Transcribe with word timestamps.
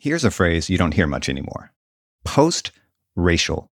Here's 0.00 0.22
a 0.22 0.30
phrase 0.30 0.70
you 0.70 0.78
don't 0.78 0.94
hear 0.94 1.08
much 1.08 1.28
anymore 1.28 1.72
post 2.24 2.70
racial. 3.16 3.68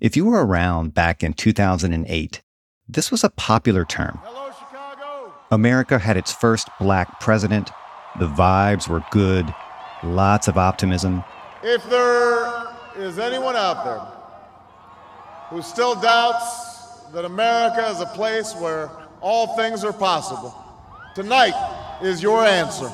If 0.00 0.16
you 0.16 0.24
were 0.24 0.44
around 0.44 0.92
back 0.92 1.22
in 1.22 1.34
2008, 1.34 2.42
this 2.88 3.12
was 3.12 3.22
a 3.22 3.30
popular 3.30 3.84
term. 3.84 4.18
Hello, 4.24 4.50
Chicago. 4.50 5.32
America 5.52 6.00
had 6.00 6.16
its 6.16 6.32
first 6.32 6.68
black 6.80 7.20
president. 7.20 7.70
The 8.18 8.26
vibes 8.26 8.88
were 8.88 9.04
good, 9.12 9.54
lots 10.02 10.48
of 10.48 10.58
optimism. 10.58 11.22
If 11.62 11.88
there 11.90 12.74
is 12.96 13.20
anyone 13.20 13.54
out 13.54 13.84
there 13.84 14.00
who 15.50 15.62
still 15.62 15.94
doubts 15.94 17.02
that 17.12 17.24
America 17.24 17.88
is 17.88 18.00
a 18.00 18.06
place 18.06 18.52
where 18.56 18.90
all 19.20 19.56
things 19.56 19.84
are 19.84 19.92
possible, 19.92 20.52
tonight 21.14 21.54
is 22.02 22.20
your 22.20 22.44
answer. 22.44 22.90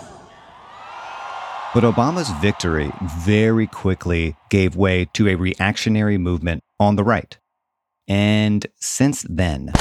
But 1.75 1.85
Obama's 1.85 2.29
victory 2.43 2.93
very 3.03 3.67
quickly 3.67 4.37
gave 4.51 4.77
way 4.77 5.07
to 5.15 5.29
a 5.29 5.37
reactionary 5.37 6.19
movement 6.19 6.63
on 6.79 6.97
the 6.97 7.05
right. 7.05 7.39
And 8.07 8.67
since 8.79 9.25
then, 9.29 9.73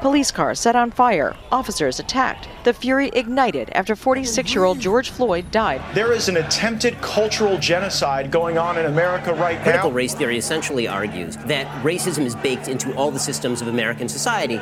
Police 0.00 0.30
cars 0.30 0.58
set 0.58 0.76
on 0.76 0.90
fire, 0.90 1.36
officers 1.52 2.00
attacked. 2.00 2.48
The 2.64 2.72
fury 2.72 3.10
ignited 3.12 3.68
after 3.72 3.94
46 3.94 4.54
year 4.54 4.64
old 4.64 4.80
George 4.80 5.10
Floyd 5.10 5.50
died. 5.50 5.82
There 5.94 6.14
is 6.14 6.30
an 6.30 6.38
attempted 6.38 6.98
cultural 7.02 7.58
genocide 7.58 8.30
going 8.30 8.56
on 8.56 8.78
in 8.78 8.86
America 8.86 9.34
right 9.34 9.60
Critical 9.60 9.90
now. 9.90 9.96
race 9.96 10.14
theory 10.14 10.38
essentially 10.38 10.88
argues 10.88 11.36
that 11.44 11.66
racism 11.84 12.24
is 12.24 12.34
baked 12.34 12.66
into 12.68 12.96
all 12.96 13.10
the 13.10 13.18
systems 13.18 13.60
of 13.60 13.68
American 13.68 14.08
society. 14.08 14.56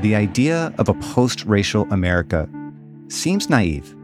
the 0.00 0.14
idea 0.14 0.72
of 0.78 0.88
a 0.88 0.94
post 0.94 1.44
racial 1.44 1.86
America 1.90 2.48
seems 3.08 3.50
naive. 3.50 3.94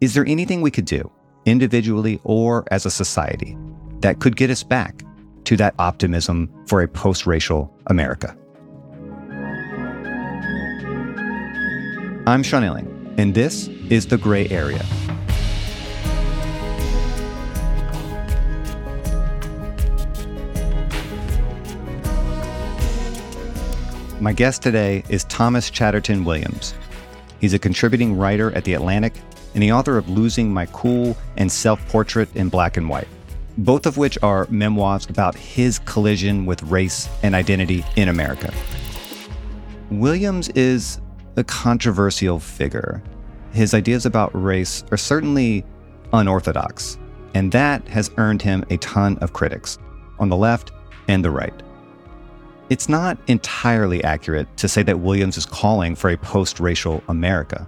Is 0.00 0.14
there 0.14 0.24
anything 0.26 0.62
we 0.62 0.70
could 0.70 0.86
do, 0.86 1.10
individually 1.44 2.22
or 2.24 2.64
as 2.70 2.86
a 2.86 2.90
society, 2.90 3.54
that 3.98 4.18
could 4.18 4.34
get 4.34 4.48
us 4.48 4.62
back 4.62 5.02
to 5.44 5.58
that 5.58 5.74
optimism 5.78 6.50
for 6.66 6.80
a 6.80 6.88
post 6.88 7.26
racial 7.26 7.70
America? 7.88 8.34
I'm 12.26 12.42
Sean 12.42 12.62
Illing, 12.62 13.14
and 13.18 13.34
this 13.34 13.68
is 13.90 14.06
The 14.06 14.16
Gray 14.16 14.48
Area. 14.48 14.82
My 24.18 24.32
guest 24.32 24.62
today 24.62 25.04
is 25.10 25.24
Thomas 25.24 25.68
Chatterton 25.68 26.24
Williams. 26.24 26.72
He's 27.38 27.52
a 27.52 27.58
contributing 27.58 28.16
writer 28.16 28.50
at 28.52 28.64
The 28.64 28.72
Atlantic 28.72 29.12
and 29.54 29.62
the 29.62 29.72
author 29.72 29.98
of 29.98 30.08
Losing 30.08 30.52
My 30.52 30.66
Cool 30.66 31.16
and 31.36 31.50
Self 31.50 31.86
Portrait 31.88 32.34
in 32.36 32.48
Black 32.48 32.76
and 32.76 32.88
White, 32.88 33.08
both 33.58 33.86
of 33.86 33.96
which 33.96 34.18
are 34.22 34.46
memoirs 34.50 35.06
about 35.08 35.34
his 35.34 35.78
collision 35.80 36.46
with 36.46 36.62
race 36.64 37.08
and 37.22 37.34
identity 37.34 37.84
in 37.96 38.08
America. 38.08 38.52
Williams 39.90 40.48
is 40.50 41.00
a 41.36 41.44
controversial 41.44 42.38
figure. 42.38 43.02
His 43.52 43.74
ideas 43.74 44.06
about 44.06 44.30
race 44.40 44.84
are 44.92 44.96
certainly 44.96 45.64
unorthodox, 46.12 46.98
and 47.34 47.50
that 47.52 47.86
has 47.88 48.10
earned 48.16 48.42
him 48.42 48.64
a 48.70 48.76
ton 48.78 49.18
of 49.18 49.32
critics 49.32 49.78
on 50.18 50.28
the 50.28 50.36
left 50.36 50.72
and 51.08 51.24
the 51.24 51.30
right. 51.30 51.54
It's 52.68 52.88
not 52.88 53.18
entirely 53.26 54.02
accurate 54.04 54.56
to 54.58 54.68
say 54.68 54.84
that 54.84 55.00
Williams 55.00 55.36
is 55.36 55.44
calling 55.44 55.96
for 55.96 56.10
a 56.10 56.16
post 56.16 56.60
racial 56.60 57.02
America, 57.08 57.66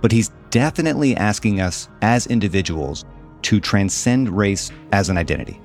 but 0.00 0.12
he's 0.12 0.30
definitely 0.50 1.16
asking 1.16 1.60
us 1.60 1.88
as 2.02 2.26
individuals 2.26 3.04
to 3.42 3.60
transcend 3.60 4.28
race 4.28 4.70
as 4.92 5.08
an 5.08 5.18
identity. 5.18 5.60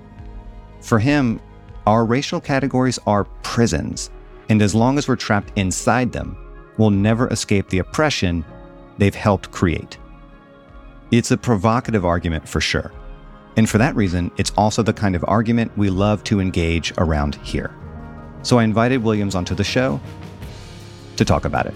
For 0.82 1.00
him, 1.00 1.40
our 1.86 2.06
racial 2.06 2.40
categories 2.40 3.00
are 3.06 3.26
prisons, 3.44 4.10
and 4.50 4.62
as 4.62 4.76
long 4.76 4.98
as 4.98 5.08
we're 5.08 5.16
trapped 5.16 5.52
inside 5.58 6.12
them, 6.12 6.38
we'll 6.78 6.90
never 6.90 7.28
escape 7.30 7.70
the 7.70 7.80
oppression 7.80 8.46
they've 8.98 9.16
helped 9.16 9.52
create. 9.52 9.98
It's 11.12 11.32
a 11.32 11.38
provocative 11.38 12.06
argument 12.06 12.48
for 12.48 12.62
sure. 12.62 12.92
And 13.56 13.70
for 13.70 13.78
that 13.78 13.96
reason, 13.96 14.32
it's 14.38 14.52
also 14.58 14.82
the 14.82 14.94
kind 14.94 15.16
of 15.16 15.24
argument 15.28 15.78
we 15.78 15.90
love 15.90 16.24
to 16.26 16.40
engage 16.40 16.92
around 16.98 17.36
here. 17.36 17.76
So 18.42 18.58
I 18.58 18.64
invited 18.64 19.04
Williams 19.04 19.36
onto 19.36 19.56
the 19.56 19.64
show 19.64 20.02
to 21.18 21.26
talk 21.26 21.46
about 21.46 21.68
it. 21.68 21.76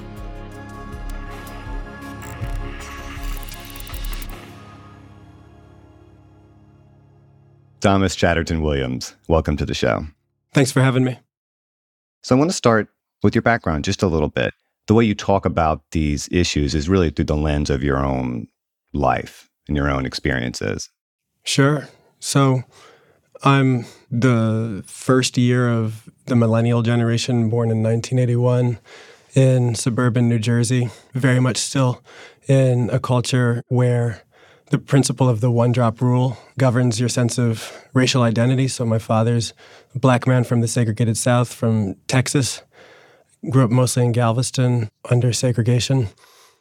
Thomas 7.79 8.15
Chatterton 8.15 8.61
Williams, 8.61 9.15
welcome 9.27 9.55
to 9.57 9.65
the 9.65 9.75
show. 9.75 10.07
Thanks 10.53 10.71
for 10.71 10.81
having 10.81 11.03
me. 11.03 11.19
So 12.23 12.35
I 12.35 12.39
want 12.39 12.49
to 12.49 12.57
start 12.57 12.89
with 13.21 13.35
your 13.35 13.43
background 13.43 13.83
just 13.85 14.01
a 14.01 14.07
little 14.07 14.29
bit. 14.29 14.53
The 14.87 14.95
way 14.95 15.05
you 15.05 15.13
talk 15.13 15.45
about 15.45 15.83
these 15.91 16.27
issues 16.31 16.73
is 16.73 16.89
really 16.89 17.11
through 17.11 17.25
the 17.25 17.35
lens 17.35 17.69
of 17.69 17.83
your 17.83 18.03
own 18.03 18.47
life 18.93 19.49
and 19.67 19.77
your 19.77 19.89
own 19.89 20.05
experiences. 20.05 20.89
Sure. 21.43 21.87
So 22.19 22.63
I'm 23.43 23.85
the 24.09 24.83
first 24.87 25.37
year 25.37 25.69
of 25.69 26.09
the 26.25 26.35
millennial 26.35 26.81
generation 26.81 27.49
born 27.49 27.69
in 27.69 27.83
1981 27.83 28.79
in 29.35 29.75
suburban 29.75 30.27
New 30.27 30.39
Jersey, 30.39 30.89
very 31.13 31.39
much 31.39 31.57
still 31.57 32.01
in 32.47 32.89
a 32.89 32.99
culture 32.99 33.61
where 33.67 34.23
the 34.69 34.77
principle 34.77 35.29
of 35.29 35.39
the 35.41 35.51
one 35.51 35.71
drop 35.71 36.01
rule 36.01 36.37
governs 36.57 36.99
your 36.99 37.09
sense 37.09 37.37
of 37.37 37.71
racial 37.93 38.21
identity. 38.23 38.67
So, 38.67 38.85
my 38.85 38.99
father's 38.99 39.53
a 39.95 39.99
black 39.99 40.27
man 40.27 40.43
from 40.43 40.61
the 40.61 40.67
segregated 40.67 41.17
South, 41.17 41.53
from 41.53 41.95
Texas, 42.07 42.61
grew 43.49 43.63
up 43.63 43.71
mostly 43.71 44.03
in 44.03 44.11
Galveston 44.11 44.89
under 45.09 45.31
segregation. 45.31 46.07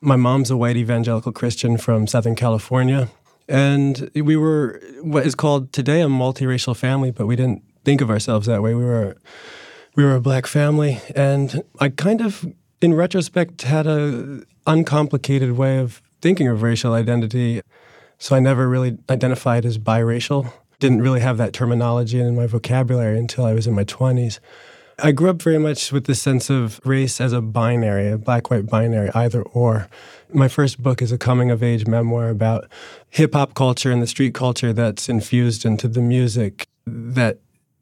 My 0.01 0.17
mom's 0.17 0.51
a 0.51 0.57
white 0.57 0.77
evangelical 0.77 1.33
Christian 1.33 1.79
from 1.79 2.07
Southern 2.07 2.37
California. 2.37 3.09
And 3.49 4.11
we 4.15 4.37
were 4.37 4.81
what 5.03 5.27
is 5.27 5.35
called 5.35 5.73
today 5.73 6.01
a 6.01 6.07
multiracial 6.07 6.77
family, 6.77 7.11
but 7.11 7.27
we 7.27 7.37
didn't 7.37 7.63
think 7.85 8.01
of 8.01 8.11
ourselves 8.11 8.47
that 8.47 8.63
way. 8.63 8.75
We 8.75 8.85
were 8.85 9.17
we 9.95 10.05
were 10.05 10.15
a 10.15 10.21
black 10.21 10.47
family, 10.47 11.01
and 11.15 11.63
I 11.81 11.89
kind 11.89 12.21
of, 12.21 12.45
in 12.83 12.93
retrospect, 12.93 13.63
had 13.63 13.87
a 13.87 14.43
uncomplicated 14.67 15.53
way 15.53 15.79
of 15.79 16.03
thinking 16.21 16.49
of 16.49 16.63
racial 16.63 16.93
identity. 16.93 17.63
So 18.19 18.37
I 18.37 18.41
never 18.41 18.69
really 18.69 18.99
identified 19.11 19.65
as 19.65 19.79
biracial. 19.79 20.53
Didn't 20.79 21.03
really 21.03 21.21
have 21.21 21.39
that 21.39 21.53
terminology 21.53 22.21
in 22.21 22.37
my 22.37 22.47
vocabulary 22.47 23.19
until 23.19 23.45
I 23.45 23.53
was 23.53 23.67
in 23.67 23.75
my 23.75 23.85
20s. 23.85 24.39
I 24.99 25.13
grew 25.13 25.29
up 25.29 25.43
very 25.43 25.59
much 25.59 25.93
with 25.93 26.05
the 26.05 26.15
sense 26.15 26.49
of 26.49 26.81
race 26.85 27.21
as 27.21 27.35
a 27.35 27.43
binary, 27.43 28.11
a 28.11 28.17
black 28.17 28.51
white 28.51 28.67
binary, 28.67 29.11
either 29.15 29.43
or. 29.43 29.89
My 30.33 30.49
first 30.49 30.83
book 30.83 31.03
is 31.03 31.13
a 31.13 31.19
coming 31.19 31.51
of 31.51 31.63
age 31.63 31.87
memoir 31.87 32.31
about 32.31 32.67
hip 33.11 33.35
hop 33.35 33.55
culture 33.55 33.93
and 33.93 34.03
the 34.03 34.07
street 34.07 34.33
culture 34.33 34.73
that's 34.73 35.09
infused 35.11 35.67
into 35.67 35.87
the 35.87 36.01
music 36.01 36.67
that 36.87 37.39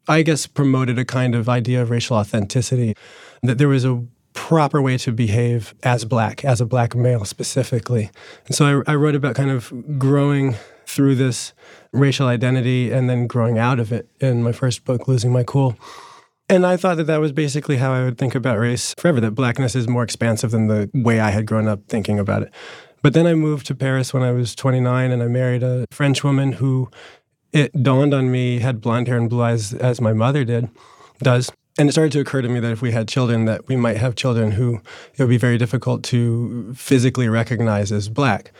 I 0.09 0.23
guess 0.23 0.45
promoted 0.45 0.99
a 0.99 1.05
kind 1.05 1.35
of 1.35 1.47
idea 1.47 1.81
of 1.81 1.89
racial 1.89 2.17
authenticity. 2.17 2.95
That 3.43 3.57
there 3.57 3.69
was 3.69 3.85
a 3.85 4.05
proper 4.35 4.81
way 4.81 4.97
to 4.99 5.11
behave 5.11 5.73
as 5.81 6.05
black, 6.05 6.45
as 6.45 6.61
a 6.61 6.65
black 6.65 6.93
male 6.95 7.25
specifically. 7.25 8.11
And 8.45 8.55
so 8.55 8.83
I, 8.85 8.91
I 8.91 8.95
wrote 8.95 9.15
about 9.15 9.33
kind 9.35 9.49
of 9.49 9.73
growing 9.97 10.55
through 10.85 11.15
this 11.15 11.53
racial 11.91 12.27
identity 12.27 12.91
and 12.91 13.09
then 13.09 13.25
growing 13.25 13.57
out 13.57 13.79
of 13.79 13.91
it 13.91 14.07
in 14.19 14.43
my 14.43 14.51
first 14.51 14.85
book, 14.85 15.07
Losing 15.07 15.31
My 15.31 15.43
Cool. 15.43 15.75
And 16.47 16.65
I 16.65 16.77
thought 16.77 16.97
that 16.97 17.05
that 17.05 17.19
was 17.19 17.31
basically 17.31 17.77
how 17.77 17.91
I 17.91 18.03
would 18.03 18.19
think 18.19 18.35
about 18.35 18.59
race 18.59 18.93
forever, 18.99 19.19
that 19.21 19.31
blackness 19.31 19.75
is 19.75 19.87
more 19.87 20.03
expansive 20.03 20.51
than 20.51 20.67
the 20.67 20.91
way 20.93 21.19
I 21.19 21.31
had 21.31 21.47
grown 21.47 21.67
up 21.67 21.87
thinking 21.87 22.19
about 22.19 22.43
it. 22.43 22.53
But 23.01 23.13
then 23.13 23.25
I 23.25 23.33
moved 23.33 23.65
to 23.67 23.75
Paris 23.75 24.13
when 24.13 24.21
I 24.21 24.31
was 24.31 24.53
29 24.53 25.11
and 25.11 25.23
I 25.23 25.27
married 25.27 25.63
a 25.63 25.87
French 25.91 26.23
woman 26.23 26.53
who 26.53 26.89
it 27.51 27.71
dawned 27.81 28.13
on 28.13 28.31
me 28.31 28.59
had 28.59 28.81
blonde 28.81 29.07
hair 29.07 29.17
and 29.17 29.29
blue 29.29 29.41
eyes 29.41 29.73
as 29.73 30.01
my 30.01 30.13
mother 30.13 30.43
did, 30.43 30.69
does. 31.19 31.51
And 31.77 31.89
it 31.89 31.91
started 31.91 32.13
to 32.13 32.21
occur 32.21 32.41
to 32.41 32.47
me 32.47 32.59
that 32.61 32.71
if 32.71 32.81
we 32.81 32.91
had 32.91 33.07
children, 33.07 33.45
that 33.45 33.67
we 33.67 33.75
might 33.75 33.97
have 33.97 34.15
children 34.15 34.51
who 34.51 34.81
it 35.15 35.23
would 35.23 35.29
be 35.29 35.37
very 35.37 35.57
difficult 35.57 36.03
to 36.05 36.73
physically 36.73 37.27
recognize 37.27 37.91
as 37.91 38.07
black. 38.07 38.51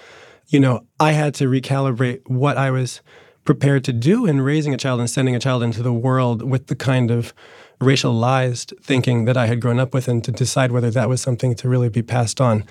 You 0.47 0.59
know, 0.59 0.85
I 0.99 1.13
had 1.13 1.33
to 1.35 1.45
recalibrate 1.45 2.27
what 2.27 2.57
I 2.57 2.71
was 2.71 3.01
prepared 3.45 3.83
to 3.85 3.93
do 3.93 4.25
in 4.25 4.41
raising 4.41 4.73
a 4.73 4.77
child 4.77 4.99
and 4.99 5.09
sending 5.09 5.35
a 5.35 5.39
child 5.39 5.63
into 5.63 5.81
the 5.81 5.93
world 5.93 6.41
with 6.41 6.67
the 6.67 6.75
kind 6.75 7.09
of 7.09 7.33
racialized 7.79 8.73
thinking 8.81 9.25
that 9.25 9.37
I 9.37 9.45
had 9.45 9.61
grown 9.61 9.79
up 9.79 9.93
with 9.93 10.07
and 10.07 10.23
to 10.23 10.31
decide 10.31 10.71
whether 10.71 10.91
that 10.91 11.09
was 11.09 11.21
something 11.21 11.55
to 11.55 11.69
really 11.69 11.89
be 11.89 12.01
passed 12.01 12.41
on. 12.41 12.63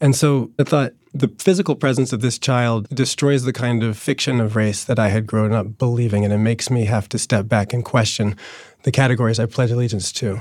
And 0.00 0.16
so 0.16 0.50
I 0.58 0.64
thought 0.64 0.92
the 1.12 1.28
physical 1.38 1.74
presence 1.74 2.12
of 2.12 2.20
this 2.20 2.38
child 2.38 2.88
destroys 2.88 3.42
the 3.44 3.52
kind 3.52 3.82
of 3.82 3.98
fiction 3.98 4.40
of 4.40 4.56
race 4.56 4.84
that 4.84 4.98
I 4.98 5.08
had 5.08 5.26
grown 5.26 5.52
up 5.52 5.78
believing, 5.78 6.24
and 6.24 6.32
it 6.32 6.38
makes 6.38 6.70
me 6.70 6.84
have 6.84 7.08
to 7.10 7.18
step 7.18 7.48
back 7.48 7.72
and 7.72 7.84
question 7.84 8.36
the 8.84 8.92
categories 8.92 9.40
I 9.40 9.46
pledge 9.46 9.70
allegiance 9.70 10.12
to. 10.12 10.40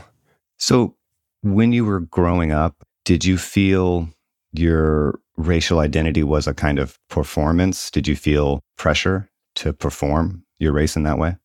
So, 0.58 0.96
when 1.42 1.72
you 1.72 1.86
were 1.86 2.02
growing 2.02 2.52
up, 2.52 2.76
did 3.06 3.26
you 3.26 3.38
feel 3.38 4.10
your 4.52 5.20
racial 5.38 5.80
identity 5.80 6.24
was 6.24 6.48
a 6.48 6.54
kind 6.54 6.80
of 6.80 7.00
performance? 7.10 7.90
Did 7.90 8.08
you 8.08 8.16
feel 8.16 8.62
pressure 8.78 9.30
to 9.56 9.74
perform 9.74 10.44
your 10.60 10.74
race 10.74 10.96
in 10.96 11.04
that 11.04 11.18
way? 11.18 11.38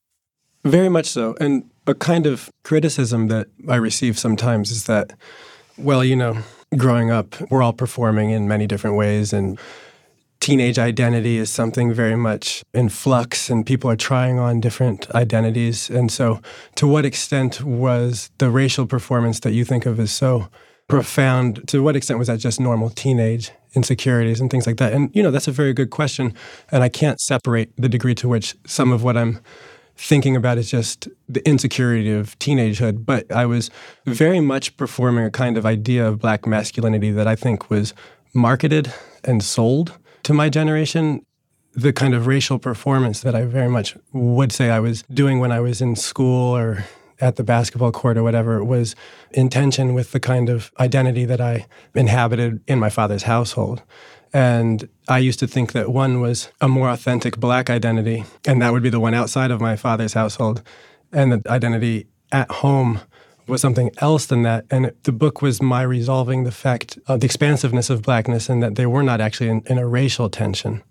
Very 0.64 0.88
much 0.88 1.06
so. 1.06 1.36
And 1.40 1.70
a 1.86 1.94
kind 1.94 2.26
of 2.26 2.50
criticism 2.64 3.28
that 3.28 3.48
I 3.68 3.76
receive 3.76 4.18
sometimes 4.18 4.70
is 4.70 4.84
that, 4.84 5.12
well, 5.76 6.02
you 6.02 6.16
know, 6.16 6.38
growing 6.76 7.10
up, 7.10 7.40
we're 7.50 7.62
all 7.62 7.72
performing 7.72 8.30
in 8.30 8.48
many 8.48 8.66
different 8.66 8.96
ways. 8.96 9.32
And 9.32 9.58
teenage 10.40 10.78
identity 10.78 11.38
is 11.38 11.50
something 11.50 11.92
very 11.92 12.16
much 12.16 12.62
in 12.74 12.88
flux, 12.88 13.48
and 13.48 13.64
people 13.64 13.90
are 13.90 13.96
trying 13.96 14.38
on 14.38 14.60
different 14.60 15.10
identities. 15.14 15.88
And 15.88 16.12
so, 16.12 16.40
to 16.74 16.86
what 16.86 17.04
extent 17.04 17.62
was 17.62 18.30
the 18.38 18.50
racial 18.50 18.86
performance 18.86 19.40
that 19.40 19.52
you 19.52 19.64
think 19.64 19.86
of 19.86 19.98
as 19.98 20.12
so 20.12 20.48
profound? 20.88 21.66
To 21.68 21.82
what 21.82 21.96
extent 21.96 22.18
was 22.18 22.28
that 22.28 22.40
just 22.40 22.60
normal 22.60 22.90
teenage 22.90 23.52
insecurities 23.74 24.40
and 24.40 24.50
things 24.50 24.66
like 24.66 24.76
that? 24.76 24.92
And, 24.92 25.10
you 25.14 25.22
know, 25.22 25.30
that's 25.30 25.48
a 25.48 25.52
very 25.52 25.72
good 25.72 25.90
question. 25.90 26.34
And 26.70 26.82
I 26.82 26.88
can't 26.88 27.20
separate 27.20 27.72
the 27.76 27.88
degree 27.88 28.14
to 28.16 28.28
which 28.28 28.54
some 28.66 28.92
of 28.92 29.02
what 29.02 29.16
I'm 29.16 29.40
thinking 29.96 30.36
about 30.36 30.58
is 30.58 30.70
just 30.70 31.08
the 31.28 31.46
insecurity 31.48 32.12
of 32.12 32.38
teenagehood, 32.38 33.04
but 33.04 33.30
I 33.30 33.46
was 33.46 33.70
hmm. 34.04 34.12
very 34.12 34.40
much 34.40 34.76
performing 34.76 35.24
a 35.24 35.30
kind 35.30 35.56
of 35.56 35.64
idea 35.64 36.06
of 36.06 36.18
black 36.18 36.46
masculinity 36.46 37.10
that 37.12 37.26
I 37.26 37.36
think 37.36 37.70
was 37.70 37.94
marketed 38.32 38.92
and 39.22 39.42
sold 39.42 39.96
to 40.24 40.34
my 40.34 40.48
generation. 40.48 41.24
The 41.76 41.92
kind 41.92 42.14
of 42.14 42.28
racial 42.28 42.60
performance 42.60 43.22
that 43.22 43.34
I 43.34 43.44
very 43.44 43.68
much 43.68 43.96
would 44.12 44.52
say 44.52 44.70
I 44.70 44.78
was 44.78 45.02
doing 45.12 45.40
when 45.40 45.50
I 45.50 45.58
was 45.58 45.80
in 45.80 45.96
school 45.96 46.56
or 46.56 46.84
at 47.20 47.36
the 47.36 47.44
basketball 47.44 47.92
court 47.92 48.16
or 48.16 48.22
whatever 48.22 48.62
was 48.62 48.94
in 49.32 49.48
tension 49.48 49.94
with 49.94 50.12
the 50.12 50.20
kind 50.20 50.48
of 50.48 50.70
identity 50.78 51.24
that 51.24 51.40
I 51.40 51.66
inhabited 51.94 52.60
in 52.66 52.78
my 52.78 52.90
father's 52.90 53.24
household. 53.24 53.82
And 54.34 54.88
I 55.08 55.18
used 55.18 55.38
to 55.38 55.46
think 55.46 55.72
that 55.72 55.92
one 55.92 56.20
was 56.20 56.50
a 56.60 56.68
more 56.68 56.90
authentic 56.90 57.38
black 57.38 57.70
identity, 57.70 58.24
and 58.44 58.60
that 58.60 58.72
would 58.72 58.82
be 58.82 58.90
the 58.90 58.98
one 58.98 59.14
outside 59.14 59.52
of 59.52 59.60
my 59.60 59.76
father's 59.76 60.14
household. 60.14 60.60
And 61.12 61.32
the 61.32 61.42
identity 61.48 62.08
at 62.32 62.50
home 62.50 63.00
was 63.46 63.60
something 63.60 63.92
else 63.98 64.26
than 64.26 64.42
that. 64.42 64.64
And 64.72 64.86
it, 64.86 65.04
the 65.04 65.12
book 65.12 65.40
was 65.40 65.62
my 65.62 65.82
resolving 65.82 66.42
the 66.42 66.50
fact 66.50 66.98
of 67.06 67.20
the 67.20 67.26
expansiveness 67.26 67.90
of 67.90 68.02
blackness 68.02 68.48
and 68.48 68.60
that 68.60 68.74
they 68.74 68.86
were 68.86 69.04
not 69.04 69.20
actually 69.20 69.50
in, 69.50 69.62
in 69.66 69.78
a 69.78 69.86
racial 69.86 70.28
tension. 70.28 70.82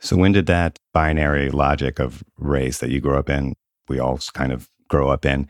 So, 0.00 0.16
when 0.16 0.32
did 0.32 0.46
that 0.46 0.76
binary 0.92 1.50
logic 1.50 2.00
of 2.00 2.24
race 2.38 2.78
that 2.78 2.90
you 2.90 3.00
grew 3.00 3.16
up 3.16 3.30
in, 3.30 3.54
we 3.88 4.00
all 4.00 4.18
kind 4.34 4.50
of 4.50 4.68
grow 4.88 5.10
up 5.10 5.24
in, 5.24 5.46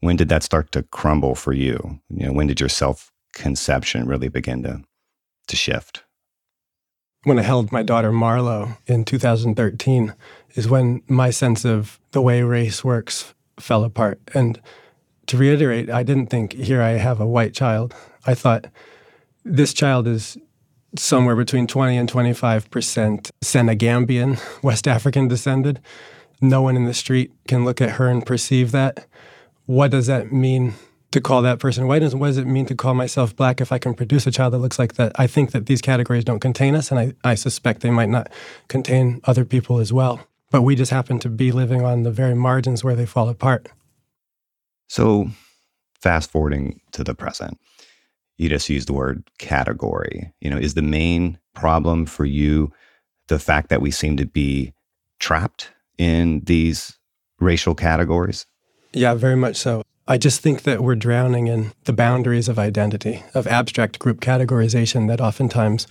when 0.00 0.16
did 0.16 0.30
that 0.30 0.42
start 0.42 0.72
to 0.72 0.82
crumble 0.82 1.36
for 1.36 1.52
you? 1.52 2.00
You 2.08 2.26
know, 2.26 2.32
when 2.32 2.48
did 2.48 2.58
your 2.58 2.70
self 2.70 3.12
conception 3.34 4.08
really 4.08 4.28
begin 4.28 4.64
to, 4.64 4.82
to 5.46 5.56
shift? 5.56 6.02
When 7.24 7.38
I 7.38 7.42
held 7.42 7.70
my 7.70 7.82
daughter 7.82 8.10
Marlow 8.10 8.78
in 8.86 9.04
2013 9.04 10.14
is 10.54 10.68
when 10.68 11.02
my 11.06 11.30
sense 11.30 11.64
of 11.64 12.00
the 12.10 12.20
way 12.20 12.42
race 12.42 12.84
works 12.84 13.32
fell 13.60 13.84
apart. 13.84 14.20
And 14.34 14.60
to 15.26 15.36
reiterate, 15.36 15.88
I 15.88 16.02
didn't 16.02 16.26
think, 16.26 16.52
here 16.52 16.82
I 16.82 16.92
have 16.92 17.20
a 17.20 17.26
white 17.26 17.54
child. 17.54 17.94
I 18.26 18.34
thought, 18.34 18.66
this 19.44 19.72
child 19.72 20.06
is 20.06 20.36
somewhere 20.96 21.36
between 21.36 21.66
20 21.66 21.96
and 21.96 22.10
25% 22.10 23.30
Senegambian, 23.40 24.40
West 24.62 24.88
African 24.88 25.28
descended. 25.28 25.80
No 26.40 26.62
one 26.62 26.76
in 26.76 26.84
the 26.84 26.94
street 26.94 27.32
can 27.46 27.64
look 27.64 27.80
at 27.80 27.92
her 27.92 28.08
and 28.08 28.26
perceive 28.26 28.72
that. 28.72 29.06
What 29.66 29.92
does 29.92 30.06
that 30.08 30.32
mean 30.32 30.74
to 31.12 31.20
call 31.20 31.42
that 31.42 31.58
person 31.58 31.86
white 31.86 32.02
and 32.02 32.18
what 32.18 32.28
does 32.28 32.38
it 32.38 32.46
mean 32.46 32.66
to 32.66 32.74
call 32.74 32.94
myself 32.94 33.36
black 33.36 33.60
if 33.60 33.70
I 33.70 33.78
can 33.78 33.94
produce 33.94 34.26
a 34.26 34.30
child 34.30 34.52
that 34.52 34.58
looks 34.58 34.78
like 34.78 34.94
that? 34.94 35.12
I 35.16 35.26
think 35.26 35.52
that 35.52 35.66
these 35.66 35.80
categories 35.80 36.24
don't 36.24 36.40
contain 36.40 36.74
us, 36.74 36.90
and 36.90 36.98
I, 36.98 37.14
I 37.22 37.34
suspect 37.34 37.80
they 37.80 37.90
might 37.90 38.08
not 38.08 38.30
contain 38.68 39.20
other 39.24 39.44
people 39.44 39.78
as 39.78 39.92
well. 39.92 40.26
But 40.50 40.62
we 40.62 40.74
just 40.74 40.90
happen 40.90 41.18
to 41.20 41.30
be 41.30 41.52
living 41.52 41.82
on 41.84 42.02
the 42.02 42.10
very 42.10 42.34
margins 42.34 42.82
where 42.84 42.94
they 42.94 43.06
fall 43.06 43.28
apart. 43.28 43.68
So, 44.88 45.30
fast 46.00 46.30
forwarding 46.30 46.80
to 46.92 47.02
the 47.02 47.14
present, 47.14 47.58
you 48.36 48.48
just 48.48 48.68
used 48.68 48.88
the 48.88 48.92
word 48.92 49.24
category. 49.38 50.32
You 50.40 50.50
know, 50.50 50.58
is 50.58 50.74
the 50.74 50.82
main 50.82 51.38
problem 51.54 52.04
for 52.04 52.24
you 52.24 52.70
the 53.28 53.38
fact 53.38 53.70
that 53.70 53.80
we 53.80 53.90
seem 53.90 54.16
to 54.18 54.26
be 54.26 54.74
trapped 55.20 55.70
in 55.96 56.40
these 56.44 56.98
racial 57.40 57.74
categories? 57.74 58.46
Yeah, 58.92 59.14
very 59.14 59.36
much 59.36 59.56
so. 59.56 59.82
I 60.08 60.18
just 60.18 60.40
think 60.40 60.62
that 60.62 60.82
we're 60.82 60.96
drowning 60.96 61.46
in 61.46 61.72
the 61.84 61.92
boundaries 61.92 62.48
of 62.48 62.58
identity, 62.58 63.22
of 63.34 63.46
abstract 63.46 63.98
group 64.00 64.20
categorization 64.20 65.06
that 65.08 65.20
oftentimes 65.20 65.86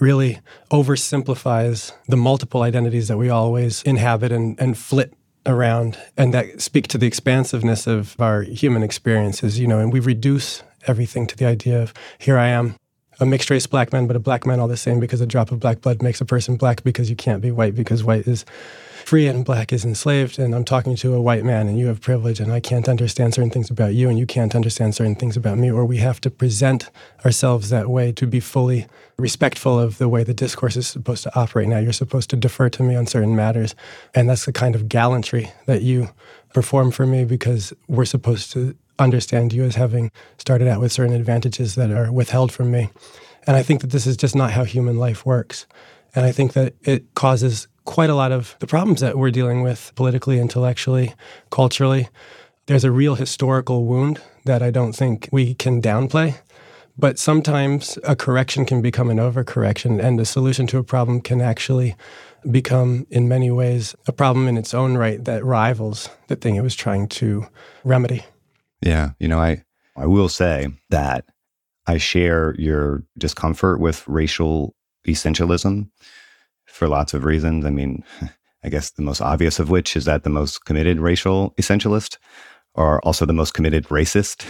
really 0.00 0.40
oversimplifies 0.70 1.92
the 2.08 2.16
multiple 2.16 2.62
identities 2.62 3.06
that 3.08 3.18
we 3.18 3.30
always 3.30 3.82
inhabit 3.84 4.32
and, 4.32 4.60
and 4.60 4.76
flit 4.76 5.14
around 5.46 5.98
and 6.16 6.34
that 6.34 6.60
speak 6.60 6.88
to 6.88 6.98
the 6.98 7.06
expansiveness 7.06 7.86
of 7.86 8.20
our 8.20 8.42
human 8.42 8.82
experiences, 8.82 9.60
you 9.60 9.66
know, 9.66 9.78
and 9.78 9.92
we 9.92 10.00
reduce 10.00 10.62
everything 10.88 11.26
to 11.28 11.36
the 11.36 11.46
idea 11.46 11.80
of 11.80 11.94
here 12.18 12.38
I 12.38 12.48
am, 12.48 12.76
a 13.22 13.26
mixed 13.26 13.48
race 13.50 13.66
black 13.66 13.92
man, 13.92 14.06
but 14.06 14.16
a 14.16 14.20
black 14.20 14.44
man 14.44 14.60
all 14.60 14.68
the 14.68 14.76
same 14.76 15.00
because 15.00 15.20
a 15.20 15.26
drop 15.26 15.52
of 15.52 15.60
black 15.60 15.80
blood 15.80 16.02
makes 16.02 16.20
a 16.20 16.24
person 16.24 16.56
black 16.56 16.82
because 16.82 17.08
you 17.08 17.16
can't 17.16 17.40
be 17.40 17.50
white 17.50 17.74
because 17.74 18.02
white 18.02 18.26
is 18.26 18.44
free 19.04 19.26
and 19.26 19.44
black 19.44 19.72
is 19.72 19.84
enslaved, 19.84 20.38
and 20.38 20.54
I'm 20.54 20.64
talking 20.64 20.96
to 20.96 21.14
a 21.14 21.20
white 21.20 21.44
man 21.44 21.68
and 21.68 21.78
you 21.78 21.86
have 21.86 22.00
privilege, 22.00 22.40
and 22.40 22.52
I 22.52 22.60
can't 22.60 22.88
understand 22.88 23.34
certain 23.34 23.50
things 23.50 23.70
about 23.70 23.94
you, 23.94 24.08
and 24.08 24.18
you 24.18 24.26
can't 24.26 24.54
understand 24.54 24.94
certain 24.94 25.14
things 25.14 25.36
about 25.36 25.58
me, 25.58 25.70
or 25.70 25.84
we 25.84 25.98
have 25.98 26.20
to 26.22 26.30
present 26.30 26.90
ourselves 27.24 27.70
that 27.70 27.88
way 27.88 28.12
to 28.12 28.26
be 28.26 28.40
fully 28.40 28.86
respectful 29.18 29.78
of 29.78 29.98
the 29.98 30.08
way 30.08 30.24
the 30.24 30.34
discourse 30.34 30.76
is 30.76 30.86
supposed 30.86 31.22
to 31.24 31.38
operate. 31.38 31.68
Now, 31.68 31.78
you're 31.78 31.92
supposed 31.92 32.30
to 32.30 32.36
defer 32.36 32.68
to 32.70 32.82
me 32.82 32.96
on 32.96 33.06
certain 33.06 33.36
matters, 33.36 33.74
and 34.14 34.28
that's 34.28 34.46
the 34.46 34.52
kind 34.52 34.74
of 34.74 34.88
gallantry 34.88 35.50
that 35.66 35.82
you 35.82 36.10
perform 36.52 36.90
for 36.90 37.06
me 37.06 37.24
because 37.24 37.72
we're 37.88 38.04
supposed 38.04 38.52
to 38.52 38.76
understand 38.98 39.52
you 39.52 39.64
as 39.64 39.74
having 39.74 40.10
started 40.38 40.68
out 40.68 40.80
with 40.80 40.92
certain 40.92 41.14
advantages 41.14 41.74
that 41.74 41.90
are 41.90 42.12
withheld 42.12 42.52
from 42.52 42.70
me. 42.70 42.90
And 43.46 43.56
I 43.56 43.62
think 43.62 43.80
that 43.80 43.90
this 43.90 44.06
is 44.06 44.16
just 44.16 44.36
not 44.36 44.52
how 44.52 44.64
human 44.64 44.98
life 44.98 45.26
works. 45.26 45.66
And 46.14 46.24
I 46.24 46.32
think 46.32 46.52
that 46.52 46.74
it 46.82 47.14
causes 47.14 47.68
quite 47.84 48.10
a 48.10 48.14
lot 48.14 48.32
of 48.32 48.56
the 48.60 48.66
problems 48.66 49.00
that 49.00 49.18
we're 49.18 49.30
dealing 49.30 49.62
with 49.62 49.92
politically, 49.94 50.38
intellectually, 50.38 51.14
culturally. 51.50 52.08
There's 52.66 52.84
a 52.84 52.92
real 52.92 53.16
historical 53.16 53.84
wound 53.86 54.20
that 54.44 54.62
I 54.62 54.70
don't 54.70 54.92
think 54.92 55.28
we 55.32 55.54
can 55.54 55.82
downplay. 55.82 56.38
But 56.98 57.18
sometimes 57.18 57.98
a 58.04 58.14
correction 58.14 58.66
can 58.66 58.82
become 58.82 59.08
an 59.08 59.16
overcorrection, 59.16 60.02
and 60.02 60.18
the 60.18 60.26
solution 60.26 60.66
to 60.68 60.78
a 60.78 60.84
problem 60.84 61.22
can 61.22 61.40
actually 61.40 61.96
become, 62.50 63.06
in 63.10 63.28
many 63.28 63.50
ways, 63.50 63.96
a 64.06 64.12
problem 64.12 64.46
in 64.46 64.58
its 64.58 64.74
own 64.74 64.98
right 64.98 65.24
that 65.24 65.44
rivals 65.44 66.10
the 66.28 66.36
thing 66.36 66.56
it 66.56 66.60
was 66.60 66.74
trying 66.74 67.08
to 67.08 67.46
remedy. 67.82 68.26
Yeah. 68.82 69.10
You 69.18 69.28
know, 69.28 69.38
I, 69.38 69.64
I 69.96 70.06
will 70.06 70.28
say 70.28 70.68
that 70.90 71.24
I 71.86 71.98
share 71.98 72.54
your 72.58 73.02
discomfort 73.18 73.80
with 73.80 74.06
racial 74.06 74.74
essentialism 75.06 75.88
for 76.66 76.88
lots 76.88 77.14
of 77.14 77.24
reasons. 77.24 77.64
I 77.64 77.70
mean, 77.70 78.04
I 78.64 78.68
guess 78.68 78.90
the 78.92 79.02
most 79.02 79.20
obvious 79.20 79.58
of 79.58 79.70
which 79.70 79.96
is 79.96 80.04
that 80.04 80.22
the 80.22 80.30
most 80.30 80.64
committed 80.64 81.00
racial 81.00 81.52
essentialist 81.58 82.18
are 82.74 83.00
also 83.00 83.26
the 83.26 83.32
most 83.32 83.54
committed 83.54 83.86
racist. 83.88 84.44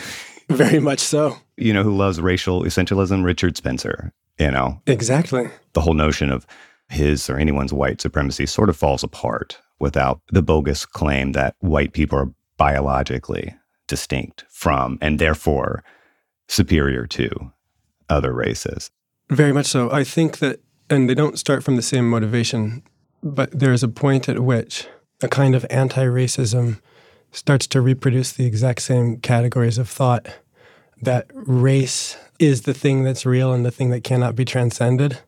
Very 0.49 0.81
much 0.81 1.01
so. 1.01 1.37
you 1.57 1.73
know, 1.73 1.83
who 1.83 1.97
loves 1.97 2.21
racial 2.21 2.63
essentialism? 2.65 3.25
Richard 3.25 3.57
Spencer, 3.57 4.13
you 4.39 4.51
know. 4.51 4.81
Exactly. 4.87 5.49
The 5.73 5.81
whole 5.81 5.95
notion 5.95 6.31
of 6.31 6.47
his 6.91 7.31
or 7.31 7.39
anyone's 7.39 7.73
white 7.73 8.01
supremacy 8.03 8.45
sort 8.45 8.69
of 8.69 8.77
falls 8.77 9.03
apart 9.03 9.59
without 9.81 10.21
the 10.31 10.43
bogus 10.43 10.85
claim 10.85 11.33
that 11.33 11.55
white 11.61 11.93
people 11.95 12.19
are 12.19 12.31
biologically 12.59 13.55
distinct 13.93 14.47
from 14.49 14.97
and 15.03 15.19
therefore 15.19 15.85
superior 16.49 17.07
to 17.07 17.53
other 18.09 18.33
races. 18.33 18.91
Very 19.29 19.53
much 19.53 19.67
so. 19.67 19.91
I 19.93 20.03
think 20.03 20.39
that, 20.39 20.61
and 20.89 21.11
they 21.11 21.15
don't 21.15 21.39
start 21.39 21.63
from 21.63 21.77
the 21.77 21.83
same 21.83 22.09
motivation, 22.09 22.83
but 23.23 23.51
there 23.51 23.71
is 23.71 23.83
a 23.83 23.89
point 23.89 24.31
at 24.31 24.39
which 24.39 24.89
a 25.23 25.29
kind 25.29 25.55
of 25.55 25.67
anti 25.69 26.07
racism 26.07 26.81
starts 27.33 27.67
to 27.67 27.83
reproduce 27.83 28.33
the 28.33 28.47
exact 28.47 28.81
same 28.81 29.19
categories 29.19 29.77
of 29.77 29.91
thought 29.91 30.27
that 31.03 31.27
race 31.35 32.17
is 32.39 32.63
the 32.63 32.73
thing 32.73 33.05
that's 33.05 33.27
real 33.27 33.53
and 33.53 33.63
the 33.63 33.71
thing 33.71 33.91
that 33.91 34.05
cannot 34.05 34.35
be 34.35 34.47
transcended 34.47 35.19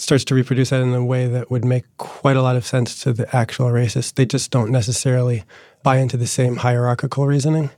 starts 0.00 0.24
to 0.24 0.34
reproduce 0.34 0.70
that 0.70 0.80
in 0.80 0.94
a 0.94 1.04
way 1.04 1.26
that 1.26 1.50
would 1.50 1.64
make 1.64 1.84
quite 1.98 2.36
a 2.36 2.42
lot 2.42 2.56
of 2.56 2.66
sense 2.66 3.00
to 3.02 3.12
the 3.12 3.34
actual 3.34 3.66
racists. 3.66 4.14
They 4.14 4.26
just 4.26 4.50
don't 4.50 4.70
necessarily 4.70 5.44
buy 5.82 5.98
into 5.98 6.16
the 6.16 6.26
same 6.26 6.56
hierarchical 6.56 7.26
reasoning, 7.26 7.70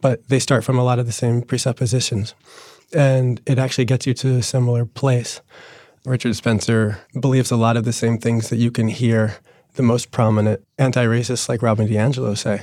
but 0.00 0.28
they 0.28 0.38
start 0.38 0.64
from 0.64 0.78
a 0.78 0.84
lot 0.84 0.98
of 0.98 1.06
the 1.06 1.12
same 1.12 1.42
presuppositions. 1.42 2.34
And 2.92 3.40
it 3.46 3.58
actually 3.58 3.86
gets 3.86 4.06
you 4.06 4.14
to 4.14 4.36
a 4.36 4.42
similar 4.42 4.84
place. 4.84 5.40
Richard 6.04 6.36
Spencer 6.36 7.00
believes 7.18 7.50
a 7.50 7.56
lot 7.56 7.76
of 7.76 7.84
the 7.84 7.92
same 7.92 8.18
things 8.18 8.50
that 8.50 8.56
you 8.56 8.70
can 8.70 8.88
hear 8.88 9.36
the 9.74 9.82
most 9.82 10.10
prominent 10.10 10.62
anti 10.78 11.04
racists 11.04 11.48
like 11.48 11.62
Robin 11.62 11.88
DiAngelo 11.88 12.36
say. 12.36 12.62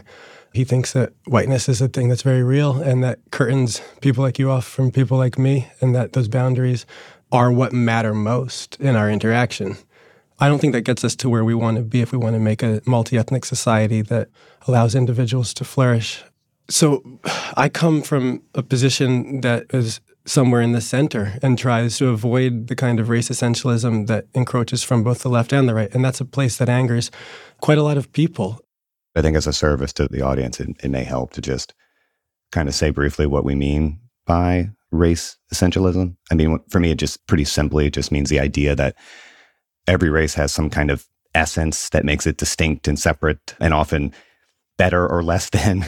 He 0.53 0.63
thinks 0.63 0.93
that 0.93 1.13
whiteness 1.25 1.69
is 1.69 1.81
a 1.81 1.87
thing 1.87 2.09
that's 2.09 2.23
very 2.23 2.43
real 2.43 2.81
and 2.81 3.03
that 3.03 3.19
curtains 3.31 3.81
people 4.01 4.23
like 4.23 4.37
you 4.37 4.51
off 4.51 4.65
from 4.65 4.91
people 4.91 5.17
like 5.17 5.37
me, 5.37 5.67
and 5.79 5.95
that 5.95 6.13
those 6.13 6.27
boundaries 6.27 6.85
are 7.31 7.51
what 7.51 7.73
matter 7.73 8.13
most 8.13 8.77
in 8.79 8.95
our 8.95 9.09
interaction. 9.09 9.77
I 10.39 10.47
don't 10.47 10.59
think 10.59 10.73
that 10.73 10.81
gets 10.81 11.03
us 11.03 11.15
to 11.17 11.29
where 11.29 11.45
we 11.45 11.53
want 11.53 11.77
to 11.77 11.83
be 11.83 12.01
if 12.01 12.11
we 12.11 12.17
want 12.17 12.35
to 12.35 12.39
make 12.39 12.63
a 12.63 12.81
multi 12.85 13.17
ethnic 13.17 13.45
society 13.45 14.01
that 14.03 14.29
allows 14.67 14.95
individuals 14.95 15.53
to 15.55 15.63
flourish. 15.63 16.23
So 16.69 17.19
I 17.55 17.69
come 17.69 18.01
from 18.01 18.41
a 18.55 18.63
position 18.63 19.41
that 19.41 19.65
is 19.71 20.01
somewhere 20.25 20.61
in 20.61 20.71
the 20.71 20.81
center 20.81 21.33
and 21.41 21.57
tries 21.57 21.97
to 21.97 22.09
avoid 22.09 22.67
the 22.67 22.75
kind 22.75 22.99
of 22.99 23.09
race 23.09 23.29
essentialism 23.29 24.07
that 24.07 24.25
encroaches 24.33 24.83
from 24.83 25.03
both 25.03 25.19
the 25.19 25.29
left 25.29 25.51
and 25.53 25.67
the 25.67 25.73
right. 25.73 25.93
And 25.93 26.03
that's 26.03 26.21
a 26.21 26.25
place 26.25 26.57
that 26.57 26.69
angers 26.69 27.11
quite 27.59 27.77
a 27.77 27.83
lot 27.83 27.97
of 27.97 28.11
people. 28.11 28.59
I 29.15 29.21
think 29.21 29.35
as 29.35 29.47
a 29.47 29.53
service 29.53 29.91
to 29.93 30.07
the 30.07 30.21
audience, 30.21 30.59
it, 30.59 30.69
it 30.83 30.89
may 30.89 31.03
help 31.03 31.33
to 31.33 31.41
just 31.41 31.73
kind 32.51 32.69
of 32.69 32.75
say 32.75 32.89
briefly 32.89 33.25
what 33.25 33.43
we 33.43 33.55
mean 33.55 33.99
by 34.25 34.69
race 34.91 35.37
essentialism. 35.53 36.15
I 36.31 36.35
mean, 36.35 36.59
for 36.69 36.79
me, 36.79 36.91
it 36.91 36.99
just 36.99 37.25
pretty 37.27 37.45
simply 37.45 37.87
it 37.87 37.93
just 37.93 38.11
means 38.11 38.29
the 38.29 38.39
idea 38.39 38.75
that 38.75 38.95
every 39.87 40.09
race 40.09 40.33
has 40.35 40.53
some 40.53 40.69
kind 40.69 40.91
of 40.91 41.07
essence 41.33 41.89
that 41.89 42.05
makes 42.05 42.27
it 42.27 42.37
distinct 42.37 42.87
and 42.87 42.99
separate 42.99 43.55
and 43.59 43.73
often 43.73 44.13
better 44.77 45.07
or 45.07 45.23
less 45.23 45.49
than 45.51 45.85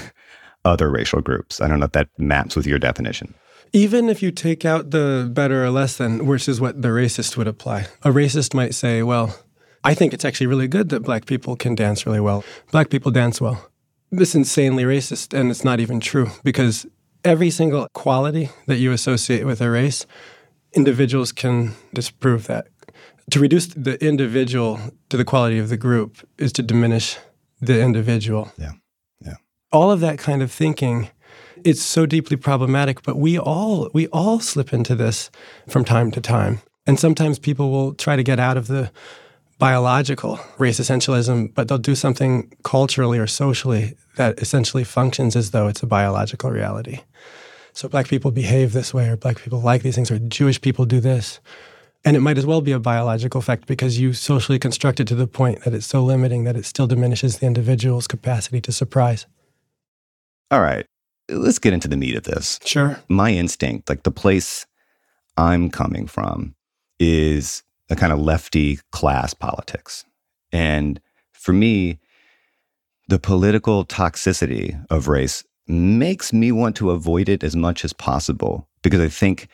other 0.65 0.89
racial 0.89 1.21
groups. 1.21 1.61
I 1.61 1.67
don't 1.67 1.79
know 1.79 1.85
if 1.85 1.91
that 1.91 2.09
maps 2.17 2.55
with 2.55 2.65
your 2.65 2.79
definition. 2.79 3.33
Even 3.75 4.07
if 4.07 4.21
you 4.21 4.31
take 4.31 4.65
out 4.65 4.91
the 4.91 5.29
better 5.33 5.65
or 5.65 5.71
less 5.71 5.97
than, 5.97 6.27
which 6.27 6.47
is 6.47 6.61
what 6.61 6.81
the 6.81 6.89
racist 6.89 7.37
would 7.37 7.47
apply, 7.47 7.87
a 8.03 8.09
racist 8.09 8.53
might 8.53 8.75
say, 8.75 9.01
well, 9.01 9.35
I 9.83 9.93
think 9.93 10.13
it's 10.13 10.23
actually 10.23 10.47
really 10.47 10.67
good 10.67 10.89
that 10.89 11.01
black 11.01 11.25
people 11.25 11.55
can 11.55 11.75
dance 11.75 12.05
really 12.05 12.19
well. 12.19 12.43
Black 12.71 12.89
people 12.89 13.11
dance 13.11 13.41
well. 13.41 13.69
This 14.11 14.29
is 14.29 14.35
insanely 14.35 14.83
racist, 14.83 15.37
and 15.37 15.49
it's 15.49 15.63
not 15.63 15.79
even 15.79 15.99
true 15.99 16.29
because 16.43 16.85
every 17.23 17.49
single 17.49 17.87
quality 17.93 18.49
that 18.67 18.77
you 18.77 18.91
associate 18.91 19.45
with 19.45 19.61
a 19.61 19.69
race, 19.69 20.05
individuals 20.73 21.31
can 21.31 21.73
disprove 21.93 22.47
that. 22.47 22.67
To 23.31 23.39
reduce 23.39 23.67
the 23.67 24.03
individual 24.05 24.79
to 25.09 25.17
the 25.17 25.25
quality 25.25 25.59
of 25.59 25.69
the 25.69 25.77
group 25.77 26.17
is 26.37 26.51
to 26.53 26.63
diminish 26.63 27.17
the 27.61 27.81
individual. 27.81 28.51
Yeah. 28.57 28.73
Yeah. 29.21 29.35
All 29.71 29.91
of 29.91 30.01
that 30.01 30.19
kind 30.19 30.41
of 30.41 30.51
thinking 30.51 31.09
it's 31.63 31.81
so 31.81 32.05
deeply 32.05 32.35
problematic, 32.35 33.03
but 33.03 33.15
we 33.15 33.39
all 33.39 33.89
we 33.93 34.07
all 34.07 34.39
slip 34.39 34.73
into 34.73 34.95
this 34.95 35.31
from 35.69 35.85
time 35.85 36.11
to 36.11 36.21
time. 36.21 36.61
And 36.85 36.99
sometimes 36.99 37.39
people 37.39 37.71
will 37.71 37.93
try 37.93 38.17
to 38.17 38.23
get 38.23 38.39
out 38.39 38.57
of 38.57 38.67
the 38.67 38.91
biological 39.59 40.39
race 40.57 40.79
essentialism, 40.79 41.53
but 41.53 41.67
they'll 41.67 41.77
do 41.77 41.95
something 41.95 42.51
culturally 42.63 43.19
or 43.19 43.27
socially 43.27 43.95
that 44.15 44.39
essentially 44.39 44.83
functions 44.83 45.35
as 45.35 45.51
though 45.51 45.67
it's 45.67 45.83
a 45.83 45.87
biological 45.87 46.51
reality. 46.51 46.99
So 47.73 47.89
black 47.89 48.07
people 48.07 48.31
behave 48.31 48.73
this 48.73 48.93
way, 48.93 49.09
or 49.09 49.17
black 49.17 49.41
people 49.41 49.59
like 49.59 49.81
these 49.81 49.95
things, 49.95 50.11
or 50.11 50.19
Jewish 50.19 50.61
people 50.61 50.85
do 50.85 50.99
this. 50.99 51.39
And 52.05 52.17
it 52.17 52.19
might 52.19 52.37
as 52.37 52.45
well 52.45 52.61
be 52.61 52.73
a 52.73 52.79
biological 52.79 53.39
effect 53.39 53.65
because 53.65 53.99
you 53.99 54.13
socially 54.13 54.59
construct 54.59 54.99
it 54.99 55.07
to 55.07 55.15
the 55.15 55.27
point 55.27 55.63
that 55.63 55.73
it's 55.73 55.85
so 55.85 56.03
limiting 56.03 56.43
that 56.43 56.57
it 56.57 56.65
still 56.65 56.85
diminishes 56.85 57.39
the 57.39 57.45
individual's 57.45 58.07
capacity 58.07 58.59
to 58.61 58.71
surprise. 58.71 59.25
All 60.51 60.61
right. 60.61 60.85
Let's 61.29 61.59
get 61.59 61.73
into 61.73 61.87
the 61.87 61.97
meat 61.97 62.15
of 62.15 62.23
this. 62.23 62.59
Sure. 62.65 62.99
My 63.07 63.31
instinct, 63.31 63.89
like 63.89 64.03
the 64.03 64.11
place 64.11 64.65
I'm 65.37 65.69
coming 65.69 66.05
from, 66.05 66.55
is 66.99 67.63
a 67.93 67.95
kind 67.95 68.11
of 68.11 68.19
lefty 68.19 68.79
class 68.91 69.33
politics. 69.33 70.03
And 70.51 70.99
for 71.31 71.53
me, 71.53 71.99
the 73.07 73.19
political 73.19 73.85
toxicity 73.85 74.83
of 74.89 75.07
race 75.07 75.43
makes 75.67 76.33
me 76.33 76.51
want 76.51 76.75
to 76.77 76.91
avoid 76.91 77.29
it 77.29 77.43
as 77.43 77.55
much 77.55 77.85
as 77.85 77.93
possible 77.93 78.67
because 78.81 78.99
I 78.99 79.07
think 79.07 79.47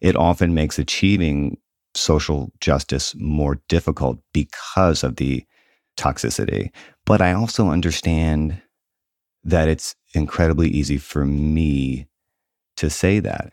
it 0.00 0.16
often 0.16 0.52
makes 0.52 0.78
achieving 0.78 1.56
social 1.94 2.50
justice 2.60 3.14
more 3.16 3.60
difficult 3.68 4.18
because 4.32 5.02
of 5.02 5.16
the 5.16 5.44
toxicity. 5.96 6.70
But 7.06 7.22
I 7.22 7.32
also 7.32 7.68
understand 7.68 8.60
that 9.44 9.68
it's 9.68 9.94
incredibly 10.14 10.68
easy 10.68 10.98
for 10.98 11.24
me 11.24 12.08
to 12.76 12.90
say 12.90 13.20
that. 13.20 13.52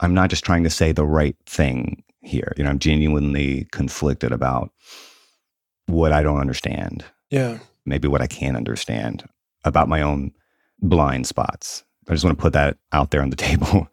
I'm 0.00 0.14
not 0.14 0.30
just 0.30 0.44
trying 0.44 0.64
to 0.64 0.70
say 0.70 0.92
the 0.92 1.04
right 1.04 1.36
thing 1.44 2.02
here. 2.22 2.52
You 2.56 2.64
know, 2.64 2.70
I'm 2.70 2.78
genuinely 2.78 3.66
conflicted 3.72 4.32
about 4.32 4.70
what 5.86 6.12
I 6.12 6.22
don't 6.22 6.40
understand. 6.40 7.04
Yeah. 7.30 7.58
Maybe 7.86 8.08
what 8.08 8.22
I 8.22 8.26
can't 8.26 8.56
understand 8.56 9.24
about 9.64 9.88
my 9.88 10.02
own 10.02 10.32
blind 10.80 11.26
spots. 11.26 11.84
I 12.08 12.12
just 12.12 12.24
want 12.24 12.38
to 12.38 12.42
put 12.42 12.52
that 12.52 12.76
out 12.92 13.10
there 13.10 13.22
on 13.22 13.30
the 13.30 13.36
table. 13.48 13.88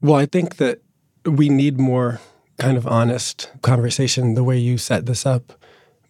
Well, 0.00 0.16
I 0.16 0.26
think 0.26 0.56
that 0.56 0.82
we 1.24 1.48
need 1.48 1.78
more 1.80 2.20
kind 2.58 2.76
of 2.76 2.86
honest 2.86 3.50
conversation 3.62 4.34
the 4.34 4.44
way 4.44 4.58
you 4.58 4.78
set 4.78 5.06
this 5.06 5.26
up 5.26 5.52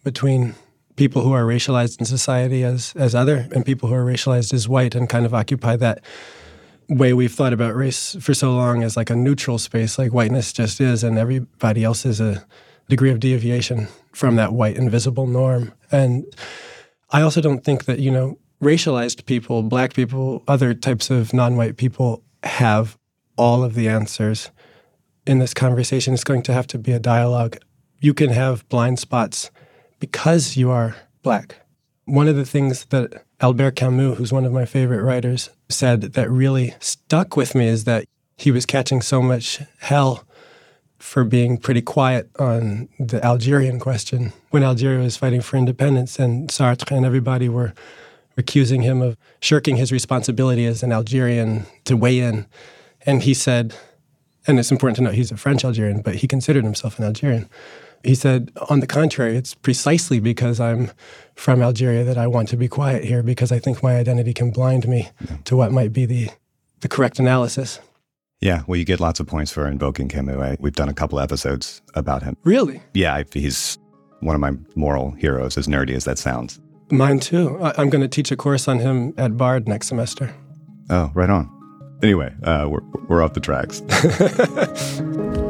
between 0.03 0.55
people 0.95 1.23
who 1.23 1.33
are 1.33 1.43
racialized 1.43 1.99
in 1.99 2.05
society 2.05 2.63
as 2.63 2.93
as 2.95 3.15
other 3.15 3.47
and 3.51 3.65
people 3.65 3.89
who 3.89 3.95
are 3.95 4.05
racialized 4.05 4.53
as 4.53 4.69
white 4.69 4.95
and 4.95 5.09
kind 5.09 5.25
of 5.25 5.33
occupy 5.33 5.75
that 5.75 6.03
way 6.89 7.13
we've 7.13 7.33
thought 7.33 7.53
about 7.53 7.75
race 7.75 8.15
for 8.19 8.33
so 8.33 8.53
long 8.53 8.83
as 8.83 8.95
like 8.95 9.09
a 9.09 9.15
neutral 9.15 9.57
space 9.57 9.97
like 9.97 10.11
whiteness 10.11 10.53
just 10.53 10.79
is 10.79 11.03
and 11.03 11.17
everybody 11.17 11.83
else 11.83 12.05
is 12.05 12.21
a 12.21 12.45
degree 12.89 13.11
of 13.11 13.19
deviation 13.19 13.87
from 14.11 14.35
that 14.35 14.53
white 14.53 14.75
invisible 14.75 15.27
norm. 15.27 15.73
And 15.91 16.25
i 17.11 17.21
also 17.21 17.41
don't 17.41 17.63
think 17.63 17.85
that 17.85 17.99
you 17.99 18.11
know 18.11 18.37
racialized 18.61 19.25
people 19.25 19.63
black 19.63 19.93
people 19.93 20.43
other 20.47 20.73
types 20.73 21.09
of 21.09 21.33
non-white 21.33 21.77
people 21.77 22.23
have 22.43 22.97
all 23.37 23.63
of 23.63 23.73
the 23.73 23.89
answers 23.89 24.51
in 25.25 25.39
this 25.39 25.53
conversation. 25.53 26.13
It's 26.13 26.23
going 26.23 26.43
to 26.43 26.53
have 26.53 26.67
to 26.67 26.77
be 26.77 26.91
a 26.91 26.99
dialogue. 26.99 27.57
You 27.99 28.13
can 28.13 28.29
have 28.29 28.67
blind 28.69 28.99
spots 28.99 29.51
because 29.99 30.55
you 30.55 30.69
are 30.69 30.95
black. 31.23 31.57
One 32.05 32.27
of 32.27 32.35
the 32.35 32.45
things 32.45 32.85
that 32.85 33.23
Albert 33.41 33.75
Camus, 33.75 34.17
who's 34.17 34.31
one 34.31 34.45
of 34.45 34.53
my 34.53 34.65
favorite 34.65 35.01
writers, 35.01 35.49
said 35.69 36.01
that 36.01 36.29
really 36.29 36.73
stuck 36.79 37.35
with 37.35 37.53
me 37.55 37.67
is 37.67 37.83
that 37.83 38.05
he 38.37 38.51
was 38.51 38.65
catching 38.65 39.01
so 39.01 39.21
much 39.21 39.61
hell 39.79 40.23
for 40.97 41.23
being 41.23 41.57
pretty 41.57 41.81
quiet 41.81 42.29
on 42.39 42.89
the 42.99 43.23
Algerian 43.23 43.79
question 43.79 44.33
when 44.49 44.63
Algeria 44.63 44.99
was 44.99 45.17
fighting 45.17 45.41
for 45.41 45.57
independence 45.57 46.17
and 46.17 46.49
Sartre 46.49 46.95
and 46.95 47.05
everybody 47.05 47.49
were 47.49 47.73
accusing 48.37 48.81
him 48.81 49.01
of 49.01 49.17
shirking 49.39 49.75
his 49.75 49.91
responsibility 49.91 50.65
as 50.65 50.83
an 50.83 50.91
Algerian 50.91 51.65
to 51.85 51.95
weigh 51.95 52.19
in. 52.19 52.45
And 53.05 53.23
he 53.23 53.33
said, 53.33 53.75
and 54.47 54.59
it's 54.59 54.71
important 54.71 54.97
to 54.97 55.03
note 55.03 55.13
he's 55.13 55.31
a 55.31 55.37
French 55.37 55.63
Algerian, 55.63 56.01
but 56.01 56.15
he 56.15 56.27
considered 56.27 56.63
himself 56.63 56.97
an 56.99 57.05
Algerian. 57.05 57.49
He 58.05 58.15
said, 58.15 58.51
on 58.69 58.81
the 58.81 58.87
contrary, 58.87 59.35
it's 59.35 59.55
precisely 59.55 60.19
because 60.19 60.59
I'm 60.59 60.91
from 61.35 61.61
Algeria 61.61 62.03
that 62.03 62.17
I 62.17 62.27
want 62.27 62.49
to 62.49 62.57
be 62.57 62.67
quiet 62.67 63.03
here 63.03 63.23
because 63.23 63.51
I 63.51 63.57
think 63.57 63.81
my 63.81 63.95
identity 63.97 64.33
can 64.33 64.51
blind 64.51 64.87
me 64.87 65.09
yeah. 65.27 65.37
to 65.45 65.57
what 65.57 65.71
might 65.71 65.91
be 65.91 66.05
the, 66.05 66.29
the 66.81 66.87
correct 66.87 67.17
analysis. 67.17 67.79
Yeah, 68.41 68.61
well, 68.67 68.77
you 68.77 68.85
get 68.85 68.99
lots 68.99 69.19
of 69.19 69.25
points 69.25 69.51
for 69.51 69.67
invoking 69.67 70.07
Camus. 70.07 70.57
We've 70.59 70.75
done 70.75 70.89
a 70.89 70.93
couple 70.93 71.19
episodes 71.19 71.81
about 71.95 72.21
him. 72.21 72.37
Really? 72.43 72.81
Yeah, 72.93 73.23
he's 73.33 73.79
one 74.19 74.35
of 74.35 74.41
my 74.41 74.51
moral 74.75 75.11
heroes, 75.11 75.57
as 75.57 75.67
nerdy 75.67 75.95
as 75.95 76.05
that 76.05 76.19
sounds. 76.19 76.59
Mine 76.91 77.19
too. 77.19 77.57
I'm 77.61 77.89
going 77.89 78.01
to 78.01 78.07
teach 78.07 78.31
a 78.31 78.35
course 78.35 78.67
on 78.67 78.79
him 78.79 79.15
at 79.17 79.35
Bard 79.35 79.67
next 79.67 79.87
semester. 79.87 80.35
Oh, 80.91 81.11
right 81.15 81.29
on. 81.29 81.49
Anyway, 82.03 82.31
uh, 82.43 82.67
we're, 82.69 82.81
we're 83.07 83.23
off 83.23 83.33
the 83.33 83.39
tracks. 83.39 83.81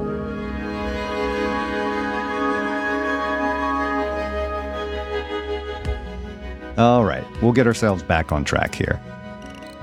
All 6.78 7.06
right, 7.06 7.26
we'll 7.42 7.54
get 7.54 7.68
ourselves 7.68 8.04
back 8.04 8.34
on 8.34 8.44
track 8.44 8.76
here. 8.76 9.02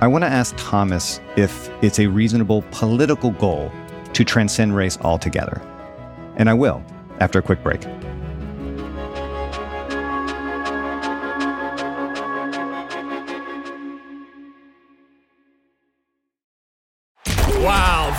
I 0.02 0.06
want 0.08 0.24
to 0.24 0.28
ask 0.28 0.54
Thomas 0.58 1.20
if 1.36 1.70
it's 1.82 1.98
a 1.98 2.06
reasonable 2.06 2.62
political 2.70 3.30
goal 3.30 3.72
to 4.12 4.24
transcend 4.24 4.76
race 4.76 4.98
altogether. 5.00 5.62
And 6.36 6.50
I 6.50 6.54
will 6.54 6.84
after 7.20 7.38
a 7.38 7.42
quick 7.42 7.62
break. 7.62 7.80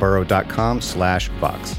burrow.com 0.00 0.80
slash 0.80 1.28
Vox. 1.40 1.76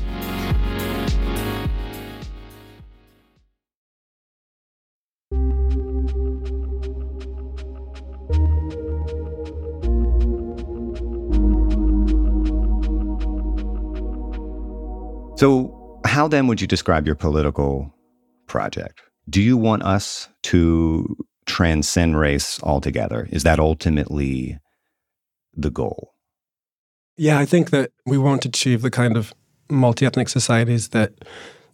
So, 15.42 16.00
how 16.05 16.27
then 16.27 16.46
would 16.46 16.62
you 16.62 16.68
describe 16.68 17.07
your 17.07 17.16
political 17.16 17.92
project? 18.46 19.01
Do 19.27 19.42
you 19.42 19.57
want 19.57 19.81
us 19.81 20.29
to 20.44 21.18
transcend 21.48 22.20
race 22.20 22.62
altogether? 22.62 23.27
Is 23.31 23.42
that 23.42 23.60
ultimately 23.60 24.60
the 25.55 25.72
goal? 25.72 26.10
Yeah, 27.22 27.38
I 27.38 27.46
think 27.46 27.70
that 27.70 27.92
we 28.03 28.18
won't 28.18 28.46
achieve 28.46 28.81
the 28.81 28.90
kind 28.90 29.16
of 29.16 29.31
multi 29.70 30.07
ethnic 30.07 30.27
societies 30.27 30.90
that 30.90 31.14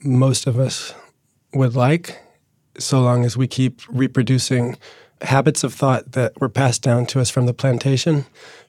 most 0.04 0.46
of 0.46 0.60
us 0.60 0.94
would 1.54 1.74
like 1.74 2.20
so 2.78 3.00
long 3.00 3.24
as 3.24 3.38
we 3.38 3.48
keep 3.48 3.80
reproducing 3.88 4.78
habits 5.22 5.64
of 5.64 5.74
thought 5.74 6.12
that 6.12 6.34
were 6.42 6.50
passed 6.50 6.82
down 6.82 7.06
to 7.06 7.22
us 7.22 7.30
from 7.30 7.46
the 7.46 7.54
plantation, 7.54 8.26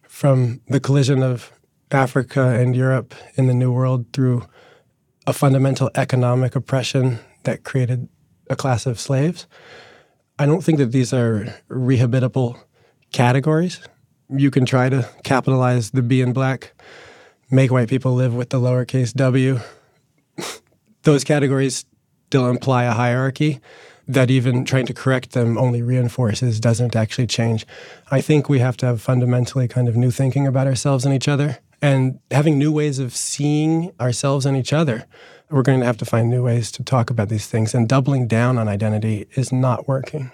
from 0.07 0.61
the 0.69 0.79
collision 0.79 1.21
of 1.21 1.51
Africa 1.91 2.51
and 2.51 2.77
Europe 2.77 3.13
in 3.35 3.49
the 3.49 3.55
New 3.55 3.73
World 3.73 4.07
through 4.13 4.47
a 5.27 5.33
fundamental 5.33 5.91
economic 5.97 6.55
oppression 6.55 7.19
that 7.43 7.65
created 7.65 8.09
a 8.51 8.55
class 8.55 8.87
of 8.87 9.01
slaves. 9.01 9.49
I 10.39 10.47
don't 10.47 10.63
think 10.63 10.79
that 10.79 10.93
these 10.93 11.13
are 11.13 11.53
rehabilitable 11.69 12.57
categories. 13.11 13.81
You 14.29 14.51
can 14.51 14.67
try 14.67 14.89
to 14.89 15.09
capitalize 15.25 15.91
the 15.91 16.03
B 16.03 16.21
in 16.21 16.33
black, 16.33 16.73
make 17.51 17.71
white 17.71 17.89
people 17.89 18.15
live 18.15 18.35
with 18.35 18.51
the 18.51 18.61
lowercase 18.61 19.15
w. 19.15 19.61
Those 21.03 21.25
categories 21.25 21.87
still 22.27 22.49
imply 22.49 22.85
a 22.85 22.93
hierarchy 22.93 23.61
that 24.07 24.31
even 24.31 24.65
trying 24.65 24.87
to 24.87 24.95
correct 24.95 25.33
them 25.33 25.59
only 25.59 25.83
reinforces, 25.83 26.61
doesn't 26.61 26.97
actually 26.97 27.27
change. 27.27 27.67
I 28.11 28.23
think 28.23 28.49
we 28.49 28.59
have 28.59 28.77
to 28.79 28.87
have 28.87 29.03
fundamentally 29.03 29.69
kind 29.69 29.87
of 29.87 29.97
new 29.97 30.11
thinking 30.11 30.47
about 30.47 30.67
ourselves 30.67 31.05
and 31.05 31.15
each 31.15 31.29
other 31.29 31.59
and 31.81 32.19
having 32.31 32.59
new 32.59 32.73
ways 32.73 32.99
of 32.99 33.15
seeing 33.15 33.93
ourselves 34.01 34.47
and 34.47 34.57
each 34.57 34.73
other. 34.73 35.07
We're 35.51 35.63
going 35.63 35.81
to 35.81 35.87
have 35.87 35.99
to 35.99 36.05
find 36.05 36.29
new 36.29 36.43
ways 36.43 36.73
to 36.73 36.83
talk 36.83 37.11
about 37.11 37.29
these 37.29 37.47
things, 37.47 37.75
and 37.75 37.89
doubling 37.89 38.27
down 38.27 38.59
on 38.59 38.69
identity 38.69 39.27
is 39.33 39.53
not 39.53 39.87
working. 39.87 40.33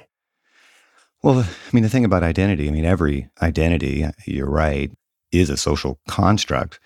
Well, 1.24 1.38
I 1.40 1.46
mean, 1.72 1.82
the 1.82 1.88
thing 1.88 2.04
about 2.04 2.22
identity, 2.22 2.68
I 2.68 2.70
mean, 2.70 2.84
every 2.84 3.30
identity, 3.40 4.06
you're 4.26 4.50
right, 4.50 4.92
is 5.32 5.48
a 5.48 5.56
social 5.56 5.98
construct, 6.06 6.78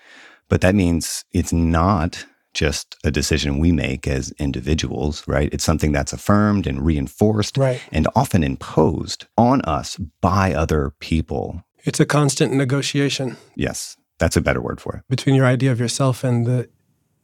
but 0.47 0.61
that 0.61 0.75
means 0.75 1.25
it's 1.33 1.51
not 1.51 2.25
just 2.53 2.95
a 3.03 3.11
decision 3.11 3.59
we 3.59 3.73
make 3.73 4.07
as 4.07 4.31
individuals, 4.39 5.27
right? 5.27 5.49
It's 5.51 5.65
something 5.65 5.91
that's 5.91 6.13
affirmed 6.13 6.67
and 6.67 6.85
reinforced 6.85 7.57
right. 7.57 7.81
and 7.91 8.07
often 8.15 8.41
imposed 8.41 9.27
on 9.37 9.61
us 9.63 9.97
by 10.21 10.53
other 10.53 10.93
people. 11.01 11.61
It's 11.83 11.99
a 11.99 12.05
constant 12.05 12.53
negotiation. 12.53 13.35
Yes, 13.57 13.97
that's 14.19 14.37
a 14.37 14.41
better 14.41 14.61
word 14.61 14.79
for 14.79 14.95
it. 14.95 15.03
Between 15.09 15.35
your 15.35 15.47
idea 15.47 15.73
of 15.73 15.81
yourself 15.81 16.23
and 16.23 16.45
the 16.45 16.69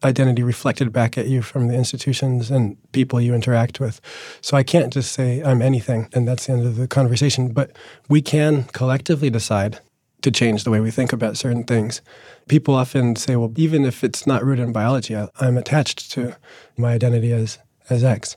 identity 0.06 0.44
reflected 0.44 0.94
back 0.94 1.18
at 1.18 1.28
you 1.28 1.41
from 1.41 1.68
the 1.68 1.74
institutions 1.74 2.52
and 2.52 2.78
people 2.91 3.20
you 3.20 3.34
interact 3.34 3.80
with. 3.80 4.00
So 4.41 4.56
I 4.56 4.63
can't 4.63 4.94
just 4.94 5.12
say 5.12 5.41
I'm 5.41 5.62
anything 5.62 6.08
and 6.13 6.28
that's 6.28 6.46
the 6.46 6.54
end 6.54 6.65
of 6.65 6.76
the 6.78 6.88
conversation, 6.88 7.52
but 7.52 7.72
we 8.08 8.22
can 8.22 8.63
collectively 8.65 9.30
decide 9.30 9.80
to 10.22 10.32
change 10.32 10.63
the 10.63 10.72
way 10.72 10.80
we 10.80 10.91
think 10.91 11.12
about 11.12 11.38
certain 11.38 11.63
things. 11.63 12.02
People 12.48 12.76
often 12.76 13.15
say, 13.15 13.36
well, 13.36 13.52
even 13.58 13.86
if 13.86 14.04
it's 14.04 14.26
not 14.26 14.44
rooted 14.44 14.65
in 14.65 14.72
biology, 14.72 15.15
I, 15.15 15.28
I'm 15.39 15.58
attached 15.58 16.12
to 16.12 16.36
my 16.78 16.94
identity 16.94 17.32
as 17.32 17.60
as 17.89 18.04
X. 18.04 18.36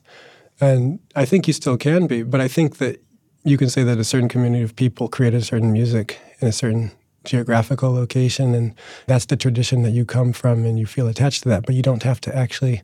And 0.61 0.99
I 1.17 1.25
think 1.25 1.47
you 1.47 1.55
still 1.55 1.77
can 1.79 2.07
be, 2.07 2.23
but 2.23 2.41
I 2.41 2.49
think 2.49 2.79
that 2.79 3.03
you 3.45 3.57
can 3.57 3.71
say 3.71 3.83
that 3.85 3.99
a 3.99 4.05
certain 4.05 4.29
community 4.29 4.63
of 4.63 4.77
people 4.77 5.09
created 5.09 5.41
a 5.41 5.45
certain 5.45 5.73
music 5.73 6.19
in 6.41 6.49
a 6.49 6.53
certain 6.53 6.91
geographical 7.29 7.93
location 7.93 8.55
and 8.55 8.75
that's 9.07 9.27
the 9.27 9.37
tradition 9.37 9.83
that 9.83 9.91
you 9.91 10.05
come 10.05 10.33
from 10.33 10.65
and 10.65 10.79
you 10.79 10.87
feel 10.87 11.07
attached 11.07 11.43
to 11.43 11.49
that 11.49 11.67
but 11.67 11.75
you 11.75 11.83
don't 11.83 12.03
have 12.03 12.21
to 12.21 12.35
actually 12.35 12.83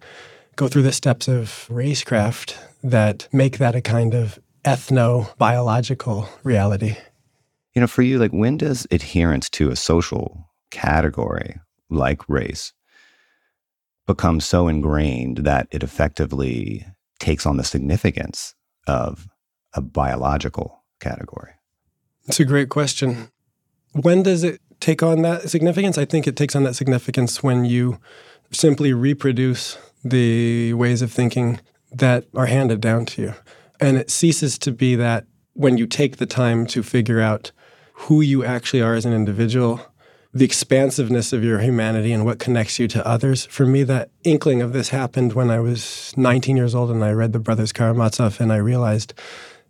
go 0.56 0.68
through 0.68 0.82
the 0.82 0.92
steps 0.92 1.26
of 1.26 1.66
racecraft 1.70 2.56
that 2.82 3.26
make 3.32 3.58
that 3.58 3.74
a 3.74 3.80
kind 3.80 4.14
of 4.14 4.38
ethno 4.64 5.36
biological 5.36 6.28
reality. 6.42 6.96
You 7.74 7.80
know 7.80 7.86
for 7.86 8.02
you 8.02 8.18
like 8.18 8.32
when 8.32 8.56
does 8.56 8.86
adherence 8.90 9.50
to 9.50 9.70
a 9.70 9.76
social 9.76 10.48
category 10.70 11.58
like 11.90 12.28
race 12.28 12.72
become 14.06 14.40
so 14.40 14.68
ingrained 14.68 15.38
that 15.38 15.66
it 15.70 15.82
effectively 15.82 16.86
takes 17.18 17.46
on 17.46 17.56
the 17.56 17.64
significance 17.64 18.54
of 18.86 19.28
a 19.72 19.80
biological 19.80 20.84
category? 21.00 21.52
It's 22.26 22.40
a 22.40 22.44
great 22.44 22.68
question 22.68 23.30
when 23.94 24.22
does 24.22 24.44
it 24.44 24.60
take 24.80 25.02
on 25.02 25.22
that 25.22 25.48
significance? 25.48 25.96
I 25.96 26.04
think 26.04 26.26
it 26.26 26.36
takes 26.36 26.54
on 26.54 26.64
that 26.64 26.74
significance 26.74 27.42
when 27.42 27.64
you 27.64 27.98
simply 28.50 28.92
reproduce 28.92 29.78
the 30.04 30.74
ways 30.74 31.00
of 31.00 31.10
thinking 31.10 31.60
that 31.92 32.26
are 32.34 32.46
handed 32.46 32.80
down 32.80 33.06
to 33.06 33.22
you. 33.22 33.34
And 33.80 33.96
it 33.96 34.10
ceases 34.10 34.58
to 34.58 34.72
be 34.72 34.96
that 34.96 35.26
when 35.54 35.78
you 35.78 35.86
take 35.86 36.16
the 36.16 36.26
time 36.26 36.66
to 36.66 36.82
figure 36.82 37.20
out 37.20 37.52
who 37.94 38.20
you 38.20 38.44
actually 38.44 38.82
are 38.82 38.94
as 38.94 39.06
an 39.06 39.12
individual, 39.12 39.80
the 40.32 40.44
expansiveness 40.44 41.32
of 41.32 41.44
your 41.44 41.60
humanity 41.60 42.12
and 42.12 42.24
what 42.24 42.40
connects 42.40 42.80
you 42.80 42.88
to 42.88 43.06
others. 43.06 43.46
For 43.46 43.64
me, 43.64 43.84
that 43.84 44.10
inkling 44.24 44.62
of 44.62 44.72
this 44.72 44.88
happened 44.88 45.32
when 45.32 45.48
I 45.48 45.60
was 45.60 46.12
19 46.16 46.56
years 46.56 46.74
old 46.74 46.90
and 46.90 47.04
I 47.04 47.12
read 47.12 47.32
the 47.32 47.38
Brothers 47.38 47.72
Karamazov 47.72 48.40
and 48.40 48.52
I 48.52 48.56
realized 48.56 49.14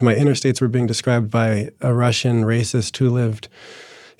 my 0.01 0.15
inner 0.15 0.35
states 0.35 0.61
were 0.61 0.69
being 0.69 0.87
described 0.87 1.31
by 1.31 1.71
a 1.83 1.93
Russian 1.93 2.45
racist 2.45 2.97
who 2.97 3.11
lived 3.11 3.49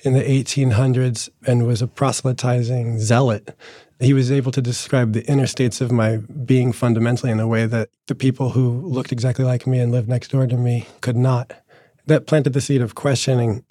in 0.05 0.13
the 0.13 0.21
1800s 0.21 1.29
and 1.47 1.65
was 1.65 1.81
a 1.81 1.87
proselytizing 1.87 2.99
zealot. 2.99 3.57
He 3.99 4.13
was 4.13 4.31
able 4.31 4.51
to 4.51 4.61
describe 4.61 5.13
the 5.13 5.25
inner 5.25 5.47
states 5.47 5.81
of 5.81 5.91
my 5.91 6.17
being 6.17 6.71
fundamentally 6.71 7.31
in 7.31 7.39
a 7.39 7.47
way 7.47 7.65
that 7.65 7.89
the 8.07 8.15
people 8.15 8.51
who 8.51 8.81
looked 8.81 9.11
exactly 9.11 9.45
like 9.45 9.65
me 9.65 9.79
and 9.79 9.91
lived 9.91 10.09
next 10.09 10.29
door 10.29 10.45
to 10.45 10.57
me 10.57 10.85
could 11.01 11.17
not. 11.17 11.53
That 12.05 12.27
planted 12.27 12.53
the 12.53 12.61
seed 12.61 12.81
of 12.81 12.93
questioning 12.93 13.65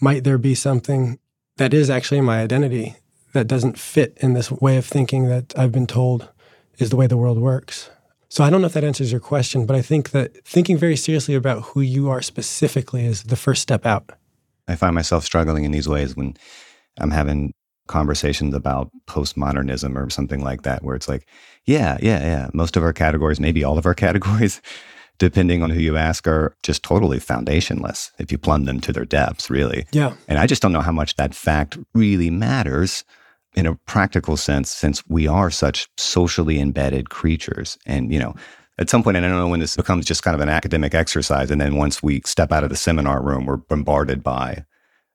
might 0.00 0.24
there 0.24 0.38
be 0.38 0.54
something 0.54 1.18
that 1.56 1.72
is 1.72 1.90
actually 1.90 2.20
my 2.20 2.40
identity 2.40 2.96
that 3.32 3.46
doesn't 3.46 3.78
fit 3.78 4.16
in 4.20 4.34
this 4.34 4.50
way 4.50 4.76
of 4.76 4.84
thinking 4.84 5.28
that 5.28 5.56
I've 5.58 5.72
been 5.72 5.86
told 5.86 6.28
is 6.78 6.90
the 6.90 6.96
way 6.96 7.06
the 7.06 7.16
world 7.16 7.38
works? 7.38 7.90
So 8.28 8.44
I 8.44 8.50
don't 8.50 8.60
know 8.60 8.66
if 8.66 8.74
that 8.74 8.84
answers 8.84 9.10
your 9.10 9.20
question, 9.20 9.64
but 9.64 9.74
I 9.74 9.82
think 9.82 10.10
that 10.10 10.44
thinking 10.44 10.76
very 10.76 10.96
seriously 10.96 11.34
about 11.34 11.62
who 11.62 11.80
you 11.80 12.10
are 12.10 12.20
specifically 12.20 13.06
is 13.06 13.22
the 13.24 13.36
first 13.36 13.62
step 13.62 13.86
out. 13.86 14.10
I 14.68 14.76
find 14.76 14.94
myself 14.94 15.24
struggling 15.24 15.64
in 15.64 15.72
these 15.72 15.88
ways 15.88 16.14
when 16.14 16.36
I'm 16.98 17.10
having 17.10 17.54
conversations 17.86 18.54
about 18.54 18.90
postmodernism 19.06 19.96
or 19.96 20.10
something 20.10 20.42
like 20.42 20.62
that, 20.62 20.84
where 20.84 20.94
it's 20.94 21.08
like, 21.08 21.26
yeah, 21.64 21.98
yeah, 22.00 22.20
yeah, 22.20 22.50
most 22.52 22.76
of 22.76 22.82
our 22.82 22.92
categories, 22.92 23.40
maybe 23.40 23.64
all 23.64 23.78
of 23.78 23.86
our 23.86 23.94
categories, 24.06 24.60
depending 25.18 25.62
on 25.62 25.70
who 25.70 25.80
you 25.80 25.96
ask, 25.96 26.28
are 26.28 26.54
just 26.62 26.82
totally 26.82 27.18
foundationless 27.18 28.10
if 28.18 28.30
you 28.30 28.38
plumb 28.38 28.64
them 28.64 28.80
to 28.80 28.92
their 28.92 29.04
depths, 29.04 29.50
really. 29.50 29.86
Yeah. 29.90 30.14
And 30.28 30.38
I 30.38 30.46
just 30.46 30.62
don't 30.62 30.72
know 30.72 30.80
how 30.80 30.92
much 30.92 31.16
that 31.16 31.34
fact 31.34 31.78
really 31.94 32.30
matters 32.30 33.04
in 33.54 33.66
a 33.66 33.74
practical 33.86 34.36
sense, 34.36 34.70
since 34.70 35.04
we 35.08 35.26
are 35.26 35.50
such 35.50 35.88
socially 35.96 36.60
embedded 36.60 37.10
creatures. 37.10 37.78
And, 37.86 38.12
you 38.12 38.18
know, 38.18 38.34
at 38.78 38.88
some 38.88 39.02
point, 39.02 39.16
and 39.16 39.26
I 39.26 39.28
don't 39.28 39.38
know 39.38 39.48
when 39.48 39.60
this 39.60 39.76
becomes 39.76 40.06
just 40.06 40.22
kind 40.22 40.34
of 40.34 40.40
an 40.40 40.48
academic 40.48 40.94
exercise. 40.94 41.50
And 41.50 41.60
then 41.60 41.76
once 41.76 42.02
we 42.02 42.20
step 42.24 42.52
out 42.52 42.64
of 42.64 42.70
the 42.70 42.76
seminar 42.76 43.22
room, 43.22 43.46
we're 43.46 43.56
bombarded 43.56 44.22
by 44.22 44.64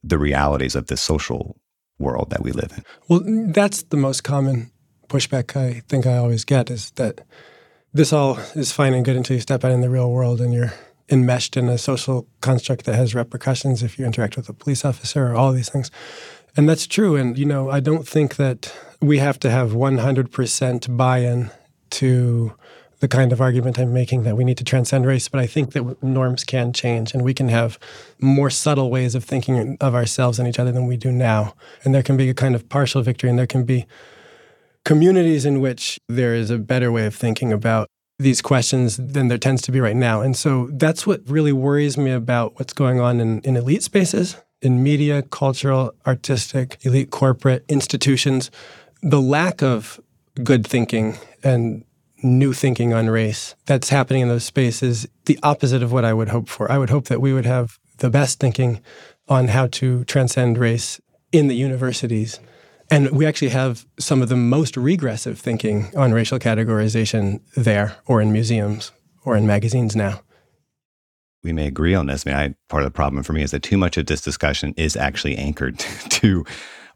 the 0.04 0.18
realities 0.18 0.76
of 0.76 0.88
the 0.88 0.98
social 0.98 1.58
world 1.98 2.30
that 2.32 2.44
we 2.44 2.52
live 2.52 2.72
in. 2.76 2.84
Well, 3.08 3.22
that's 3.52 3.84
the 3.84 3.98
most 3.98 4.24
common 4.24 4.72
pushback 5.08 5.56
I 5.56 5.82
think 5.88 6.06
I 6.06 6.18
always 6.18 6.44
get 6.44 6.70
is 6.70 6.92
that 6.92 7.22
this 7.94 8.12
all 8.12 8.38
is 8.56 8.72
fine 8.72 8.94
and 8.94 9.06
good 9.06 9.16
until 9.16 9.36
you 9.36 9.42
step 9.42 9.64
out 9.64 9.72
in 9.72 9.82
the 9.82 9.90
real 9.90 10.12
world 10.12 10.42
and 10.42 10.54
you're 10.54 10.74
enmeshed 11.10 11.56
in 11.56 11.70
a 11.70 11.78
social 11.78 12.28
construct 12.42 12.86
that 12.86 12.96
has 12.96 13.14
repercussions 13.14 13.84
if 13.84 14.00
you 14.00 14.06
interact 14.06 14.36
with 14.36 14.50
a 14.50 14.54
police 14.54 14.84
officer 14.84 15.28
or 15.28 15.36
all 15.36 15.52
these 15.52 15.70
things. 15.70 15.92
And 16.58 16.68
that's 16.68 16.88
true. 16.88 17.16
And, 17.16 17.38
you 17.38 17.46
know, 17.46 17.70
I 17.70 17.80
don't 17.80 18.08
think 18.08 18.36
that 18.38 18.76
we 19.02 19.20
have 19.20 19.40
to 19.40 19.50
have 19.50 19.72
100% 19.72 20.98
buy 20.98 21.20
in 21.20 21.52
to 21.92 22.54
the 23.04 23.08
kind 23.10 23.34
of 23.34 23.42
argument 23.42 23.78
I'm 23.78 23.92
making 23.92 24.24
that 24.24 24.38
we 24.38 24.46
need 24.46 24.58
to 24.60 24.64
transcend 24.64 25.06
race, 25.06 25.28
but 25.28 25.42
I 25.42 25.46
think 25.46 25.74
that 25.74 26.02
norms 26.02 26.46
can 26.46 26.72
change 26.72 27.14
and 27.14 27.22
we 27.22 27.34
can 27.34 27.50
have 27.50 27.78
more 28.22 28.50
subtle 28.50 28.90
ways 28.90 29.14
of 29.14 29.26
thinking 29.26 29.76
of 29.82 29.94
ourselves 29.94 30.40
and 30.40 30.48
each 30.48 30.58
other 30.58 30.72
than 30.72 30.88
we 30.88 30.96
do 30.96 31.12
now. 31.12 31.54
And 31.84 31.94
there 31.94 32.02
can 32.02 32.16
be 32.16 32.30
a 32.30 32.34
kind 32.34 32.56
of 32.56 32.70
partial 32.70 33.02
victory 33.02 33.30
and 33.30 33.38
there 33.38 33.46
can 33.46 33.66
be 33.66 33.86
communities 34.86 35.46
in 35.46 35.60
which 35.60 36.00
there 36.08 36.34
is 36.34 36.50
a 36.50 36.58
better 36.58 36.94
way 36.94 37.06
of 37.06 37.14
thinking 37.14 37.52
about 37.52 37.90
these 38.20 38.42
questions 38.42 38.96
than 38.96 39.28
there 39.28 39.38
tends 39.38 39.62
to 39.64 39.74
be 39.74 39.82
right 39.82 39.98
now. 39.98 40.22
And 40.22 40.38
so 40.38 40.70
that's 40.72 41.06
what 41.06 41.20
really 41.28 41.52
worries 41.52 41.98
me 41.98 42.12
about 42.12 42.58
what's 42.58 42.72
going 42.72 43.02
on 43.02 43.20
in, 43.20 43.42
in 43.42 43.58
elite 43.58 43.84
spaces, 43.84 44.38
in 44.62 44.82
media, 44.82 45.24
cultural, 45.24 45.94
artistic, 46.08 46.78
elite 46.86 47.12
corporate 47.12 47.66
institutions. 47.68 48.50
The 49.02 49.22
lack 49.22 49.62
of 49.62 50.00
good 50.42 50.66
thinking 50.66 51.18
and 51.44 51.84
new 52.24 52.54
thinking 52.54 52.94
on 52.94 53.10
race 53.10 53.56
that's 53.66 53.90
happening 53.90 54.22
in 54.22 54.30
those 54.30 54.46
spaces 54.46 55.08
the 55.26 55.40
opposite 55.44 55.84
of 55.84 55.92
what 55.92 56.06
I 56.06 56.14
would 56.14 56.30
hope 56.30 56.50
for. 56.50 56.72
I 56.72 56.78
would 56.78 56.90
hope 56.90 57.06
that 57.06 57.22
we 57.22 57.34
would 57.34 57.46
have 57.46 57.80
the 57.98 58.10
best 58.10 58.40
thinking 58.40 58.82
on 59.28 59.50
how 59.50 59.68
to 59.68 60.04
transcend 60.06 60.58
race 60.58 61.00
in 61.32 61.48
the 61.48 61.56
universities. 61.56 62.40
And 62.90 63.12
we 63.12 63.26
actually 63.26 63.50
have 63.50 63.86
some 63.98 64.22
of 64.22 64.30
the 64.30 64.36
most 64.36 64.78
regressive 64.78 65.40
thinking 65.40 65.92
on 65.96 66.14
racial 66.14 66.40
categorization 66.40 67.42
there 67.56 67.96
or 68.06 68.22
in 68.22 68.32
museums 68.32 68.92
or 69.26 69.36
in 69.36 69.48
magazines 69.48 69.96
now. 69.96 70.22
We 71.44 71.54
may 71.54 71.68
agree 71.68 71.94
on 71.94 72.08
this. 72.08 72.26
I 72.26 72.30
mean, 72.30 72.40
I, 72.40 72.56
part 72.70 72.84
of 72.84 72.88
the 72.88 72.96
problem 72.96 73.24
for 73.24 73.34
me 73.34 73.42
is 73.42 73.52
that 73.52 73.64
too 73.64 73.78
much 73.78 73.98
of 73.98 74.06
this 74.06 74.22
discussion 74.22 74.74
is 74.78 74.96
actually 74.96 75.36
anchored 75.36 75.80
to, 76.10 76.46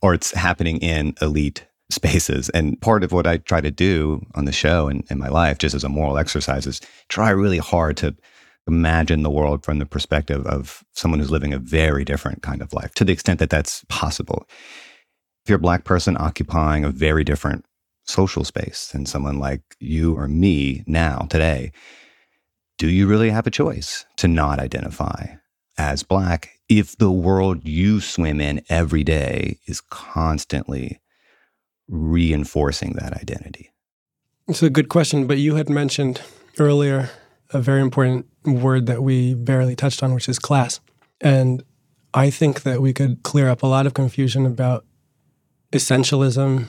or 0.02 0.14
it's 0.14 0.32
happening 0.32 0.78
in 0.78 1.16
elite 1.22 1.66
spaces. 1.92 2.50
And 2.50 2.80
part 2.82 3.04
of 3.04 3.12
what 3.12 3.28
I 3.28 3.38
try 3.38 3.62
to 3.62 3.72
do 3.72 4.22
on 4.36 4.46
the 4.46 4.52
show 4.52 4.88
and 4.88 5.04
in 5.10 5.18
my 5.18 5.30
life, 5.30 5.58
just 5.58 5.76
as 5.76 5.84
a 5.84 5.90
moral 5.90 6.18
exercise, 6.18 6.68
is 6.68 6.82
try 7.10 7.30
really 7.30 7.60
hard 7.60 7.98
to 7.98 8.16
imagine 8.68 9.24
the 9.24 9.30
world 9.30 9.64
from 9.64 9.80
the 9.80 9.86
perspective 9.86 10.46
of 10.46 10.84
someone 10.94 11.20
who's 11.20 11.32
living 11.32 11.54
a 11.54 11.60
very 11.60 12.04
different 12.04 12.42
kind 12.42 12.62
of 12.62 12.74
life, 12.74 12.94
to 12.96 13.06
the 13.06 13.14
extent 13.14 13.40
that 13.40 13.50
that's 13.50 13.86
possible. 13.88 14.46
If 15.44 15.50
you're 15.50 15.58
a 15.58 15.62
Black 15.62 15.86
person 15.86 16.18
occupying 16.20 16.84
a 16.84 16.90
very 16.90 17.24
different 17.24 17.66
social 18.04 18.44
space 18.44 18.90
than 18.90 19.06
someone 19.06 19.40
like 19.40 19.62
you 19.80 20.16
or 20.16 20.28
me 20.28 20.84
now, 20.86 21.28
today, 21.30 21.72
do 22.78 22.90
you 22.90 23.08
really 23.08 23.30
have 23.30 23.48
a 23.48 23.52
choice 23.52 24.06
to 24.18 24.28
not 24.28 24.60
identify 24.60 25.28
as 25.78 26.04
Black 26.04 26.52
if 26.68 26.98
the 26.98 27.12
world 27.12 27.66
you 27.66 28.02
swim 28.02 28.42
in 28.42 28.62
every 28.70 29.04
day 29.04 29.58
is 29.68 29.80
constantly 29.80 31.00
reinforcing 31.88 32.94
that 32.94 33.14
identity? 33.14 33.72
It's 34.48 34.64
a 34.64 34.70
good 34.70 34.90
question, 34.90 35.28
but 35.28 35.38
you 35.38 35.56
had 35.56 35.70
mentioned 35.70 36.22
earlier 36.58 37.10
a 37.52 37.62
very 37.62 37.82
important 37.82 38.26
word 38.46 38.86
that 38.88 39.04
we 39.04 39.34
barely 39.34 39.76
touched 39.76 40.04
on, 40.04 40.14
which 40.14 40.30
is 40.30 40.40
class. 40.40 40.80
And 41.22 41.64
I 42.14 42.30
think 42.30 42.64
that 42.64 42.82
we 42.82 42.94
could 42.94 43.24
clear 43.24 43.50
up 43.50 43.64
a 43.64 43.68
lot 43.68 43.86
of 43.86 43.94
confusion 43.94 44.46
about 44.46 44.86
essentialism 45.72 46.68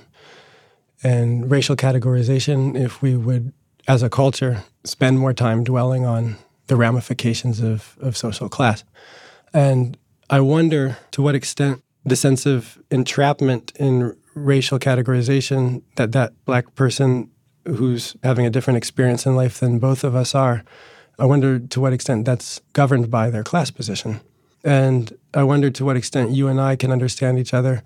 and 1.02 1.50
racial 1.50 1.76
categorization 1.76 2.76
if 2.78 3.00
we 3.02 3.16
would, 3.16 3.52
as 3.86 4.02
a 4.02 4.10
culture, 4.10 4.64
spend 4.84 5.18
more 5.18 5.32
time 5.32 5.62
dwelling 5.64 6.04
on 6.04 6.36
the 6.66 6.76
ramifications 6.76 7.60
of, 7.60 7.96
of 8.00 8.16
social 8.16 8.48
class. 8.48 8.84
And 9.52 9.96
I 10.28 10.40
wonder 10.40 10.98
to 11.12 11.22
what 11.22 11.34
extent 11.34 11.82
the 12.04 12.16
sense 12.16 12.46
of 12.46 12.78
entrapment 12.90 13.72
in 13.76 14.16
racial 14.44 14.78
categorization 14.78 15.82
that 15.96 16.12
that 16.12 16.32
black 16.44 16.74
person 16.74 17.30
who's 17.64 18.16
having 18.22 18.46
a 18.46 18.50
different 18.50 18.76
experience 18.76 19.26
in 19.26 19.36
life 19.36 19.60
than 19.60 19.78
both 19.78 20.04
of 20.04 20.14
us 20.14 20.34
are, 20.34 20.64
I 21.18 21.26
wonder 21.26 21.58
to 21.58 21.80
what 21.80 21.92
extent 21.92 22.24
that's 22.24 22.60
governed 22.72 23.10
by 23.10 23.30
their 23.30 23.44
class 23.44 23.70
position. 23.70 24.20
And 24.64 25.16
I 25.34 25.42
wonder 25.42 25.70
to 25.70 25.84
what 25.84 25.96
extent 25.96 26.30
you 26.30 26.48
and 26.48 26.60
I 26.60 26.76
can 26.76 26.90
understand 26.90 27.38
each 27.38 27.54
other 27.54 27.82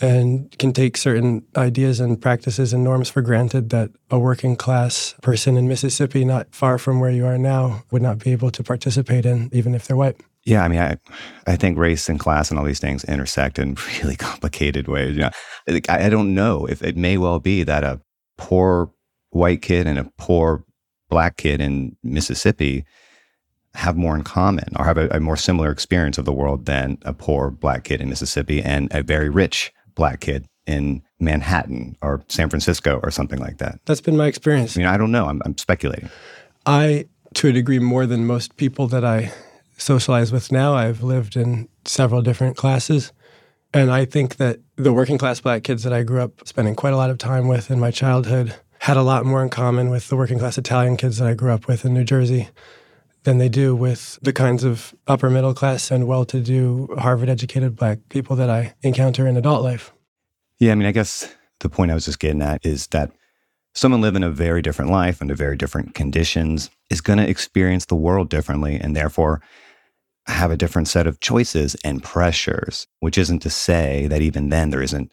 and 0.00 0.56
can 0.58 0.72
take 0.72 0.96
certain 0.96 1.44
ideas 1.56 2.00
and 2.00 2.20
practices 2.20 2.72
and 2.72 2.82
norms 2.82 3.08
for 3.08 3.22
granted 3.22 3.70
that 3.70 3.90
a 4.10 4.18
working 4.18 4.56
class 4.56 5.14
person 5.22 5.56
in 5.56 5.68
Mississippi, 5.68 6.24
not 6.24 6.52
far 6.52 6.78
from 6.78 6.98
where 6.98 7.10
you 7.10 7.26
are 7.26 7.38
now, 7.38 7.84
would 7.90 8.02
not 8.02 8.18
be 8.18 8.32
able 8.32 8.50
to 8.50 8.62
participate 8.64 9.24
in, 9.24 9.50
even 9.52 9.74
if 9.74 9.86
they're 9.86 9.96
white. 9.96 10.20
Yeah, 10.44 10.62
I 10.62 10.68
mean, 10.68 10.78
I, 10.78 10.98
I 11.46 11.56
think 11.56 11.78
race 11.78 12.08
and 12.08 12.20
class 12.20 12.50
and 12.50 12.58
all 12.58 12.66
these 12.66 12.80
things 12.80 13.02
intersect 13.04 13.58
in 13.58 13.76
really 14.02 14.16
complicated 14.16 14.88
ways. 14.88 15.16
You 15.16 15.22
know, 15.22 15.30
I, 15.88 16.06
I 16.06 16.08
don't 16.08 16.34
know 16.34 16.66
if 16.66 16.82
it 16.82 16.96
may 16.96 17.16
well 17.16 17.40
be 17.40 17.62
that 17.62 17.84
a 17.84 18.00
poor 18.36 18.90
white 19.30 19.62
kid 19.62 19.86
and 19.86 19.98
a 19.98 20.10
poor 20.18 20.64
black 21.08 21.36
kid 21.36 21.60
in 21.60 21.96
Mississippi 22.02 22.84
have 23.74 23.96
more 23.96 24.14
in 24.14 24.22
common 24.22 24.68
or 24.76 24.84
have 24.84 24.98
a, 24.98 25.08
a, 25.08 25.20
more 25.20 25.36
similar 25.36 25.70
experience 25.70 26.16
of 26.16 26.24
the 26.24 26.32
world 26.32 26.66
than 26.66 26.96
a 27.02 27.12
poor 27.12 27.50
black 27.50 27.84
kid 27.84 28.00
in 28.00 28.08
Mississippi 28.08 28.62
and 28.62 28.88
a 28.94 29.02
very 29.02 29.28
rich 29.28 29.72
black 29.96 30.20
kid 30.20 30.46
in 30.66 31.02
Manhattan 31.18 31.96
or 32.00 32.22
San 32.28 32.48
Francisco 32.48 33.00
or 33.02 33.10
something 33.10 33.40
like 33.40 33.58
that. 33.58 33.80
That's 33.84 34.00
been 34.00 34.16
my 34.16 34.26
experience. 34.26 34.76
I 34.76 34.80
mean, 34.80 34.86
I 34.86 34.96
don't 34.96 35.10
know. 35.10 35.26
I'm, 35.26 35.42
I'm 35.44 35.58
speculating. 35.58 36.08
I, 36.66 37.06
to 37.34 37.48
a 37.48 37.52
degree, 37.52 37.80
more 37.80 38.06
than 38.06 38.26
most 38.26 38.56
people 38.56 38.86
that 38.88 39.04
I 39.04 39.32
socialize 39.76 40.32
with 40.32 40.52
now. 40.52 40.74
I've 40.74 41.02
lived 41.02 41.36
in 41.36 41.68
several 41.84 42.22
different 42.22 42.56
classes. 42.56 43.12
And 43.72 43.90
I 43.90 44.04
think 44.04 44.36
that 44.36 44.60
the 44.76 44.92
working 44.92 45.18
class 45.18 45.40
black 45.40 45.64
kids 45.64 45.82
that 45.82 45.92
I 45.92 46.04
grew 46.04 46.20
up 46.20 46.46
spending 46.46 46.76
quite 46.76 46.92
a 46.92 46.96
lot 46.96 47.10
of 47.10 47.18
time 47.18 47.48
with 47.48 47.70
in 47.70 47.80
my 47.80 47.90
childhood 47.90 48.54
had 48.78 48.96
a 48.96 49.02
lot 49.02 49.24
more 49.24 49.42
in 49.42 49.48
common 49.48 49.90
with 49.90 50.08
the 50.08 50.16
working 50.16 50.38
class 50.38 50.58
Italian 50.58 50.96
kids 50.96 51.18
that 51.18 51.26
I 51.26 51.34
grew 51.34 51.50
up 51.50 51.66
with 51.66 51.84
in 51.84 51.94
New 51.94 52.04
Jersey 52.04 52.48
than 53.24 53.38
they 53.38 53.48
do 53.48 53.74
with 53.74 54.18
the 54.22 54.32
kinds 54.32 54.62
of 54.62 54.94
upper 55.06 55.30
middle 55.30 55.54
class 55.54 55.90
and 55.90 56.06
well 56.06 56.24
to 56.26 56.40
do 56.40 56.94
Harvard 56.98 57.28
educated 57.28 57.74
black 57.76 57.98
people 58.10 58.36
that 58.36 58.50
I 58.50 58.74
encounter 58.82 59.26
in 59.26 59.36
adult 59.36 59.62
life. 59.62 59.92
Yeah, 60.60 60.72
I 60.72 60.74
mean, 60.76 60.86
I 60.86 60.92
guess 60.92 61.34
the 61.60 61.68
point 61.68 61.90
I 61.90 61.94
was 61.94 62.04
just 62.04 62.20
getting 62.20 62.42
at 62.42 62.64
is 62.64 62.86
that 62.88 63.10
someone 63.74 64.00
living 64.00 64.22
a 64.22 64.30
very 64.30 64.62
different 64.62 64.90
life 64.90 65.20
under 65.20 65.34
very 65.34 65.56
different 65.56 65.94
conditions 65.94 66.70
is 66.90 67.00
going 67.00 67.18
to 67.18 67.28
experience 67.28 67.86
the 67.86 67.96
world 67.96 68.28
differently 68.28 68.76
and 68.76 68.94
therefore 68.94 69.40
have 70.26 70.50
a 70.50 70.56
different 70.56 70.88
set 70.88 71.06
of 71.06 71.20
choices 71.20 71.76
and 71.84 72.02
pressures, 72.02 72.86
which 73.00 73.18
isn't 73.18 73.40
to 73.40 73.50
say 73.50 74.06
that 74.06 74.22
even 74.22 74.48
then 74.48 74.70
there 74.70 74.82
isn't 74.82 75.12